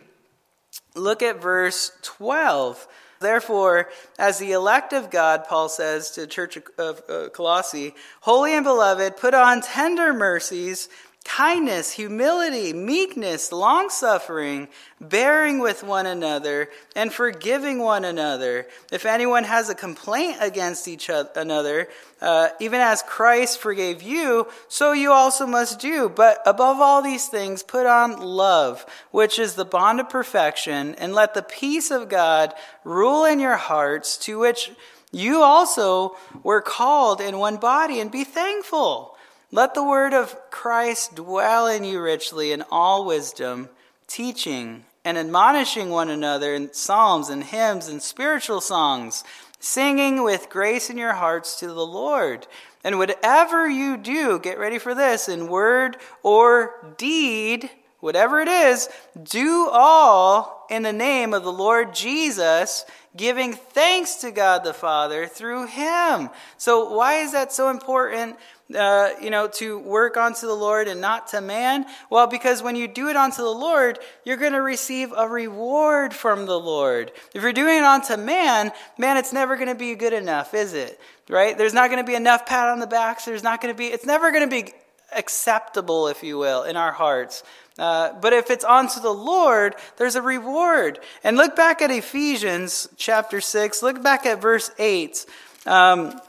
look 0.95 1.23
at 1.23 1.43
verse 1.43 1.93
12. 2.03 2.87
Therefore, 3.21 3.89
as 4.19 4.39
the 4.39 4.53
elect 4.53 4.93
of 4.93 5.11
God, 5.11 5.45
Paul 5.49 5.69
says 5.69 6.13
to 6.13 6.21
the 6.21 6.27
church 6.27 6.57
of 6.79 7.03
uh, 7.09 7.29
Colossae, 7.31 7.95
holy 8.21 8.55
and 8.55 8.65
beloved, 8.65 9.17
put 9.17 9.35
on 9.35 9.61
tender 9.61 10.13
mercies 10.13 10.89
kindness, 11.29 11.93
humility, 11.93 12.73
meekness, 12.73 13.53
long 13.53 13.91
suffering, 13.91 14.67
bearing 14.99 15.59
with 15.59 15.85
one 15.85 16.07
another, 16.07 16.71
and 16.97 17.13
forgiving 17.13 17.81
one 17.81 18.03
another. 18.03 18.67
If 18.91 19.05
anyone 19.05 19.45
has 19.45 19.69
a 19.69 19.75
complaint 19.75 20.39
against 20.41 20.89
each 20.89 21.11
other, 21.11 21.89
uh, 22.23 22.49
even 22.61 22.81
as 22.81 23.03
Christ 23.03 23.61
forgave 23.61 24.01
you, 24.03 24.49
so 24.69 24.93
you 24.93 25.13
also 25.13 25.47
must 25.47 25.79
do. 25.79 26.09
But 26.09 26.41
above 26.47 26.81
all 26.81 27.03
these 27.03 27.29
things, 27.29 27.63
put 27.63 27.85
on 27.85 28.23
love, 28.23 28.87
which 29.11 29.39
is 29.39 29.55
the 29.55 29.67
bond 29.67 30.01
of 30.01 30.09
perfection, 30.09 30.95
and 30.95 31.13
let 31.13 31.35
the 31.35 31.43
peace 31.43 31.91
of 31.91 32.09
God 32.09 32.55
rule 32.85 33.27
in 33.27 33.39
your 33.39 33.57
hearts, 33.57 34.17
to 34.25 34.39
which 34.39 34.71
you 35.13 35.43
also 35.43 36.17
were 36.43 36.63
called 36.63 37.21
in 37.21 37.37
one 37.37 37.59
body, 37.59 38.01
and 38.01 38.11
be 38.11 38.25
thankful. 38.25 39.18
Let 39.51 39.73
the 39.73 39.83
word 39.83 40.13
of 40.13 40.51
Christ 40.51 41.15
dwell 41.15 41.67
in 41.67 41.83
you 41.83 42.03
richly 42.03 42.53
in 42.53 42.63
all 42.71 43.07
wisdom, 43.07 43.71
teaching 44.07 44.85
and 45.07 45.17
admonishing 45.17 45.89
one 45.89 46.11
another 46.11 46.55
in 46.55 46.75
psalms 46.75 47.31
and 47.31 47.43
hymns 47.43 47.89
and 47.89 48.03
spiritual 48.03 48.61
songs, 48.61 49.25
singing 49.59 50.23
with 50.23 50.51
grace 50.51 50.91
in 50.91 50.99
your 50.99 51.15
hearts 51.15 51.59
to 51.61 51.67
the 51.67 51.87
Lord. 51.87 52.47
And 52.85 52.99
whatever 52.99 53.67
you 53.67 53.97
do, 53.97 54.39
get 54.39 54.59
ready 54.59 54.79
for 54.79 54.95
this, 54.95 55.31
in 55.31 55.49
word 55.49 55.97
or 56.23 56.95
deed, 56.99 57.71
whatever 58.01 58.41
it 58.41 58.49
is, 58.49 58.91
do 59.23 59.71
all 59.73 60.67
in 60.69 60.83
the 60.83 60.93
name 60.93 61.33
of 61.33 61.43
the 61.43 61.53
Lord 61.53 61.95
Jesus, 61.95 62.85
giving 63.17 63.55
thanks 63.55 64.17
to 64.17 64.31
God 64.31 64.63
the 64.63 64.75
Father 64.75 65.27
through 65.27 65.69
him. 65.69 66.29
So, 66.59 66.93
why 66.95 67.15
is 67.15 67.33
that 67.33 67.51
so 67.51 67.71
important? 67.71 68.37
Uh, 68.77 69.11
you 69.19 69.31
know, 69.31 69.49
to 69.49 69.79
work 69.79 70.19
unto 70.19 70.47
the 70.47 70.55
Lord 70.55 70.89
and 70.89 71.01
not 71.01 71.29
to 71.29 71.41
man? 71.41 71.87
Well, 72.11 72.27
because 72.27 72.63
when 72.63 72.77
you 72.77 72.87
do 72.87 73.09
it 73.09 73.17
unto 73.17 73.39
the 73.43 73.49
Lord, 73.49 73.99
you're 74.25 74.37
going 74.37 74.53
to 74.53 74.61
receive 74.61 75.11
a 75.17 75.27
reward 75.27 76.13
from 76.13 76.45
the 76.45 76.61
Lord. 76.61 77.11
If 77.35 77.43
you're 77.43 77.55
doing 77.55 77.79
it 77.79 77.85
unto 77.85 78.19
man, 78.19 78.73
man, 78.99 79.17
it's 79.17 79.33
never 79.33 79.57
going 79.57 79.69
to 79.69 79.75
be 79.75 79.95
good 79.95 80.13
enough, 80.13 80.53
is 80.53 80.75
it? 80.75 81.01
Right? 81.31 81.57
There's 81.57 81.73
not 81.73 81.89
going 81.89 82.05
to 82.05 82.07
be 82.07 82.15
enough 82.15 82.45
pat 82.45 82.69
on 82.69 82.79
the 82.79 82.87
backs. 82.87 83.25
There's 83.25 83.43
not 83.43 83.63
going 83.63 83.75
to 83.75 83.79
be, 83.79 83.87
it's 83.87 84.05
never 84.05 84.31
going 84.33 84.49
to 84.49 84.63
be 84.63 84.73
acceptable, 85.17 86.09
if 86.09 86.23
you 86.23 86.37
will, 86.37 86.65
in 86.65 86.77
our 86.77 86.93
hearts. 86.93 87.43
Uh, 87.79 88.13
but 88.21 88.33
if 88.33 88.51
it's 88.51 88.65
onto 88.65 89.01
the 89.01 89.13
Lord, 89.13 89.77
there's 89.97 90.17
a 90.17 90.23
reward. 90.23 90.99
And 91.23 91.37
look 91.37 91.55
back 91.55 91.81
at 91.81 91.91
Ephesians 91.91 92.89
chapter 92.97 93.41
6, 93.41 93.83
look 93.83 94.03
back 94.03 94.27
at 94.27 94.43
verse 94.43 94.71
8. 94.79 95.25
Um, 95.65 96.21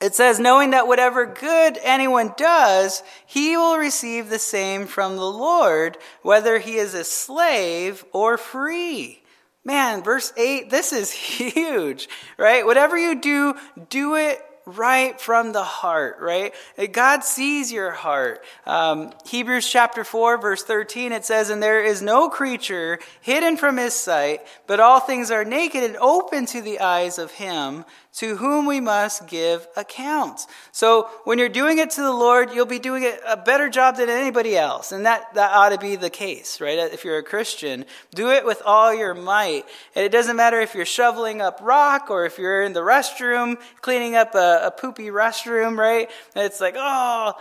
it 0.00 0.14
says, 0.14 0.38
knowing 0.38 0.70
that 0.70 0.86
whatever 0.86 1.24
good 1.26 1.78
anyone 1.82 2.34
does, 2.36 3.02
he 3.24 3.56
will 3.56 3.78
receive 3.78 4.28
the 4.28 4.38
same 4.38 4.86
from 4.86 5.16
the 5.16 5.24
Lord, 5.24 5.96
whether 6.22 6.58
he 6.58 6.76
is 6.76 6.94
a 6.94 7.04
slave 7.04 8.04
or 8.12 8.36
free. 8.36 9.22
Man, 9.64 10.02
verse 10.02 10.32
8, 10.36 10.70
this 10.70 10.92
is 10.92 11.10
huge, 11.12 12.08
right? 12.36 12.64
Whatever 12.64 12.98
you 12.98 13.20
do, 13.20 13.54
do 13.88 14.16
it 14.16 14.40
right 14.66 15.20
from 15.20 15.52
the 15.52 15.62
heart, 15.62 16.16
right? 16.20 16.52
God 16.90 17.22
sees 17.22 17.72
your 17.72 17.92
heart. 17.92 18.44
Um, 18.66 19.12
Hebrews 19.24 19.70
chapter 19.70 20.02
4, 20.02 20.38
verse 20.38 20.64
13, 20.64 21.12
it 21.12 21.24
says, 21.24 21.50
And 21.50 21.62
there 21.62 21.84
is 21.84 22.02
no 22.02 22.28
creature 22.28 22.98
hidden 23.20 23.56
from 23.56 23.76
his 23.76 23.94
sight, 23.94 24.40
but 24.66 24.80
all 24.80 24.98
things 24.98 25.30
are 25.30 25.44
naked 25.44 25.84
and 25.84 25.96
open 25.96 26.46
to 26.46 26.60
the 26.60 26.80
eyes 26.80 27.18
of 27.18 27.30
him 27.30 27.84
to 28.16 28.36
whom 28.36 28.64
we 28.64 28.80
must 28.80 29.26
give 29.26 29.68
account. 29.76 30.46
So 30.72 31.08
when 31.24 31.38
you're 31.38 31.50
doing 31.50 31.78
it 31.78 31.90
to 31.90 32.00
the 32.00 32.12
Lord, 32.12 32.50
you'll 32.50 32.64
be 32.64 32.78
doing 32.78 33.02
it 33.02 33.20
a 33.26 33.36
better 33.36 33.68
job 33.68 33.96
than 33.96 34.08
anybody 34.08 34.56
else. 34.56 34.90
And 34.90 35.04
that, 35.04 35.34
that 35.34 35.52
ought 35.52 35.68
to 35.68 35.78
be 35.78 35.96
the 35.96 36.08
case, 36.08 36.58
right? 36.58 36.78
If 36.78 37.04
you're 37.04 37.18
a 37.18 37.22
Christian, 37.22 37.84
do 38.14 38.30
it 38.30 38.46
with 38.46 38.62
all 38.64 38.94
your 38.94 39.12
might. 39.12 39.66
And 39.94 40.04
it 40.04 40.12
doesn't 40.12 40.36
matter 40.36 40.60
if 40.60 40.74
you're 40.74 40.86
shoveling 40.86 41.42
up 41.42 41.60
rock 41.62 42.10
or 42.10 42.24
if 42.24 42.38
you're 42.38 42.62
in 42.62 42.72
the 42.72 42.80
restroom, 42.80 43.60
cleaning 43.82 44.16
up 44.16 44.34
a, 44.34 44.60
a 44.64 44.70
poopy 44.70 45.08
restroom, 45.08 45.76
right? 45.76 46.10
And 46.34 46.44
it's 46.46 46.60
like, 46.60 46.74
oh, 46.76 47.34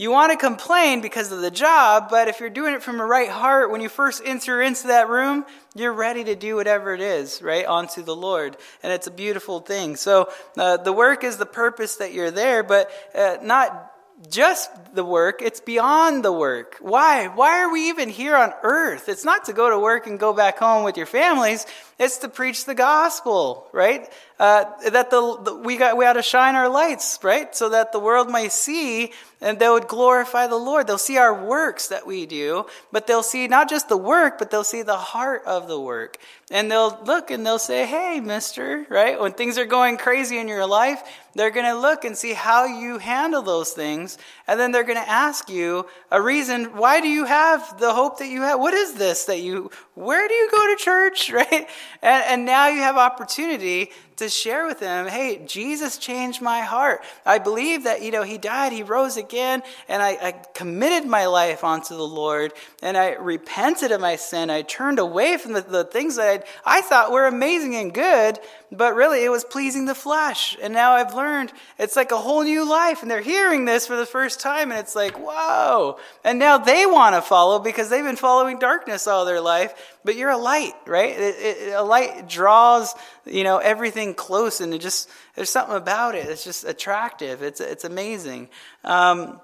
you 0.00 0.10
want 0.10 0.32
to 0.32 0.38
complain 0.38 1.02
because 1.02 1.30
of 1.30 1.42
the 1.42 1.50
job, 1.50 2.08
but 2.08 2.26
if 2.26 2.40
you're 2.40 2.48
doing 2.48 2.72
it 2.72 2.82
from 2.82 3.00
a 3.00 3.04
right 3.04 3.28
heart, 3.28 3.70
when 3.70 3.82
you 3.82 3.90
first 3.90 4.22
enter 4.24 4.62
into 4.62 4.86
that 4.86 5.10
room, 5.10 5.44
you're 5.74 5.92
ready 5.92 6.24
to 6.24 6.34
do 6.34 6.56
whatever 6.56 6.94
it 6.94 7.02
is, 7.02 7.42
right, 7.42 7.66
onto 7.66 8.02
the 8.02 8.16
Lord. 8.16 8.56
And 8.82 8.94
it's 8.94 9.08
a 9.08 9.10
beautiful 9.10 9.60
thing. 9.60 9.96
So 9.96 10.30
uh, 10.56 10.78
the 10.78 10.92
work 10.94 11.22
is 11.22 11.36
the 11.36 11.44
purpose 11.44 11.96
that 11.96 12.14
you're 12.14 12.30
there, 12.30 12.62
but 12.62 12.90
uh, 13.14 13.36
not 13.42 13.92
just 14.30 14.70
the 14.94 15.04
work, 15.04 15.40
it's 15.42 15.60
beyond 15.60 16.24
the 16.24 16.32
work. 16.32 16.76
Why? 16.80 17.28
Why 17.28 17.60
are 17.60 17.70
we 17.70 17.88
even 17.88 18.08
here 18.08 18.36
on 18.36 18.52
earth? 18.62 19.08
It's 19.08 19.24
not 19.24 19.46
to 19.46 19.52
go 19.52 19.68
to 19.68 19.78
work 19.78 20.06
and 20.06 20.18
go 20.18 20.32
back 20.32 20.58
home 20.58 20.84
with 20.84 20.96
your 20.96 21.06
families. 21.06 21.66
It's 21.98 22.18
to 22.18 22.28
preach 22.28 22.64
the 22.64 22.74
gospel, 22.74 23.68
right? 23.72 24.10
Uh, 24.40 24.64
that 24.88 25.10
the, 25.10 25.36
the, 25.44 25.54
we 25.54 25.76
got 25.76 25.98
we 25.98 26.06
ought 26.06 26.14
to 26.14 26.22
shine 26.22 26.54
our 26.56 26.70
lights, 26.70 27.18
right, 27.22 27.54
so 27.54 27.68
that 27.68 27.92
the 27.92 27.98
world 27.98 28.30
might 28.30 28.50
see 28.52 29.12
and 29.42 29.58
they 29.58 29.68
would 29.68 29.86
glorify 29.86 30.46
the 30.46 30.56
Lord. 30.56 30.86
They'll 30.86 30.98
see 30.98 31.16
our 31.16 31.44
works 31.44 31.88
that 31.88 32.06
we 32.06 32.26
do, 32.26 32.66
but 32.92 33.06
they'll 33.06 33.22
see 33.22 33.48
not 33.48 33.68
just 33.68 33.88
the 33.88 33.96
work, 33.96 34.38
but 34.38 34.50
they'll 34.50 34.64
see 34.64 34.82
the 34.82 34.96
heart 34.96 35.42
of 35.46 35.68
the 35.68 35.80
work. 35.80 36.18
And 36.50 36.70
they'll 36.70 36.98
look 37.04 37.30
and 37.30 37.46
they'll 37.46 37.58
say, 37.58 37.86
"Hey, 37.86 38.20
Mister," 38.20 38.86
right? 38.88 39.20
When 39.20 39.32
things 39.32 39.56
are 39.56 39.66
going 39.66 39.98
crazy 39.98 40.38
in 40.38 40.48
your 40.48 40.66
life, 40.66 41.02
they're 41.34 41.50
going 41.50 41.66
to 41.66 41.78
look 41.78 42.04
and 42.04 42.16
see 42.16 42.32
how 42.32 42.64
you 42.64 42.98
handle 42.98 43.42
those 43.42 43.70
things, 43.70 44.18
and 44.48 44.58
then 44.58 44.72
they're 44.72 44.84
going 44.84 44.98
to 45.02 45.08
ask 45.08 45.48
you 45.48 45.86
a 46.10 46.20
reason. 46.20 46.76
Why 46.76 47.00
do 47.00 47.08
you 47.08 47.24
have 47.24 47.78
the 47.78 47.92
hope 47.92 48.18
that 48.18 48.28
you 48.28 48.42
have? 48.42 48.58
What 48.58 48.74
is 48.74 48.94
this 48.94 49.26
that 49.26 49.40
you? 49.40 49.70
Where 49.94 50.26
do 50.26 50.34
you 50.34 50.50
go 50.50 50.74
to 50.74 50.82
church, 50.82 51.30
right? 51.40 51.68
And, 52.02 52.24
and 52.26 52.44
now 52.46 52.68
you 52.68 52.80
have 52.80 52.96
opportunity 52.96 53.90
to 54.20 54.30
share 54.30 54.66
with 54.66 54.80
them, 54.80 55.06
hey, 55.06 55.42
Jesus 55.46 55.98
changed 55.98 56.40
my 56.40 56.60
heart. 56.60 57.02
I 57.26 57.38
believe 57.38 57.84
that, 57.84 58.00
you 58.00 58.10
know, 58.10 58.22
he 58.22 58.38
died, 58.38 58.72
he 58.72 58.82
rose 58.82 59.18
again, 59.18 59.62
and 59.88 60.02
I, 60.02 60.10
I 60.10 60.32
committed 60.54 61.06
my 61.06 61.26
life 61.26 61.62
onto 61.62 61.94
the 61.94 62.02
Lord, 62.06 62.54
and 62.82 62.96
I 62.96 63.10
repented 63.12 63.92
of 63.92 64.00
my 64.00 64.16
sin. 64.16 64.48
I 64.48 64.62
turned 64.62 64.98
away 64.98 65.36
from 65.36 65.52
the, 65.52 65.60
the 65.60 65.84
things 65.84 66.16
that 66.16 66.46
i 66.64 66.80
I 66.80 66.82
thought 66.82 67.12
were 67.12 67.26
amazing 67.26 67.76
and 67.76 67.92
good, 67.92 68.38
but 68.72 68.94
really 68.94 69.24
it 69.24 69.30
was 69.30 69.44
pleasing 69.44 69.86
the 69.86 69.94
flesh. 69.94 70.56
And 70.62 70.72
now 70.72 70.92
I've 70.92 71.14
learned 71.14 71.52
it's 71.78 71.96
like 71.96 72.12
a 72.12 72.16
whole 72.16 72.42
new 72.42 72.68
life. 72.68 73.02
And 73.02 73.10
they're 73.10 73.20
hearing 73.20 73.64
this 73.64 73.86
for 73.86 73.96
the 73.96 74.06
first 74.06 74.40
time, 74.40 74.70
and 74.70 74.80
it's 74.80 74.94
like, 74.94 75.18
whoa. 75.18 75.98
And 76.24 76.38
now 76.38 76.58
they 76.58 76.86
want 76.86 77.14
to 77.16 77.22
follow 77.22 77.58
because 77.58 77.90
they've 77.90 78.04
been 78.04 78.16
following 78.16 78.58
darkness 78.58 79.06
all 79.06 79.24
their 79.24 79.40
life. 79.40 79.98
But 80.04 80.16
you're 80.16 80.30
a 80.30 80.38
light, 80.38 80.74
right? 80.86 81.10
It, 81.10 81.34
it, 81.38 81.72
a 81.74 81.82
light 81.82 82.28
draws, 82.28 82.94
you 83.26 83.44
know, 83.44 83.58
everything 83.58 84.14
close, 84.14 84.60
and 84.60 84.72
it 84.72 84.80
just, 84.80 85.10
there's 85.34 85.50
something 85.50 85.76
about 85.76 86.14
it. 86.14 86.26
It's 86.26 86.44
just 86.44 86.64
attractive. 86.64 87.42
It's, 87.42 87.60
it's 87.60 87.84
amazing. 87.84 88.48
Um, 88.84 89.40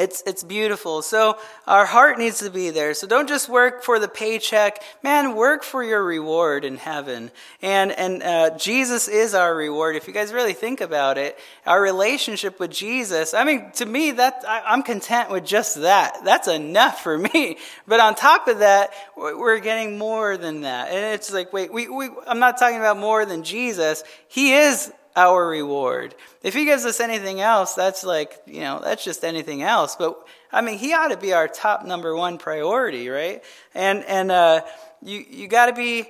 it's, 0.00 0.22
it's 0.26 0.42
beautiful. 0.42 1.02
So 1.02 1.36
our 1.66 1.84
heart 1.84 2.18
needs 2.18 2.38
to 2.38 2.50
be 2.50 2.70
there. 2.70 2.94
So 2.94 3.06
don't 3.06 3.28
just 3.28 3.48
work 3.48 3.84
for 3.84 3.98
the 3.98 4.08
paycheck. 4.08 4.82
Man, 5.02 5.36
work 5.36 5.62
for 5.62 5.84
your 5.84 6.02
reward 6.02 6.64
in 6.64 6.78
heaven. 6.78 7.30
And, 7.60 7.92
and 7.92 8.22
uh, 8.22 8.56
Jesus 8.56 9.08
is 9.08 9.34
our 9.34 9.54
reward. 9.54 9.96
If 9.96 10.08
you 10.08 10.14
guys 10.14 10.32
really 10.32 10.54
think 10.54 10.80
about 10.80 11.18
it, 11.18 11.38
our 11.66 11.80
relationship 11.80 12.58
with 12.58 12.70
Jesus, 12.70 13.34
I 13.34 13.44
mean, 13.44 13.70
to 13.74 13.86
me, 13.86 14.12
that, 14.12 14.42
I, 14.48 14.62
I'm 14.66 14.82
content 14.82 15.30
with 15.30 15.44
just 15.44 15.82
that. 15.82 16.24
That's 16.24 16.48
enough 16.48 17.02
for 17.02 17.16
me. 17.16 17.58
But 17.86 17.98
on 17.98 18.14
top 18.14 18.46
of 18.46 18.60
that, 18.60 18.92
we're 19.16 19.58
getting 19.58 19.98
more 19.98 20.36
than 20.36 20.60
that. 20.60 20.90
And 20.90 21.14
it's 21.14 21.32
like, 21.32 21.52
wait, 21.52 21.72
we, 21.72 21.88
we, 21.88 22.08
I'm 22.26 22.38
not 22.38 22.56
talking 22.58 22.78
about 22.78 22.98
more 22.98 23.26
than 23.26 23.42
Jesus. 23.42 24.04
He 24.28 24.52
is 24.52 24.92
our 25.16 25.46
reward. 25.48 26.14
If 26.42 26.54
he 26.54 26.64
gives 26.64 26.84
us 26.84 27.00
anything 27.00 27.40
else, 27.40 27.74
that's 27.74 28.04
like, 28.04 28.40
you 28.46 28.60
know, 28.60 28.80
that's 28.82 29.04
just 29.04 29.24
anything 29.24 29.62
else. 29.62 29.96
But 29.96 30.18
I 30.52 30.60
mean, 30.60 30.78
he 30.78 30.92
ought 30.92 31.08
to 31.08 31.16
be 31.16 31.32
our 31.32 31.48
top 31.48 31.84
number 31.84 32.14
one 32.14 32.38
priority, 32.38 33.08
right? 33.08 33.42
And, 33.74 34.04
and, 34.04 34.30
uh, 34.30 34.62
you, 35.02 35.24
you 35.28 35.48
gotta 35.48 35.72
be, 35.72 36.08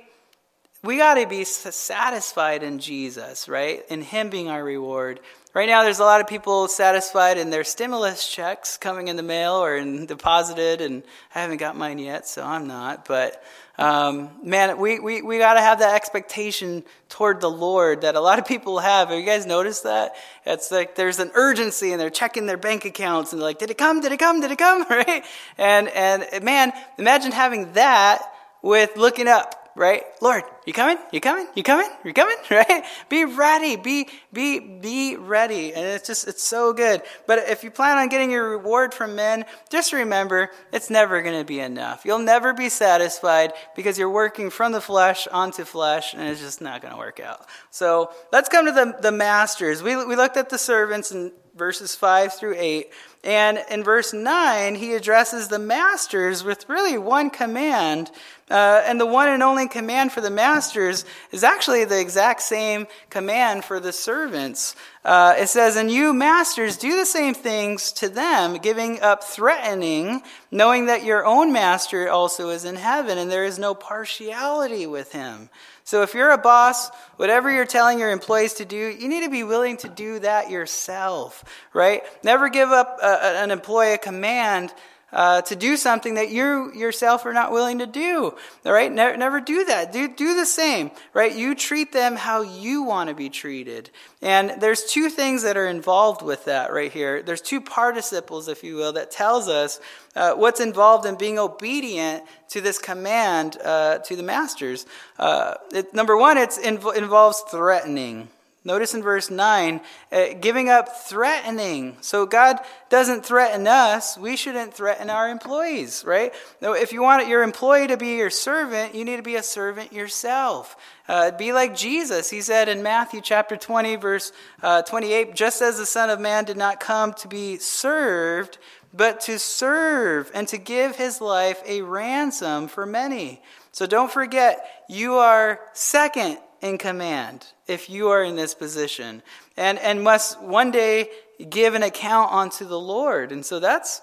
we 0.83 0.97
got 0.97 1.15
to 1.15 1.27
be 1.27 1.43
satisfied 1.43 2.63
in 2.63 2.79
Jesus, 2.79 3.47
right? 3.47 3.83
In 3.89 4.01
Him 4.01 4.29
being 4.29 4.49
our 4.49 4.63
reward. 4.63 5.19
Right 5.53 5.67
now, 5.67 5.83
there's 5.83 5.99
a 5.99 6.05
lot 6.05 6.21
of 6.21 6.27
people 6.27 6.67
satisfied 6.67 7.37
in 7.37 7.49
their 7.49 7.63
stimulus 7.63 8.27
checks 8.27 8.77
coming 8.77 9.07
in 9.07 9.15
the 9.15 9.23
mail 9.23 9.53
or 9.53 9.75
in 9.75 10.05
deposited, 10.05 10.81
and 10.81 11.03
I 11.35 11.41
haven't 11.41 11.57
got 11.57 11.77
mine 11.77 11.99
yet, 11.99 12.27
so 12.27 12.43
I'm 12.43 12.67
not. 12.67 13.05
But 13.05 13.43
um, 13.81 14.29
man, 14.43 14.77
we, 14.77 14.99
we, 14.99 15.23
we 15.23 15.39
got 15.39 15.55
to 15.55 15.59
have 15.59 15.79
that 15.79 15.95
expectation 15.95 16.83
toward 17.09 17.41
the 17.41 17.49
Lord 17.49 18.01
that 18.01 18.13
a 18.13 18.19
lot 18.19 18.37
of 18.37 18.45
people 18.45 18.77
have. 18.77 19.09
Have 19.09 19.17
you 19.17 19.25
guys 19.25 19.47
noticed 19.47 19.85
that? 19.85 20.13
It's 20.45 20.69
like 20.69 20.93
there's 20.93 21.17
an 21.17 21.31
urgency 21.33 21.91
and 21.91 21.99
they're 21.99 22.11
checking 22.11 22.45
their 22.45 22.57
bank 22.57 22.85
accounts 22.85 23.33
and 23.33 23.41
they're 23.41 23.47
like, 23.47 23.57
did 23.57 23.71
it 23.71 23.79
come? 23.79 23.99
Did 23.99 24.11
it 24.11 24.19
come? 24.19 24.39
Did 24.39 24.51
it 24.51 24.59
come? 24.59 24.85
Right? 24.91 25.25
And, 25.57 25.87
and 25.87 26.43
man, 26.43 26.73
imagine 26.99 27.31
having 27.31 27.73
that 27.73 28.21
with 28.61 28.97
looking 28.97 29.27
up 29.27 29.60
right? 29.75 30.03
Lord, 30.21 30.43
you 30.65 30.73
coming? 30.73 30.97
You 31.11 31.21
coming? 31.21 31.47
You 31.55 31.63
coming? 31.63 31.89
You 32.03 32.13
coming? 32.13 32.35
Right? 32.51 32.83
Be 33.07 33.23
ready. 33.23 33.77
Be 33.77 34.09
be 34.33 34.59
be 34.59 35.15
ready. 35.15 35.73
And 35.73 35.85
it's 35.85 36.05
just 36.05 36.27
it's 36.27 36.43
so 36.43 36.73
good. 36.73 37.01
But 37.25 37.39
if 37.49 37.63
you 37.63 37.71
plan 37.71 37.97
on 37.97 38.09
getting 38.09 38.29
your 38.29 38.49
reward 38.49 38.93
from 38.93 39.15
men, 39.15 39.45
just 39.69 39.93
remember 39.93 40.51
it's 40.73 40.89
never 40.89 41.21
going 41.21 41.39
to 41.39 41.45
be 41.45 41.61
enough. 41.61 42.03
You'll 42.03 42.19
never 42.19 42.53
be 42.53 42.67
satisfied 42.67 43.53
because 43.75 43.97
you're 43.97 44.09
working 44.09 44.49
from 44.49 44.73
the 44.73 44.81
flesh 44.81 45.27
onto 45.27 45.63
flesh 45.63 46.13
and 46.13 46.23
it's 46.23 46.41
just 46.41 46.59
not 46.59 46.81
going 46.81 46.93
to 46.93 46.97
work 46.97 47.21
out. 47.21 47.45
So, 47.69 48.11
let's 48.33 48.49
come 48.49 48.65
to 48.65 48.71
the 48.73 48.97
the 48.99 49.11
masters. 49.13 49.81
We 49.81 49.95
we 50.05 50.17
looked 50.17 50.35
at 50.35 50.49
the 50.49 50.57
servants 50.57 51.11
in 51.11 51.31
verses 51.55 51.95
5 51.95 52.33
through 52.33 52.55
8. 52.57 52.91
And 53.23 53.63
in 53.69 53.83
verse 53.83 54.13
9, 54.13 54.75
he 54.75 54.93
addresses 54.93 55.47
the 55.47 55.59
masters 55.59 56.43
with 56.43 56.67
really 56.67 56.97
one 56.97 57.29
command. 57.29 58.09
Uh, 58.49 58.81
and 58.85 58.99
the 58.99 59.05
one 59.05 59.29
and 59.29 59.43
only 59.43 59.67
command 59.67 60.11
for 60.11 60.21
the 60.21 60.31
masters 60.31 61.05
is 61.31 61.43
actually 61.43 61.85
the 61.85 61.99
exact 61.99 62.41
same 62.41 62.87
command 63.11 63.63
for 63.63 63.79
the 63.79 63.93
servants. 63.93 64.75
Uh, 65.05 65.35
it 65.37 65.47
says, 65.49 65.75
And 65.75 65.91
you, 65.91 66.13
masters, 66.13 66.77
do 66.77 66.97
the 66.97 67.05
same 67.05 67.35
things 67.35 67.91
to 67.93 68.09
them, 68.09 68.57
giving 68.57 68.99
up 69.01 69.23
threatening, 69.23 70.23
knowing 70.49 70.87
that 70.87 71.05
your 71.05 71.23
own 71.23 71.53
master 71.53 72.09
also 72.09 72.49
is 72.49 72.65
in 72.65 72.75
heaven, 72.75 73.19
and 73.19 73.31
there 73.31 73.45
is 73.45 73.59
no 73.59 73.75
partiality 73.75 74.87
with 74.87 75.11
him. 75.11 75.49
So 75.83 76.03
if 76.03 76.13
you're 76.13 76.31
a 76.31 76.37
boss, 76.37 76.89
whatever 77.17 77.51
you're 77.51 77.65
telling 77.65 77.99
your 77.99 78.11
employees 78.11 78.53
to 78.55 78.65
do, 78.65 78.77
you 78.77 79.07
need 79.09 79.23
to 79.23 79.29
be 79.29 79.43
willing 79.43 79.77
to 79.77 79.89
do 79.89 80.19
that 80.19 80.49
yourself, 80.49 81.43
right? 81.73 82.03
Never 82.23 82.49
give 82.49 82.69
up 82.69 82.99
a, 83.01 83.41
an 83.41 83.51
employee 83.51 83.93
a 83.93 83.97
command 83.97 84.73
uh, 85.13 85.41
to 85.41 85.55
do 85.55 85.75
something 85.77 86.15
that 86.15 86.29
you 86.29 86.71
yourself 86.73 87.25
are 87.25 87.33
not 87.33 87.51
willing 87.51 87.79
to 87.79 87.87
do. 87.87 88.33
All 88.65 88.71
right, 88.71 88.91
never, 88.91 89.17
never 89.17 89.41
do 89.41 89.65
that. 89.65 89.91
Do 89.91 90.07
do 90.07 90.35
the 90.35 90.45
same. 90.45 90.91
Right, 91.13 91.35
you 91.35 91.55
treat 91.55 91.91
them 91.91 92.15
how 92.15 92.41
you 92.41 92.83
want 92.83 93.09
to 93.09 93.15
be 93.15 93.29
treated. 93.29 93.89
And 94.21 94.61
there's 94.61 94.85
two 94.85 95.09
things 95.09 95.43
that 95.43 95.57
are 95.57 95.67
involved 95.67 96.21
with 96.21 96.45
that 96.45 96.71
right 96.71 96.91
here. 96.91 97.23
There's 97.23 97.41
two 97.41 97.59
participles, 97.59 98.47
if 98.47 98.63
you 98.63 98.75
will, 98.75 98.93
that 98.93 99.11
tells 99.11 99.47
us 99.47 99.79
uh, 100.15 100.33
what's 100.33 100.59
involved 100.59 101.05
in 101.05 101.15
being 101.15 101.39
obedient 101.39 102.23
to 102.49 102.61
this 102.61 102.77
command 102.77 103.57
uh, 103.63 103.99
to 103.99 104.15
the 104.15 104.23
masters. 104.23 104.85
Uh, 105.17 105.55
it, 105.73 105.93
number 105.93 106.15
one, 106.15 106.37
it 106.37 106.51
inv- 106.51 106.95
involves 106.95 107.43
threatening. 107.49 108.29
Notice 108.63 108.93
in 108.93 109.01
verse 109.01 109.31
9, 109.31 109.81
uh, 110.11 110.25
giving 110.39 110.69
up 110.69 110.95
threatening. 111.05 111.97
So 112.01 112.27
God 112.27 112.57
doesn't 112.89 113.25
threaten 113.25 113.65
us. 113.65 114.19
We 114.19 114.35
shouldn't 114.35 114.75
threaten 114.75 115.09
our 115.09 115.29
employees, 115.29 116.03
right? 116.05 116.31
If 116.61 116.93
you 116.93 117.01
want 117.01 117.27
your 117.27 117.41
employee 117.41 117.87
to 117.87 117.97
be 117.97 118.17
your 118.17 118.29
servant, 118.29 118.93
you 118.93 119.03
need 119.03 119.17
to 119.17 119.23
be 119.23 119.35
a 119.35 119.41
servant 119.41 119.91
yourself. 119.91 120.75
Uh, 121.07 121.31
be 121.31 121.53
like 121.53 121.75
Jesus. 121.75 122.29
He 122.29 122.41
said 122.41 122.69
in 122.69 122.83
Matthew 122.83 123.21
chapter 123.21 123.57
20, 123.57 123.95
verse 123.95 124.31
uh, 124.61 124.83
28, 124.83 125.33
just 125.33 125.63
as 125.63 125.79
the 125.79 125.85
Son 125.87 126.11
of 126.11 126.19
Man 126.19 126.45
did 126.45 126.57
not 126.57 126.79
come 126.79 127.13
to 127.13 127.27
be 127.27 127.57
served, 127.57 128.59
but 128.93 129.21
to 129.21 129.39
serve 129.39 130.29
and 130.35 130.47
to 130.49 130.59
give 130.59 130.97
his 130.97 131.19
life 131.19 131.63
a 131.65 131.81
ransom 131.81 132.67
for 132.67 132.85
many. 132.85 133.41
So 133.71 133.87
don't 133.87 134.11
forget, 134.11 134.83
you 134.87 135.15
are 135.15 135.61
second 135.73 136.37
in 136.61 136.77
command 136.77 137.47
if 137.67 137.89
you 137.89 138.09
are 138.09 138.23
in 138.23 138.35
this 138.35 138.53
position 138.53 139.21
and, 139.57 139.79
and 139.79 140.03
must 140.03 140.41
one 140.41 140.71
day 140.71 141.09
give 141.49 141.73
an 141.73 141.83
account 141.83 142.31
unto 142.31 142.65
the 142.65 142.79
Lord. 142.79 143.31
And 143.31 143.45
so 143.45 143.59
that's, 143.59 144.01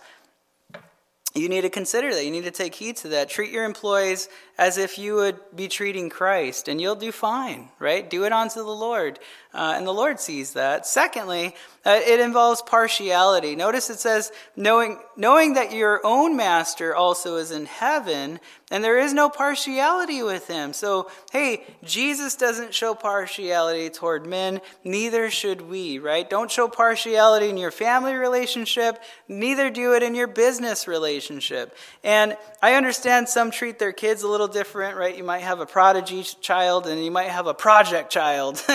you 1.35 1.49
need 1.49 1.61
to 1.61 1.71
consider 1.71 2.13
that. 2.13 2.25
You 2.25 2.31
need 2.31 2.45
to 2.45 2.51
take 2.51 2.75
heed 2.75 2.97
to 2.99 3.09
that. 3.09 3.31
Treat 3.31 3.53
your 3.53 3.65
employees 3.65 4.29
as 4.59 4.77
if 4.77 4.99
you 4.99 5.15
would 5.15 5.39
be 5.55 5.69
treating 5.69 6.11
Christ, 6.11 6.67
and 6.67 6.81
you'll 6.81 6.97
do 6.97 7.13
fine, 7.13 7.69
right? 7.79 8.09
Do 8.09 8.25
it 8.25 8.33
unto 8.33 8.61
the 8.61 8.67
Lord, 8.67 9.21
uh, 9.55 9.75
and 9.77 9.87
the 9.87 9.93
Lord 9.93 10.19
sees 10.19 10.55
that. 10.55 10.87
Secondly, 10.87 11.55
uh, 11.85 12.01
it 12.05 12.21
involves 12.21 12.63
partiality. 12.63 13.55
Notice 13.55 13.91
it 13.91 13.99
says, 13.99 14.33
knowing, 14.57 14.99
knowing 15.17 15.55
that 15.55 15.73
your 15.73 16.01
own 16.05 16.37
master 16.37 16.95
also 16.95 17.37
is 17.37 17.51
in 17.51 17.67
heaven, 17.67 18.41
and 18.71 18.83
there 18.83 18.99
is 18.99 19.15
no 19.15 19.29
partiality 19.31 20.23
with 20.23 20.47
him. 20.49 20.73
So, 20.73 21.11
hey, 21.33 21.65
Jesus 21.85 22.37
doesn't 22.37 22.75
show 22.75 22.95
partiality 22.95 23.91
toward 23.91 24.27
men, 24.27 24.61
neither 24.85 25.31
should 25.31 25.63
we, 25.63 25.99
right? 25.99 26.29
Don't 26.29 26.51
show 26.51 26.69
partiality 26.69 27.49
in 27.49 27.57
your 27.57 27.71
family 27.71 28.15
relationship, 28.15 29.01
neither 29.29 29.71
do 29.71 29.95
it 29.95 30.03
in 30.03 30.15
your 30.15 30.27
business 30.27 30.89
relationship. 30.89 31.77
And 32.05 32.37
I 32.61 32.75
understand 32.75 33.29
some 33.29 33.51
treat 33.51 33.79
their 33.79 33.93
kids 33.93 34.23
a 34.23 34.29
little 34.29 34.39
little 34.39 34.53
different, 34.53 34.97
right? 34.97 35.17
You 35.17 35.25
might 35.25 35.41
have 35.41 35.59
a 35.59 35.67
prodigy 35.67 36.23
child 36.23 36.87
and 36.87 37.05
you 37.05 37.11
might 37.11 37.29
have 37.29 37.49
a 37.49 37.55
project 37.55 38.11
child. 38.11 38.63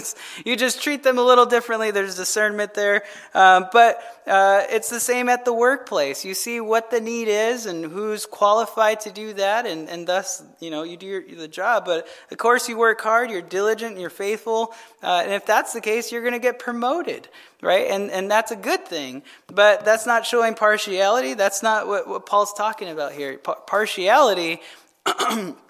you 0.44 0.56
just 0.56 0.82
treat 0.82 1.02
them 1.02 1.18
a 1.18 1.22
little 1.22 1.46
differently. 1.46 1.90
There's 1.90 2.16
discernment 2.16 2.74
there. 2.74 3.02
Um, 3.34 3.66
but 3.72 4.02
uh, 4.26 4.62
it's 4.70 4.90
the 4.90 5.00
same 5.00 5.28
at 5.28 5.44
the 5.44 5.52
workplace. 5.52 6.24
You 6.24 6.34
see 6.34 6.60
what 6.60 6.90
the 6.90 7.00
need 7.00 7.28
is 7.28 7.66
and 7.66 7.84
who's 7.84 8.26
qualified 8.26 9.00
to 9.00 9.10
do 9.10 9.32
that, 9.34 9.66
and, 9.66 9.88
and 9.88 10.06
thus, 10.06 10.42
you 10.60 10.70
know, 10.70 10.82
you 10.82 10.96
do 10.96 11.06
your, 11.06 11.22
the 11.22 11.48
job. 11.48 11.84
But 11.84 12.06
of 12.30 12.38
course, 12.38 12.68
you 12.68 12.76
work 12.76 13.00
hard, 13.00 13.30
you're 13.30 13.42
diligent, 13.42 13.98
you're 13.98 14.10
faithful. 14.10 14.74
Uh, 15.02 15.22
and 15.24 15.32
if 15.32 15.46
that's 15.46 15.72
the 15.72 15.80
case, 15.80 16.12
you're 16.12 16.22
going 16.22 16.34
to 16.34 16.38
get 16.38 16.58
promoted 16.58 17.28
right? 17.62 17.90
And, 17.90 18.10
and 18.10 18.30
that's 18.30 18.50
a 18.50 18.56
good 18.56 18.86
thing. 18.86 19.22
But 19.46 19.84
that's 19.84 20.06
not 20.06 20.26
showing 20.26 20.54
partiality. 20.54 21.34
That's 21.34 21.62
not 21.62 21.86
what, 21.86 22.08
what 22.08 22.26
Paul's 22.26 22.54
talking 22.54 22.88
about 22.88 23.12
here. 23.12 23.36
partiality 23.36 24.60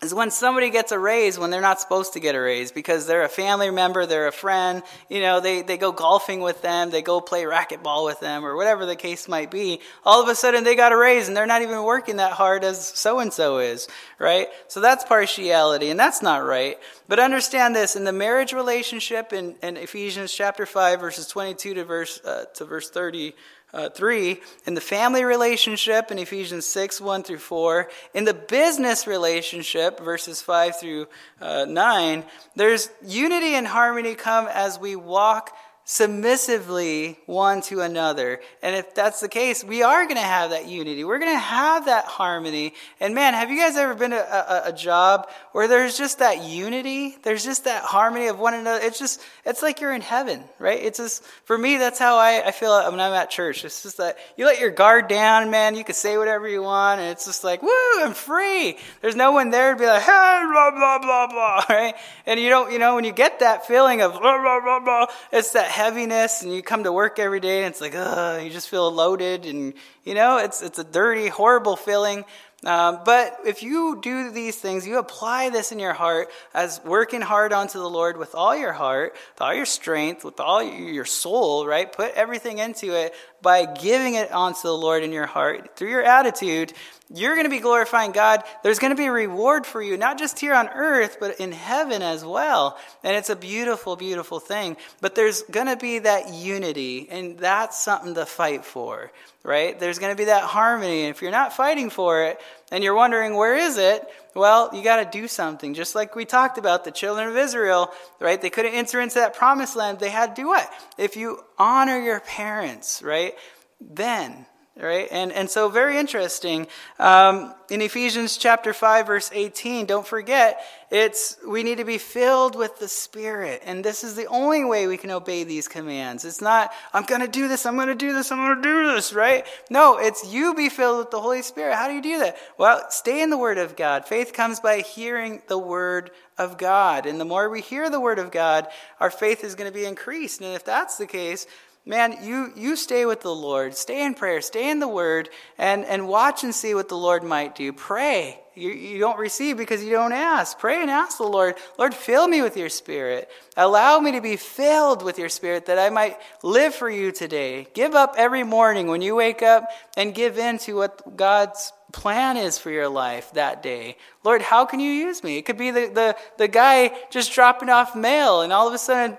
is 0.00 0.14
when 0.14 0.30
somebody 0.30 0.70
gets 0.70 0.92
a 0.92 0.98
raise 0.98 1.40
when 1.40 1.50
they're 1.50 1.60
not 1.60 1.80
supposed 1.80 2.12
to 2.12 2.20
get 2.20 2.36
a 2.36 2.40
raise 2.40 2.70
because 2.70 3.06
they're 3.06 3.24
a 3.24 3.28
family 3.28 3.68
member, 3.70 4.06
they're 4.06 4.28
a 4.28 4.32
friend, 4.32 4.84
you 5.08 5.20
know, 5.20 5.40
they, 5.40 5.62
they 5.62 5.76
go 5.76 5.90
golfing 5.90 6.40
with 6.40 6.62
them, 6.62 6.90
they 6.90 7.02
go 7.02 7.20
play 7.20 7.42
racquetball 7.42 8.04
with 8.04 8.20
them, 8.20 8.44
or 8.44 8.54
whatever 8.54 8.86
the 8.86 8.94
case 8.94 9.26
might 9.26 9.50
be. 9.50 9.80
All 10.04 10.22
of 10.22 10.28
a 10.28 10.36
sudden 10.36 10.62
they 10.62 10.76
got 10.76 10.92
a 10.92 10.96
raise 10.96 11.26
and 11.26 11.36
they're 11.36 11.46
not 11.46 11.62
even 11.62 11.82
working 11.82 12.18
that 12.18 12.30
hard 12.30 12.62
as 12.62 12.86
so 12.86 13.18
and 13.18 13.32
so 13.32 13.58
is, 13.58 13.88
right? 14.20 14.46
So 14.68 14.80
that's 14.80 15.04
partiality, 15.04 15.90
and 15.90 15.98
that's 15.98 16.22
not 16.22 16.44
right. 16.44 16.78
But 17.08 17.18
understand 17.18 17.74
this 17.74 17.96
in 17.96 18.04
the 18.04 18.12
marriage 18.12 18.52
relationship 18.52 19.32
in, 19.32 19.56
in 19.64 19.76
Ephesians 19.76 20.32
chapter 20.32 20.64
5, 20.64 21.00
verses 21.00 21.26
22 21.26 21.74
to 21.74 21.84
verse, 21.84 22.20
uh, 22.24 22.44
to 22.54 22.64
verse 22.64 22.88
30 22.88 23.34
uh, 23.72 23.90
3, 23.90 24.40
in 24.66 24.74
the 24.74 24.80
family 24.80 25.24
relationship 25.24 26.10
in 26.10 26.18
Ephesians 26.18 26.66
6, 26.66 27.00
1 27.00 27.22
through 27.22 27.38
4, 27.38 27.88
in 28.14 28.24
the 28.24 28.34
business 28.34 29.06
relationship, 29.06 30.00
verses 30.00 30.40
5 30.40 30.80
through 30.80 31.06
uh, 31.40 31.66
9, 31.66 32.24
there's 32.56 32.90
unity 33.04 33.54
and 33.54 33.66
harmony 33.66 34.14
come 34.14 34.46
as 34.46 34.78
we 34.78 34.96
walk 34.96 35.54
submissively 35.90 37.16
one 37.24 37.62
to 37.62 37.80
another. 37.80 38.42
And 38.62 38.76
if 38.76 38.94
that's 38.94 39.20
the 39.20 39.28
case, 39.28 39.64
we 39.64 39.82
are 39.82 40.04
going 40.04 40.18
to 40.18 40.22
have 40.22 40.50
that 40.50 40.68
unity. 40.68 41.02
We're 41.02 41.18
going 41.18 41.32
to 41.32 41.38
have 41.38 41.86
that 41.86 42.04
harmony. 42.04 42.74
And 43.00 43.14
man, 43.14 43.32
have 43.32 43.50
you 43.50 43.58
guys 43.58 43.74
ever 43.78 43.94
been 43.94 44.10
to 44.10 44.18
a, 44.18 44.66
a, 44.66 44.68
a, 44.68 44.72
job 44.74 45.30
where 45.52 45.66
there's 45.66 45.96
just 45.96 46.18
that 46.18 46.44
unity? 46.44 47.16
There's 47.22 47.42
just 47.42 47.64
that 47.64 47.84
harmony 47.84 48.26
of 48.26 48.38
one 48.38 48.52
another. 48.52 48.84
It's 48.84 48.98
just, 48.98 49.22
it's 49.46 49.62
like 49.62 49.80
you're 49.80 49.94
in 49.94 50.02
heaven, 50.02 50.44
right? 50.58 50.78
It's 50.78 50.98
just, 50.98 51.24
for 51.46 51.56
me, 51.56 51.78
that's 51.78 51.98
how 51.98 52.16
I, 52.18 52.46
I 52.46 52.50
feel 52.50 52.78
when 52.90 53.00
I'm 53.00 53.14
at 53.14 53.30
church. 53.30 53.64
It's 53.64 53.82
just 53.82 53.96
that 53.96 54.18
you 54.36 54.44
let 54.44 54.60
your 54.60 54.70
guard 54.70 55.08
down, 55.08 55.50
man. 55.50 55.74
You 55.74 55.84
can 55.84 55.94
say 55.94 56.18
whatever 56.18 56.46
you 56.46 56.60
want. 56.60 57.00
And 57.00 57.10
it's 57.12 57.24
just 57.24 57.44
like, 57.44 57.62
woo, 57.62 57.70
I'm 58.00 58.12
free. 58.12 58.76
There's 59.00 59.16
no 59.16 59.32
one 59.32 59.48
there 59.48 59.72
to 59.72 59.80
be 59.80 59.86
like, 59.86 60.02
hey, 60.02 60.42
blah, 60.52 60.70
blah, 60.70 60.98
blah, 60.98 61.28
blah, 61.28 61.64
right? 61.70 61.94
And 62.26 62.38
you 62.38 62.50
don't, 62.50 62.70
you 62.72 62.78
know, 62.78 62.94
when 62.94 63.04
you 63.04 63.12
get 63.12 63.40
that 63.40 63.66
feeling 63.66 64.02
of 64.02 64.12
blah, 64.12 64.38
blah, 64.38 64.60
blah, 64.60 64.80
blah, 64.80 65.06
it's 65.32 65.52
that 65.52 65.77
heaviness 65.78 66.42
and 66.42 66.52
you 66.52 66.60
come 66.60 66.82
to 66.82 66.92
work 66.92 67.20
every 67.20 67.38
day 67.38 67.62
and 67.62 67.70
it's 67.70 67.80
like, 67.80 67.94
ugh, 67.94 68.42
you 68.42 68.50
just 68.50 68.68
feel 68.68 68.90
loaded 68.90 69.46
and, 69.46 69.74
you 70.02 70.12
know, 70.12 70.38
it's, 70.38 70.60
it's 70.60 70.80
a 70.80 70.82
dirty, 70.82 71.28
horrible 71.28 71.76
feeling. 71.76 72.24
Um, 72.64 73.02
but 73.04 73.38
if 73.46 73.62
you 73.62 74.00
do 74.02 74.32
these 74.32 74.56
things, 74.56 74.84
you 74.84 74.98
apply 74.98 75.50
this 75.50 75.70
in 75.70 75.78
your 75.78 75.92
heart 75.92 76.28
as 76.52 76.80
working 76.84 77.20
hard 77.20 77.52
onto 77.52 77.78
the 77.78 77.88
Lord 77.88 78.16
with 78.16 78.34
all 78.34 78.56
your 78.56 78.72
heart, 78.72 79.12
with 79.12 79.40
all 79.40 79.54
your 79.54 79.64
strength, 79.64 80.24
with 80.24 80.40
all 80.40 80.60
your 80.60 81.04
soul, 81.04 81.66
right? 81.68 81.90
Put 81.90 82.14
everything 82.14 82.58
into 82.58 82.94
it 82.94 83.14
by 83.40 83.64
giving 83.64 84.14
it 84.14 84.32
onto 84.32 84.62
the 84.62 84.76
Lord 84.76 85.04
in 85.04 85.12
your 85.12 85.26
heart 85.26 85.76
through 85.76 85.90
your 85.90 86.02
attitude. 86.02 86.72
You're 87.14 87.34
going 87.34 87.46
to 87.46 87.50
be 87.50 87.60
glorifying 87.60 88.10
God. 88.10 88.42
There's 88.64 88.80
going 88.80 88.90
to 88.90 88.96
be 88.96 89.06
a 89.06 89.12
reward 89.12 89.64
for 89.64 89.80
you, 89.80 89.96
not 89.96 90.18
just 90.18 90.40
here 90.40 90.52
on 90.52 90.68
earth, 90.68 91.18
but 91.20 91.38
in 91.38 91.52
heaven 91.52 92.02
as 92.02 92.24
well. 92.24 92.76
And 93.04 93.16
it's 93.16 93.30
a 93.30 93.36
beautiful, 93.36 93.94
beautiful 93.94 94.40
thing. 94.40 94.76
But 95.00 95.14
there's 95.14 95.42
going 95.42 95.68
to 95.68 95.76
be 95.76 96.00
that 96.00 96.34
unity, 96.34 97.08
and 97.08 97.38
that's 97.38 97.78
something 97.78 98.14
to 98.14 98.26
fight 98.26 98.64
for, 98.64 99.12
right? 99.48 99.80
There's 99.80 99.98
going 99.98 100.12
to 100.12 100.16
be 100.16 100.26
that 100.26 100.42
harmony. 100.42 101.04
And 101.04 101.10
if 101.10 101.22
you're 101.22 101.30
not 101.30 101.54
fighting 101.54 101.88
for 101.88 102.24
it, 102.24 102.38
and 102.70 102.84
you're 102.84 102.94
wondering, 102.94 103.34
where 103.34 103.56
is 103.56 103.78
it? 103.78 104.06
Well, 104.34 104.68
you 104.74 104.84
got 104.84 105.10
to 105.10 105.18
do 105.18 105.26
something. 105.26 105.72
Just 105.72 105.94
like 105.94 106.14
we 106.14 106.26
talked 106.26 106.58
about 106.58 106.84
the 106.84 106.90
children 106.90 107.26
of 107.26 107.36
Israel, 107.36 107.90
right? 108.20 108.40
They 108.40 108.50
couldn't 108.50 108.74
enter 108.74 109.00
into 109.00 109.14
that 109.14 109.34
promised 109.34 109.74
land. 109.74 110.00
They 110.00 110.10
had 110.10 110.36
to 110.36 110.42
do 110.42 110.48
what? 110.48 110.70
If 110.98 111.16
you 111.16 111.42
honor 111.56 111.98
your 111.98 112.20
parents, 112.20 113.02
right? 113.02 113.34
Then 113.80 114.44
right? 114.76 115.08
And, 115.10 115.32
and 115.32 115.50
so, 115.50 115.68
very 115.68 115.98
interesting. 115.98 116.68
Um, 117.00 117.52
in 117.68 117.82
Ephesians 117.82 118.36
chapter 118.36 118.72
5, 118.72 119.08
verse 119.08 119.30
18, 119.32 119.86
don't 119.86 120.06
forget, 120.06 120.60
it's 120.90 121.36
we 121.46 121.62
need 121.62 121.78
to 121.78 121.84
be 121.84 121.98
filled 121.98 122.56
with 122.56 122.78
the 122.78 122.88
Spirit. 122.88 123.62
And 123.64 123.84
this 123.84 124.02
is 124.02 124.16
the 124.16 124.26
only 124.26 124.64
way 124.64 124.86
we 124.86 124.96
can 124.96 125.10
obey 125.10 125.44
these 125.44 125.68
commands. 125.68 126.24
It's 126.24 126.40
not, 126.40 126.72
I'm 126.94 127.04
going 127.04 127.20
to 127.20 127.28
do 127.28 127.46
this, 127.46 127.66
I'm 127.66 127.76
going 127.76 127.88
to 127.88 127.94
do 127.94 128.12
this, 128.12 128.32
I'm 128.32 128.38
going 128.38 128.56
to 128.56 128.62
do 128.62 128.94
this, 128.94 129.12
right? 129.12 129.46
No, 129.70 129.98
it's 129.98 130.32
you 130.32 130.54
be 130.54 130.68
filled 130.68 130.98
with 130.98 131.10
the 131.10 131.20
Holy 131.20 131.42
Spirit. 131.42 131.74
How 131.74 131.88
do 131.88 131.94
you 131.94 132.02
do 132.02 132.18
that? 132.20 132.36
Well, 132.56 132.86
stay 132.88 133.22
in 133.22 133.30
the 133.30 133.38
Word 133.38 133.58
of 133.58 133.76
God. 133.76 134.06
Faith 134.06 134.32
comes 134.32 134.60
by 134.60 134.80
hearing 134.80 135.42
the 135.46 135.58
Word 135.58 136.10
of 136.38 136.56
God. 136.56 137.04
And 137.04 137.20
the 137.20 137.24
more 137.24 137.50
we 137.50 137.60
hear 137.60 137.90
the 137.90 138.00
Word 138.00 138.18
of 138.18 138.30
God, 138.30 138.66
our 138.98 139.10
faith 139.10 139.44
is 139.44 139.54
going 139.54 139.70
to 139.70 139.76
be 139.76 139.84
increased. 139.84 140.40
And 140.40 140.54
if 140.54 140.64
that's 140.64 140.96
the 140.96 141.06
case, 141.06 141.46
man, 141.88 142.18
you, 142.22 142.52
you 142.54 142.76
stay 142.76 143.06
with 143.06 143.22
the 143.22 143.34
Lord. 143.34 143.74
Stay 143.74 144.04
in 144.04 144.14
prayer. 144.14 144.42
Stay 144.42 144.70
in 144.70 144.78
the 144.78 144.86
Word 144.86 145.30
and, 145.56 145.86
and 145.86 146.06
watch 146.06 146.44
and 146.44 146.54
see 146.54 146.74
what 146.74 146.90
the 146.90 146.96
Lord 146.96 147.24
might 147.24 147.54
do. 147.54 147.72
Pray. 147.72 148.38
You, 148.54 148.70
you 148.70 148.98
don't 148.98 149.18
receive 149.18 149.56
because 149.56 149.82
you 149.82 149.92
don't 149.92 150.12
ask. 150.12 150.58
Pray 150.58 150.82
and 150.82 150.90
ask 150.90 151.16
the 151.16 151.24
Lord, 151.24 151.54
Lord, 151.78 151.94
fill 151.94 152.28
me 152.28 152.42
with 152.42 152.56
your 152.56 152.68
Spirit. 152.68 153.30
Allow 153.56 154.00
me 154.00 154.12
to 154.12 154.20
be 154.20 154.36
filled 154.36 155.02
with 155.02 155.18
your 155.18 155.30
Spirit 155.30 155.66
that 155.66 155.78
I 155.78 155.88
might 155.88 156.18
live 156.42 156.74
for 156.74 156.90
you 156.90 157.10
today. 157.10 157.68
Give 157.72 157.94
up 157.94 158.14
every 158.18 158.44
morning 158.44 158.88
when 158.88 159.00
you 159.00 159.14
wake 159.14 159.42
up 159.42 159.68
and 159.96 160.14
give 160.14 160.38
in 160.38 160.58
to 160.58 160.74
what 160.74 161.16
God's 161.16 161.72
plan 161.92 162.36
is 162.36 162.58
for 162.58 162.70
your 162.70 162.88
life 162.88 163.32
that 163.32 163.62
day. 163.62 163.96
Lord, 164.22 164.42
how 164.42 164.64
can 164.64 164.78
you 164.78 164.90
use 164.90 165.24
me? 165.24 165.38
It 165.38 165.46
could 165.46 165.56
be 165.56 165.70
the, 165.70 165.90
the, 165.92 166.16
the 166.36 166.48
guy 166.48 166.92
just 167.10 167.32
dropping 167.32 167.70
off 167.70 167.96
mail, 167.96 168.42
and 168.42 168.52
all 168.52 168.68
of 168.68 168.74
a 168.74 168.78
sudden, 168.78 169.16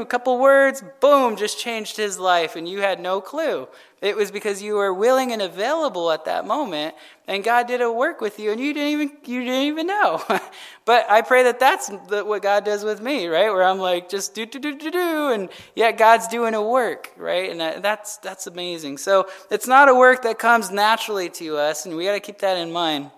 a 0.00 0.06
couple 0.06 0.38
words, 0.38 0.84
boom, 1.00 1.36
just 1.36 1.58
changed 1.58 1.96
his 1.96 2.18
life, 2.18 2.56
and 2.56 2.68
you 2.68 2.80
had 2.80 3.00
no 3.00 3.20
clue. 3.20 3.68
It 4.00 4.16
was 4.16 4.30
because 4.30 4.62
you 4.62 4.76
were 4.76 4.94
willing 4.94 5.30
and 5.30 5.42
available 5.42 6.10
at 6.10 6.24
that 6.24 6.46
moment, 6.46 6.94
and 7.28 7.44
God 7.44 7.66
did 7.66 7.82
a 7.82 7.92
work 7.92 8.22
with 8.22 8.38
you, 8.38 8.50
and 8.50 8.58
you 8.58 8.72
didn't 8.72 8.88
even 8.88 9.12
you 9.26 9.44
didn't 9.44 9.64
even 9.64 9.86
know. 9.86 10.22
but 10.86 11.10
I 11.10 11.20
pray 11.20 11.42
that 11.42 11.60
that's 11.60 11.90
what 12.08 12.40
God 12.40 12.64
does 12.64 12.82
with 12.82 13.02
me, 13.02 13.26
right? 13.26 13.50
Where 13.50 13.62
I'm 13.62 13.78
like 13.78 14.08
just 14.08 14.34
do 14.34 14.46
do 14.46 14.58
do 14.58 14.74
do 14.78 14.90
do, 14.90 15.32
and 15.32 15.50
yet 15.74 15.98
God's 15.98 16.28
doing 16.28 16.54
a 16.54 16.62
work, 16.62 17.12
right? 17.18 17.50
And 17.50 17.60
that's 17.84 18.16
that's 18.18 18.46
amazing. 18.46 18.96
So 18.96 19.28
it's 19.50 19.66
not 19.66 19.90
a 19.90 19.94
work 19.94 20.22
that 20.22 20.38
comes 20.38 20.70
naturally 20.70 21.28
to 21.30 21.58
us, 21.58 21.84
and 21.84 21.94
we 21.94 22.06
got 22.06 22.12
to 22.12 22.20
keep 22.20 22.38
that 22.38 22.56
in 22.56 22.72
mind. 22.72 23.10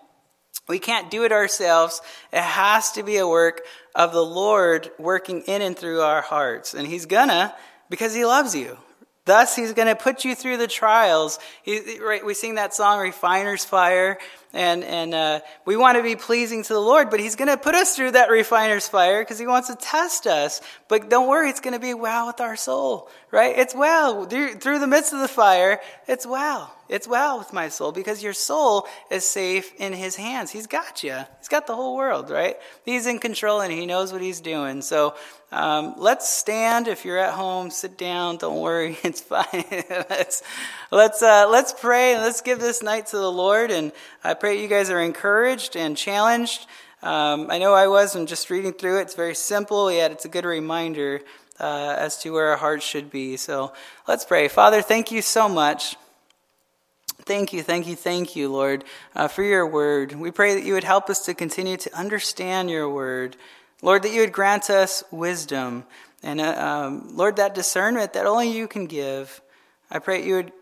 We 0.69 0.81
can't 0.81 1.13
do 1.13 1.25
it 1.25 1.31
ourselves. 1.31 2.01
It 2.33 2.43
has 2.43 2.91
to 2.93 3.05
be 3.05 3.19
a 3.19 3.29
work 3.29 3.63
of 3.95 4.13
the 4.13 4.25
Lord 4.25 4.91
working 4.99 5.43
in 5.43 5.63
and 5.63 5.79
through 5.79 6.01
our 6.01 6.23
hearts, 6.23 6.75
and 6.75 6.89
He's 6.89 7.07
gonna 7.07 7.55
because 7.89 8.15
He 8.15 8.25
loves 8.25 8.57
you, 8.57 8.79
Thus, 9.25 9.55
he's 9.55 9.73
going 9.73 9.89
to 9.89 9.95
put 9.95 10.25
you 10.25 10.35
through 10.35 10.57
the 10.57 10.67
trials. 10.67 11.39
He, 11.63 12.01
right, 12.01 12.25
we 12.25 12.35
sing 12.35 12.57
that 12.57 12.75
song, 12.75 12.99
Refiner's 12.99 13.65
Fire, 13.65 14.19
and, 14.53 14.85
and 14.85 15.15
uh, 15.15 15.41
we 15.65 15.77
want 15.77 15.97
to 15.97 16.03
be 16.03 16.17
pleasing 16.17 16.63
to 16.63 16.73
the 16.73 16.81
Lord, 16.81 17.11
but 17.11 17.21
he's 17.21 17.37
going 17.37 17.49
to 17.49 17.57
put 17.57 17.75
us 17.75 17.97
through 17.97 18.13
that 18.13 18.31
refiner's 18.31 18.87
fire 18.89 19.23
because 19.23 19.39
he 19.39 19.47
wants 19.47 19.69
to 19.69 19.77
test 19.77 20.27
us. 20.27 20.61
But 20.89 21.09
don't 21.09 21.29
worry, 21.29 21.49
it's 21.49 21.61
going 21.61 21.75
to 21.75 21.81
be 21.81 21.95
well 21.95 22.27
with 22.27 22.41
our 22.41 22.57
soul, 22.57 23.09
right? 23.31 23.57
It's 23.57 23.75
well. 23.75 24.27
Through 24.27 24.79
the 24.79 24.87
midst 24.87 25.13
of 25.13 25.21
the 25.21 25.29
fire, 25.29 25.81
it's 26.07 26.27
well. 26.27 26.75
It's 26.93 27.09
well 27.09 27.39
with 27.39 27.55
my 27.55 27.71
soul 27.71 27.91
because 27.91 28.23
your 28.23 28.35
soul 28.35 28.87
is 29.11 29.25
safe 29.25 29.73
in 29.81 29.95
his 29.95 30.15
hands. 30.15 30.51
He's 30.51 30.67
got 30.67 31.03
you. 31.03 31.17
He's 31.39 31.49
got 31.49 31.67
the 31.67 31.75
whole 31.75 31.97
world, 31.97 32.29
right? 32.29 32.57
He's 32.85 33.07
in 33.07 33.19
control 33.19 33.63
and 33.63 33.73
he 33.73 33.87
knows 33.87 34.13
what 34.13 34.21
he's 34.21 34.43
doing. 34.43 34.83
So 34.83 35.15
um, 35.51 35.95
let's 35.97 36.29
stand. 36.29 36.89
If 36.89 37.07
you're 37.07 37.19
at 37.19 37.33
home, 37.33 37.71
sit 37.71 37.97
down. 37.97 38.37
Don't 38.37 38.61
worry, 38.61 38.99
it's 39.05 39.23
fine. 39.23 39.65
let's 40.97 41.23
uh, 41.23 41.49
let's 41.49 41.73
pray 41.73 42.13
and 42.13 42.23
let's 42.23 42.43
give 42.43 42.61
this 42.61 42.83
night 42.83 43.07
to 43.09 43.17
the 43.17 43.33
Lord. 43.33 43.71
And 43.71 43.93
I 44.23 44.35
pray 44.35 44.61
you 44.61 44.69
guys 44.69 44.91
are 44.91 45.01
encouraged 45.01 45.75
and 45.77 45.97
challenged. 45.97 46.67
Um, 47.03 47.51
I 47.51 47.59
know 47.59 47.75
I 47.75 47.89
was. 47.89 48.15
I'm 48.15 48.27
just 48.27 48.51
reading 48.51 48.73
through 48.73 48.99
it. 48.99 49.03
It's 49.03 49.15
very 49.15 49.35
simple, 49.35 49.91
yet 49.91 50.13
it's 50.13 50.25
a 50.25 50.29
good 50.29 50.45
reminder 50.45 51.23
uh, 51.59 51.97
as 51.99 52.19
to 52.19 52.31
where 52.31 52.49
our 52.49 52.57
hearts 52.57 52.85
should 52.85 53.11
be. 53.11 53.37
So 53.37 53.73
let's 54.07 54.25
pray. 54.25 54.49
Father, 54.49 54.83
thank 54.83 55.11
you 55.11 55.23
so 55.23 55.49
much. 55.49 55.97
Thank 57.25 57.53
you, 57.53 57.63
thank 57.63 57.87
you, 57.87 57.95
thank 57.95 58.35
you, 58.35 58.51
Lord, 58.51 58.85
uh, 59.15 59.29
for 59.29 59.45
your 59.45 59.65
word. 59.65 60.13
We 60.13 60.33
pray 60.33 60.55
that 60.55 60.65
you 60.65 60.75
would 60.75 60.83
help 60.83 61.09
us 61.09 61.25
to 61.27 61.35
continue 61.35 61.77
to 61.77 61.97
understand 61.97 62.69
your 62.69 62.91
word. 62.91 63.37
Lord, 63.81 64.03
that 64.03 64.13
you 64.13 64.23
would 64.23 64.33
grant 64.33 64.71
us 64.71 65.05
wisdom 65.13 65.85
and, 66.25 66.41
uh, 66.41 66.55
um, 66.87 67.17
Lord, 67.17 67.37
that 67.37 67.55
discernment 67.55 68.13
that 68.13 68.27
only 68.27 68.51
you 68.51 68.67
can 68.67 68.87
give. 68.87 69.41
I 69.91 69.99
pray 70.01 70.21
that 70.21 70.27
you 70.27 70.35
would 70.35 70.53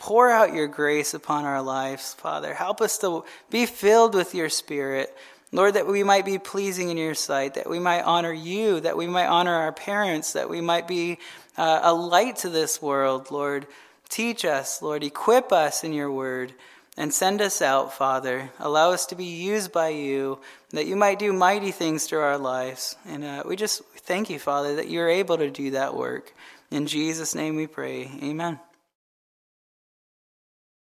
pour 0.00 0.30
out 0.30 0.54
your 0.54 0.66
grace 0.66 1.12
upon 1.12 1.44
our 1.44 1.60
lives, 1.60 2.14
Father. 2.14 2.54
Help 2.54 2.80
us 2.80 2.96
to 2.98 3.22
be 3.50 3.66
filled 3.66 4.14
with 4.14 4.34
your 4.34 4.48
spirit. 4.48 5.14
Lord, 5.52 5.74
that 5.74 5.86
we 5.86 6.02
might 6.02 6.24
be 6.24 6.38
pleasing 6.38 6.88
in 6.88 6.96
your 6.96 7.14
sight, 7.14 7.54
that 7.54 7.68
we 7.68 7.78
might 7.78 8.02
honor 8.02 8.32
you, 8.32 8.80
that 8.80 8.96
we 8.96 9.06
might 9.06 9.26
honor 9.26 9.52
our 9.52 9.72
parents, 9.72 10.32
that 10.32 10.48
we 10.48 10.62
might 10.62 10.88
be 10.88 11.18
uh, 11.58 11.80
a 11.82 11.92
light 11.92 12.36
to 12.36 12.48
this 12.48 12.80
world, 12.80 13.30
Lord. 13.30 13.66
Teach 14.08 14.44
us, 14.44 14.80
Lord. 14.80 15.04
Equip 15.04 15.52
us 15.52 15.84
in 15.84 15.92
your 15.92 16.10
word 16.10 16.54
and 16.96 17.12
send 17.12 17.42
us 17.42 17.60
out, 17.60 17.92
Father. 17.92 18.50
Allow 18.58 18.92
us 18.92 19.04
to 19.06 19.14
be 19.14 19.26
used 19.26 19.70
by 19.70 19.90
you, 19.90 20.38
that 20.70 20.86
you 20.86 20.96
might 20.96 21.18
do 21.18 21.32
mighty 21.32 21.72
things 21.72 22.06
through 22.06 22.20
our 22.20 22.38
lives. 22.38 22.96
And 23.06 23.22
uh, 23.22 23.42
we 23.44 23.54
just 23.54 23.82
thank 23.96 24.30
you, 24.30 24.38
Father, 24.38 24.76
that 24.76 24.88
you're 24.88 25.10
able 25.10 25.36
to 25.36 25.50
do 25.50 25.72
that 25.72 25.94
work. 25.94 26.32
In 26.70 26.86
Jesus' 26.86 27.34
name 27.34 27.56
we 27.56 27.66
pray. 27.66 28.10
Amen 28.22 28.60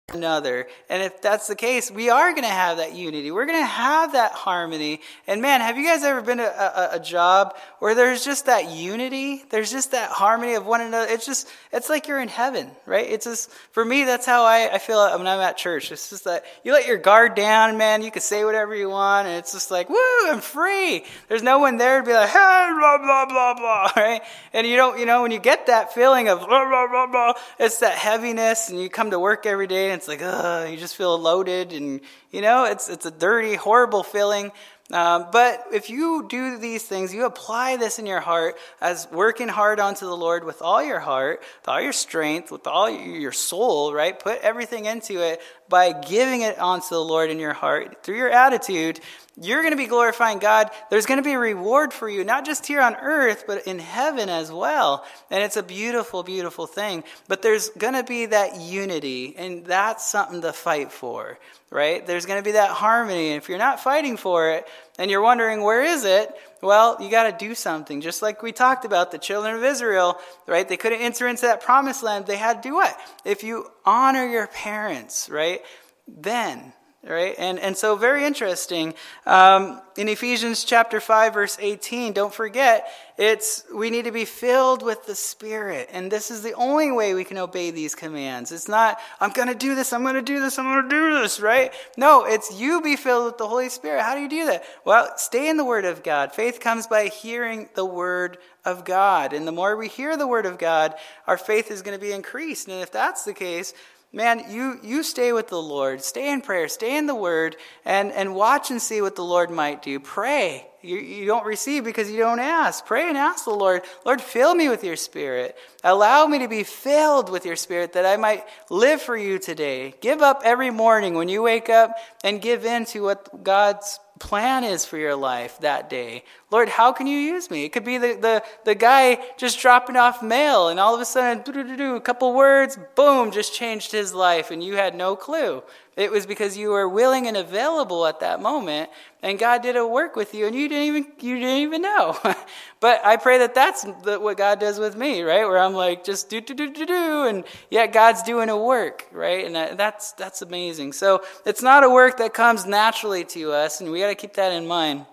another. 0.10 0.68
And 0.89 1.01
if 1.01 1.22
that's 1.22 1.47
the 1.47 1.56
case, 1.56 1.89
we 1.89 2.10
are 2.10 2.32
going 2.32 2.43
to 2.43 2.49
have 2.49 2.78
that 2.78 2.93
unity. 2.93 3.32
We're 3.32 3.45
going 3.45 3.62
to 3.62 3.66
have 3.66 4.12
that 4.14 4.34
harmony. 4.34 4.99
And 5.28 5.41
man, 5.41 5.62
have 5.62 5.78
you 5.78 5.86
guys 5.86 6.04
ever 6.04 6.22
been 6.22 6.39
to 6.39 6.43
a, 6.43 6.95
a, 6.95 6.95
a, 6.97 6.99
job 6.99 7.56
where 7.80 7.95
there's 7.95 8.24
just 8.24 8.47
that 8.47 8.72
unity? 8.72 9.43
There's 9.49 9.72
just 9.72 9.91
that 9.91 10.10
harmony 10.10 10.56
of 10.56 10.66
one 10.66 10.82
another. 10.82 11.10
It's 11.10 11.26
just, 11.26 11.47
it's 11.72 11.89
like 11.89 12.08
you're 12.10 12.20
in 12.20 12.28
heaven, 12.28 12.70
right? 12.86 13.10
It's 13.10 13.26
just, 13.26 13.49
for 13.72 13.84
me, 13.84 14.04
that's 14.04 14.26
how 14.26 14.43
I, 14.43 14.74
I 14.74 14.78
feel 14.78 14.99
when 15.18 15.26
I'm 15.26 15.39
at 15.39 15.56
church. 15.56 15.89
It's 15.89 16.10
just 16.10 16.26
that 16.26 16.43
you 16.66 16.74
let 16.74 16.86
your 16.86 16.97
guard 16.97 17.34
down, 17.36 17.78
man. 17.78 18.01
You 18.01 18.12
can 18.12 18.22
say 18.22 18.43
whatever 18.43 18.76
you 18.76 18.89
want. 18.89 19.28
And 19.28 19.38
it's 19.38 19.54
just 19.54 19.72
like, 19.72 19.89
woo, 19.89 19.95
I'm 20.26 20.41
free. 20.41 21.06
There's 21.30 21.43
no 21.43 21.60
one 21.60 21.78
there 21.78 22.01
to 22.01 22.06
be 22.06 22.14
like, 22.14 22.30
hey, 22.30 22.70
blah, 22.78 22.97
blah, 22.97 23.26
blah, 23.26 23.54
blah, 23.54 23.91
right? 23.95 24.22
And 24.51 24.68
you 24.68 24.76
don't, 24.76 24.99
you 24.99 25.06
know, 25.06 25.22
when 25.22 25.32
you 25.32 25.39
get 25.39 25.68
that 25.68 25.93
feeling 25.93 26.28
of 26.28 26.39
blah, 26.39 26.70
blah, 26.70 26.88
blah, 26.89 27.08
blah, 27.08 27.34
it's 27.58 27.78
that 27.78 27.97
heaviness 27.97 28.70
and 28.70 28.82
you 28.82 28.89
come 28.89 29.12
to 29.12 29.20
work 29.20 29.45
every 29.45 29.68
day 29.68 29.93
it's 29.94 30.08
like, 30.08 30.22
ugh, 30.22 30.70
you 30.70 30.78
just 30.78 30.96
feel 30.96 31.18
loaded 31.18 31.74
and, 31.74 32.02
you 32.32 32.41
know, 32.41 32.66
it's, 32.66 32.89
it's 32.89 33.06
a 33.06 33.12
dirty, 33.12 33.56
horrible 33.56 34.04
feeling. 34.04 34.52
Um, 34.91 35.28
but 35.32 35.66
if 35.72 35.89
you 35.89 36.28
do 36.28 36.58
these 36.58 36.84
things, 36.84 37.14
you 37.14 37.26
apply 37.26 37.78
this 37.78 38.00
in 38.00 38.06
your 38.06 38.20
heart 38.20 38.58
as 38.82 39.08
working 39.12 39.48
hard 39.48 39.80
onto 39.80 40.06
the 40.06 40.16
Lord 40.16 40.44
with 40.44 40.62
all 40.62 40.84
your 40.84 41.00
heart, 41.00 41.39
with 41.39 41.70
all 41.70 41.82
your 41.82 41.94
strength, 41.94 42.52
with 42.52 42.68
all 42.68 42.89
your 42.89 43.32
soul, 43.32 43.94
right? 43.94 44.18
Put 44.18 44.41
everything 44.41 44.86
into 44.86 45.22
it 45.22 45.41
by 45.70 45.93
giving 45.93 46.41
it 46.41 46.59
onto 46.59 46.89
the 46.89 47.03
Lord 47.03 47.30
in 47.30 47.39
your 47.39 47.53
heart 47.53 48.03
through 48.03 48.18
your 48.18 48.30
attitude. 48.30 48.99
You're 49.41 49.61
going 49.61 49.74
to 49.74 49.78
be 49.78 49.88
glorifying 49.88 50.38
God. 50.38 50.70
There's 50.91 51.07
going 51.07 51.18
to 51.18 51.24
be 51.24 51.34
a 51.34 51.39
reward 51.39 51.91
for 51.91 52.07
you, 52.07 52.24
not 52.24 52.45
just 52.45 52.68
here 52.68 52.82
on 52.82 52.95
earth, 52.95 53.45
but 53.47 53.66
in 53.66 53.80
heaven 53.80 54.30
as 54.30 54.51
well. 54.51 55.03
And 55.32 55.43
it's 55.43 55.57
a 55.57 55.64
beautiful, 55.64 56.22
beautiful 56.22 56.68
thing. 56.68 57.03
But 57.28 57.41
there's 57.41 57.70
going 57.70 57.95
to 57.95 58.03
be 58.03 58.28
that 58.28 58.59
unity, 58.61 59.36
and 59.36 59.66
that's 59.66 60.07
something 60.07 60.41
to 60.41 60.53
fight 60.53 60.91
for, 60.91 61.39
right? 61.72 62.05
There's 62.05 62.28
going 62.28 62.39
to 62.39 62.45
be 62.45 62.51
that 62.51 62.70
harmony. 62.70 63.30
And 63.30 63.41
if 63.41 63.49
you're 63.49 63.57
not 63.57 63.80
fighting 63.80 64.18
for 64.18 64.51
it, 64.51 64.68
and 64.98 65.10
you're 65.10 65.22
wondering, 65.22 65.62
where 65.64 65.84
is 65.84 66.06
it? 66.06 66.32
Well, 66.62 66.98
you 67.02 67.10
got 67.10 67.30
to 67.38 67.46
do 67.46 67.56
something. 67.56 68.02
Just 68.02 68.22
like 68.22 68.41
we 68.41 68.52
talked 68.52 68.86
about 68.86 69.12
the 69.12 69.18
children 69.18 69.56
of 69.56 69.64
Israel, 69.64 70.18
right? 70.48 70.68
They 70.68 70.78
couldn't 70.78 71.02
enter 71.02 71.28
into 71.28 71.44
that 71.44 71.62
promised 71.62 72.04
land. 72.04 72.26
They 72.26 72.38
had 72.38 72.62
to 72.62 72.70
do 72.70 72.76
what? 72.76 72.98
If 73.26 73.44
you 73.44 73.70
honor 73.86 74.26
your 74.26 74.48
parents, 74.48 75.30
right? 75.30 75.62
Then 76.08 76.74
right? 77.08 77.36
And, 77.38 77.60
and 77.60 77.76
so, 77.76 77.95
very 77.95 78.26
interesting. 78.26 78.93
Um, 79.26 79.82
in 79.97 80.08
Ephesians 80.08 80.64
chapter 80.64 80.99
5, 80.99 81.34
verse 81.34 81.58
18, 81.60 82.14
don't 82.14 82.34
forget, 82.34 82.88
it's 83.18 83.64
we 83.74 83.89
need 83.89 84.06
to 84.06 84.12
be 84.12 84.26
filled 84.26 84.82
with 84.82 85.06
the 85.06 85.14
Spirit. 85.14 85.89
And 85.91 86.12
this 86.12 86.32
is 86.32 86.41
the 86.41 86.54
only 86.54 86.91
way 86.91 87.14
we 87.14 87.24
can 87.24 87.38
obey 87.38 87.72
these 87.72 87.93
commands. 87.93 88.51
It's 88.51 88.68
not, 88.68 88.99
I'm 89.20 89.32
going 89.32 89.49
to 89.49 89.56
do 89.56 89.76
this, 89.76 89.93
I'm 89.93 90.01
going 90.01 90.16
to 90.16 90.22
do 90.22 90.39
this, 90.39 90.58
I'm 90.58 90.66
going 90.66 90.84
to 90.84 90.89
do 90.89 91.22
this, 91.22 91.39
right? 91.39 91.72
No, 91.97 92.26
it's 92.26 92.58
you 92.60 92.82
be 92.82 92.95
filled 92.95 93.26
with 93.26 93.38
the 93.38 93.47
Holy 93.47 93.70
Spirit. 93.70 94.01
How 94.01 94.16
do 94.16 94.22
you 94.22 94.30
do 94.30 94.45
that? 94.47 94.64
Well, 94.86 95.12
stay 95.18 95.49
in 95.49 95.58
the 95.58 95.66
Word 95.66 95.86
of 95.86 96.04
God. 96.04 96.34
Faith 96.34 96.60
comes 96.60 96.88
by 96.88 97.08
hearing 97.08 97.70
the 97.76 97.86
Word 97.86 98.38
of 98.66 98.86
God. 98.86 99.34
And 99.34 99.45
the 99.45 99.51
more 99.51 99.76
we 99.76 99.89
hear 99.89 100.16
the 100.16 100.28
Word 100.28 100.45
of 100.45 100.58
God, 100.58 100.95
our 101.28 101.38
faith 101.38 101.70
is 101.70 101.82
going 101.82 101.97
to 101.97 102.04
be 102.04 102.14
increased. 102.14 102.68
And 102.68 102.82
if 102.82 102.91
that's 102.91 103.26
the 103.26 103.34
case, 103.34 103.74
man, 104.14 104.43
you, 104.49 104.80
you 104.84 105.01
stay 105.01 105.34
with 105.34 105.47
the 105.49 105.61
Lord, 105.61 106.03
stay 106.03 106.32
in 106.32 106.41
prayer, 106.41 106.68
stay 106.68 106.95
in 106.95 107.07
the 107.07 107.16
Word, 107.16 107.57
and, 107.84 108.11
and 108.11 108.36
watch 108.36 108.70
and 108.70 108.82
see 108.82 109.01
what 109.01 109.16
the 109.16 109.24
Lord 109.24 109.49
might 109.49 109.82
do. 109.82 109.99
Pray. 109.99 110.68
You, 110.84 110.97
you 110.97 111.26
don't 111.26 111.45
receive 111.45 111.84
because 111.84 112.11
you 112.11 112.20
don't 112.20 112.39
ask. 112.39 112.86
Pray 112.86 113.07
and 113.07 113.18
ask 113.18 113.45
the 113.45 113.51
Lord, 113.51 113.82
Lord, 114.05 114.22
fill 114.22 114.53
me 114.53 114.70
with 114.70 114.84
your 114.84 114.97
Spirit. 114.97 115.57
Allow 115.84 116.28
me 116.28 116.39
to 116.39 116.47
be 116.47 116.64
filled 116.64 117.30
with 117.30 117.45
your 117.45 117.55
Spirit 117.55 117.93
that 117.93 118.05
I 118.05 118.18
might 118.18 118.43
live 118.70 119.01
for 119.01 119.18
you 119.18 119.39
today. 119.39 119.95
Give 120.01 120.22
up 120.22 120.41
every 120.43 120.70
morning 120.70 121.16
when 121.16 121.30
you 121.30 121.41
wake 121.41 121.70
up 121.70 121.95
and 122.24 122.41
give 122.41 122.66
in 122.66 122.86
to 122.88 123.01
what 123.01 123.43
God's 123.43 123.99
plan 124.20 124.64
is 124.64 124.86
for 124.86 124.97
your 124.97 125.16
life 125.16 125.57
that 125.59 125.89
day. 125.89 126.24
Lord, 126.54 126.70
how 126.70 126.91
can 126.91 127.08
you 127.08 127.18
use 127.18 127.49
me? 127.49 127.66
It 127.66 127.70
could 127.70 127.84
be 127.84 127.97
the, 127.97 128.14
the, 128.14 128.43
the 128.64 128.76
guy 128.76 129.18
just 129.38 129.60
dropping 129.60 129.95
off 129.95 130.22
mail, 130.22 130.68
and 130.68 130.80
all 130.80 130.93
of 130.93 131.01
a 131.01 131.06
sudden, 131.06 131.41
a 131.82 131.99
couple 131.99 132.32
words, 132.36 132.78
boom, 132.93 133.32
just 133.32 133.56
changed 133.56 133.91
his 133.91 134.14
life, 134.14 134.51
and 134.51 134.64
you 134.64 134.76
had 134.76 134.93
no 134.93 135.16
clue. 135.16 135.64
It 135.97 136.12
was 136.12 136.28
because 136.28 136.56
you 136.56 136.70
were 136.70 136.88
willing 136.88 137.26
and 137.26 137.36
available 137.36 138.06
at 138.06 138.20
that 138.20 138.39
moment, 138.39 138.91
and 139.24 139.39
God 139.39 139.64
did 139.64 139.76
a 139.76 139.88
work 139.88 140.16
with 140.16 140.36
you, 140.36 140.45
and 140.45 140.56
you 140.56 140.70
didn't 140.70 140.84
even 140.84 141.08
you 141.22 141.39
didn't 141.39 141.58
even 141.58 141.82
know. 141.82 142.20
but 142.80 143.04
I 143.04 143.18
pray 143.18 143.39
that 143.39 143.56
that's 143.56 143.84
what 144.04 144.38
God 144.38 144.60
does 144.60 144.78
with 144.78 144.95
me, 144.95 145.24
right? 145.24 145.47
Where 145.47 145.58
I'm 145.58 145.74
like 145.74 146.04
just 146.04 146.30
do 146.30 146.39
do 146.39 146.54
do 146.54 146.72
do 146.72 146.86
do, 146.86 147.24
and 147.26 147.45
yet 147.72 147.93
God's 147.93 148.22
doing 148.22 148.49
a 148.49 148.58
work, 148.58 149.08
right? 149.12 149.43
And 149.43 149.56
that's 149.56 150.12
that's 150.12 150.43
amazing. 150.43 150.93
So 150.93 151.24
it's 151.47 151.64
not 151.64 151.84
a 151.84 151.89
work 151.89 152.18
that 152.18 152.36
comes 152.36 152.68
naturally 152.68 153.24
to 153.26 153.54
us, 153.54 153.82
and 153.82 153.91
we 153.91 153.99
got 153.99 154.10
to 154.10 154.16
keep 154.16 154.34
that 154.34 154.51
in 154.51 154.68
mind. 154.68 155.08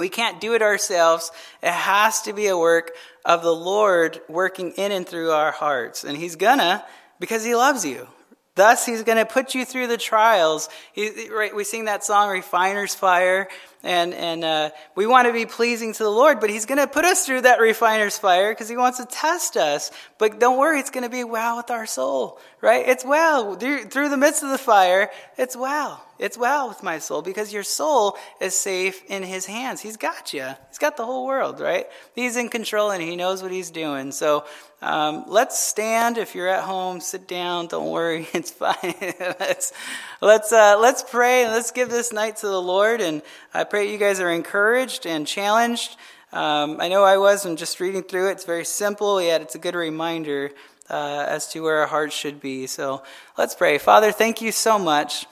We 0.00 0.08
can't 0.08 0.40
do 0.40 0.54
it 0.54 0.62
ourselves. 0.62 1.30
It 1.62 1.72
has 1.72 2.22
to 2.22 2.32
be 2.32 2.48
a 2.48 2.58
work 2.58 2.92
of 3.24 3.42
the 3.42 3.54
Lord 3.54 4.20
working 4.28 4.72
in 4.72 4.90
and 4.90 5.06
through 5.06 5.30
our 5.30 5.52
hearts, 5.52 6.02
and 6.02 6.16
He's 6.16 6.36
gonna 6.36 6.84
because 7.20 7.44
He 7.44 7.54
loves 7.54 7.84
you, 7.84 8.08
Thus, 8.56 8.84
he's 8.84 9.02
to 9.16 9.24
put 9.24 9.54
you 9.54 9.64
through 9.64 9.86
the 9.86 9.96
trials. 9.96 10.68
He, 10.92 11.30
right, 11.30 11.54
we 11.54 11.64
sing 11.64 11.84
that 11.84 12.04
song, 12.04 12.30
Refiner's 12.30 12.94
Fire, 12.94 13.48
and, 13.82 14.12
and 14.12 14.44
uh, 14.44 14.70
we 14.96 15.06
want 15.06 15.28
to 15.28 15.32
be 15.32 15.46
pleasing 15.46 15.92
to 15.94 16.02
the 16.02 16.10
Lord, 16.10 16.40
but 16.40 16.50
he's 16.50 16.66
to 16.78 16.86
put 16.86 17.04
us 17.04 17.24
through 17.24 17.42
that 17.42 17.60
refiner's 17.60 18.18
fire 18.18 18.52
because 18.52 18.68
he 18.68 18.76
wants 18.76 18.98
to 18.98 19.06
test 19.06 19.56
us. 19.56 19.92
But 20.18 20.40
don't 20.40 20.58
worry, 20.58 20.80
it's 20.80 20.90
to 21.04 21.08
be 21.08 21.24
well 21.24 21.56
with 21.56 21.70
our 21.70 21.86
soul, 21.86 22.38
right? 22.60 22.86
It's 22.86 23.04
well. 23.04 23.54
Through 23.54 24.08
the 24.08 24.18
midst 24.18 24.42
of 24.42 24.50
the 24.50 24.58
fire, 24.58 25.10
it's 25.38 25.56
well. 25.56 26.04
It's 26.20 26.36
well 26.36 26.68
with 26.68 26.82
my 26.82 26.98
soul 26.98 27.22
because 27.22 27.50
your 27.50 27.62
soul 27.62 28.18
is 28.42 28.54
safe 28.54 29.02
in 29.08 29.22
his 29.22 29.46
hands. 29.46 29.80
He's 29.80 29.96
got 29.96 30.34
you. 30.34 30.46
He's 30.68 30.76
got 30.76 30.98
the 30.98 31.06
whole 31.06 31.26
world, 31.26 31.60
right? 31.60 31.86
He's 32.14 32.36
in 32.36 32.50
control 32.50 32.90
and 32.90 33.02
he 33.02 33.16
knows 33.16 33.42
what 33.42 33.50
he's 33.50 33.70
doing. 33.70 34.12
So 34.12 34.44
um, 34.82 35.24
let's 35.28 35.58
stand. 35.58 36.18
If 36.18 36.34
you're 36.34 36.46
at 36.48 36.64
home, 36.64 37.00
sit 37.00 37.26
down. 37.26 37.68
Don't 37.68 37.88
worry, 37.88 38.28
it's 38.34 38.50
fine. 38.50 38.76
let's 39.40 39.72
let's 40.20 40.52
uh, 40.52 40.76
let's 40.78 41.02
pray 41.02 41.44
and 41.44 41.52
let's 41.52 41.70
give 41.70 41.88
this 41.88 42.12
night 42.12 42.36
to 42.36 42.48
the 42.48 42.60
Lord. 42.60 43.00
And 43.00 43.22
I 43.54 43.64
pray 43.64 43.90
you 43.90 43.96
guys 43.96 44.20
are 44.20 44.30
encouraged 44.30 45.06
and 45.06 45.26
challenged. 45.26 45.96
Um, 46.34 46.76
I 46.80 46.88
know 46.88 47.02
I 47.02 47.16
was. 47.16 47.46
I'm 47.46 47.56
just 47.56 47.80
reading 47.80 48.02
through 48.02 48.28
it. 48.28 48.32
It's 48.32 48.44
very 48.44 48.66
simple, 48.66 49.22
yet 49.22 49.40
it's 49.40 49.54
a 49.54 49.58
good 49.58 49.74
reminder 49.74 50.50
uh, 50.90 51.24
as 51.26 51.48
to 51.52 51.60
where 51.60 51.78
our 51.78 51.86
hearts 51.86 52.14
should 52.14 52.42
be. 52.42 52.66
So 52.66 53.02
let's 53.38 53.54
pray. 53.54 53.78
Father, 53.78 54.12
thank 54.12 54.42
you 54.42 54.52
so 54.52 54.78
much. 54.78 55.24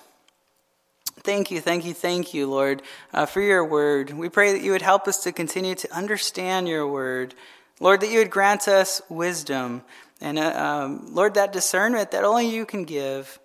Thank 1.29 1.51
you, 1.51 1.61
thank 1.61 1.85
you, 1.85 1.93
thank 1.93 2.33
you, 2.33 2.49
Lord, 2.49 2.81
uh, 3.13 3.27
for 3.27 3.43
your 3.43 3.63
word. 3.63 4.13
We 4.13 4.31
pray 4.31 4.55
that 4.55 4.63
you 4.63 4.71
would 4.71 4.81
help 4.81 5.07
us 5.07 5.25
to 5.25 5.31
continue 5.31 5.75
to 5.75 5.95
understand 5.95 6.67
your 6.67 6.89
word. 6.89 7.35
Lord, 7.81 8.01
that 8.01 8.09
you 8.09 8.21
would 8.21 8.31
grant 8.31 8.67
us 8.67 9.03
wisdom 9.11 9.83
and, 10.23 10.39
uh, 10.39 10.53
um, 10.57 11.15
Lord, 11.15 11.35
that 11.35 11.53
discernment 11.53 12.13
that 12.13 12.25
only 12.25 12.49
you 12.49 12.65
can 12.65 12.85
give. 12.85 13.39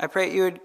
I 0.00 0.08
pray 0.08 0.26
that 0.28 0.34
you 0.34 0.42
would 0.42 0.60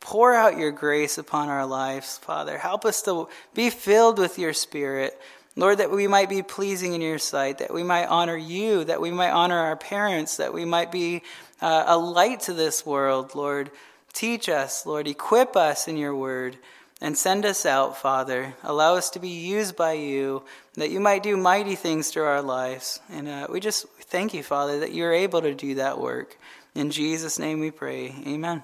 pour 0.00 0.34
out 0.34 0.58
your 0.58 0.70
grace 0.70 1.16
upon 1.16 1.48
our 1.48 1.64
lives, 1.64 2.18
Father. 2.18 2.58
Help 2.58 2.84
us 2.84 3.00
to 3.04 3.30
be 3.54 3.70
filled 3.70 4.18
with 4.18 4.38
your 4.38 4.52
Spirit. 4.52 5.18
Lord, 5.56 5.78
that 5.78 5.90
we 5.90 6.08
might 6.08 6.28
be 6.28 6.42
pleasing 6.42 6.92
in 6.92 7.00
your 7.00 7.18
sight, 7.18 7.56
that 7.56 7.72
we 7.72 7.84
might 7.84 8.04
honor 8.04 8.36
you, 8.36 8.84
that 8.84 9.00
we 9.00 9.10
might 9.10 9.30
honor 9.30 9.56
our 9.56 9.76
parents, 9.76 10.36
that 10.36 10.52
we 10.52 10.66
might 10.66 10.92
be 10.92 11.22
uh, 11.62 11.84
a 11.86 11.96
light 11.96 12.40
to 12.40 12.52
this 12.52 12.84
world, 12.84 13.34
Lord. 13.34 13.70
Teach 14.12 14.48
us, 14.48 14.86
Lord. 14.86 15.06
Equip 15.08 15.56
us 15.56 15.88
in 15.88 15.96
your 15.96 16.14
word 16.14 16.58
and 17.00 17.18
send 17.18 17.44
us 17.44 17.66
out, 17.66 17.96
Father. 17.96 18.54
Allow 18.62 18.94
us 18.94 19.10
to 19.10 19.18
be 19.18 19.28
used 19.28 19.76
by 19.76 19.94
you, 19.94 20.44
that 20.74 20.90
you 20.90 21.00
might 21.00 21.22
do 21.22 21.36
mighty 21.36 21.74
things 21.74 22.10
through 22.10 22.24
our 22.24 22.42
lives. 22.42 23.00
And 23.10 23.28
uh, 23.28 23.48
we 23.50 23.58
just 23.58 23.86
thank 24.02 24.34
you, 24.34 24.42
Father, 24.42 24.80
that 24.80 24.94
you're 24.94 25.12
able 25.12 25.42
to 25.42 25.54
do 25.54 25.74
that 25.76 25.98
work. 25.98 26.38
In 26.74 26.90
Jesus' 26.90 27.38
name 27.38 27.60
we 27.60 27.70
pray. 27.70 28.14
Amen. 28.26 28.62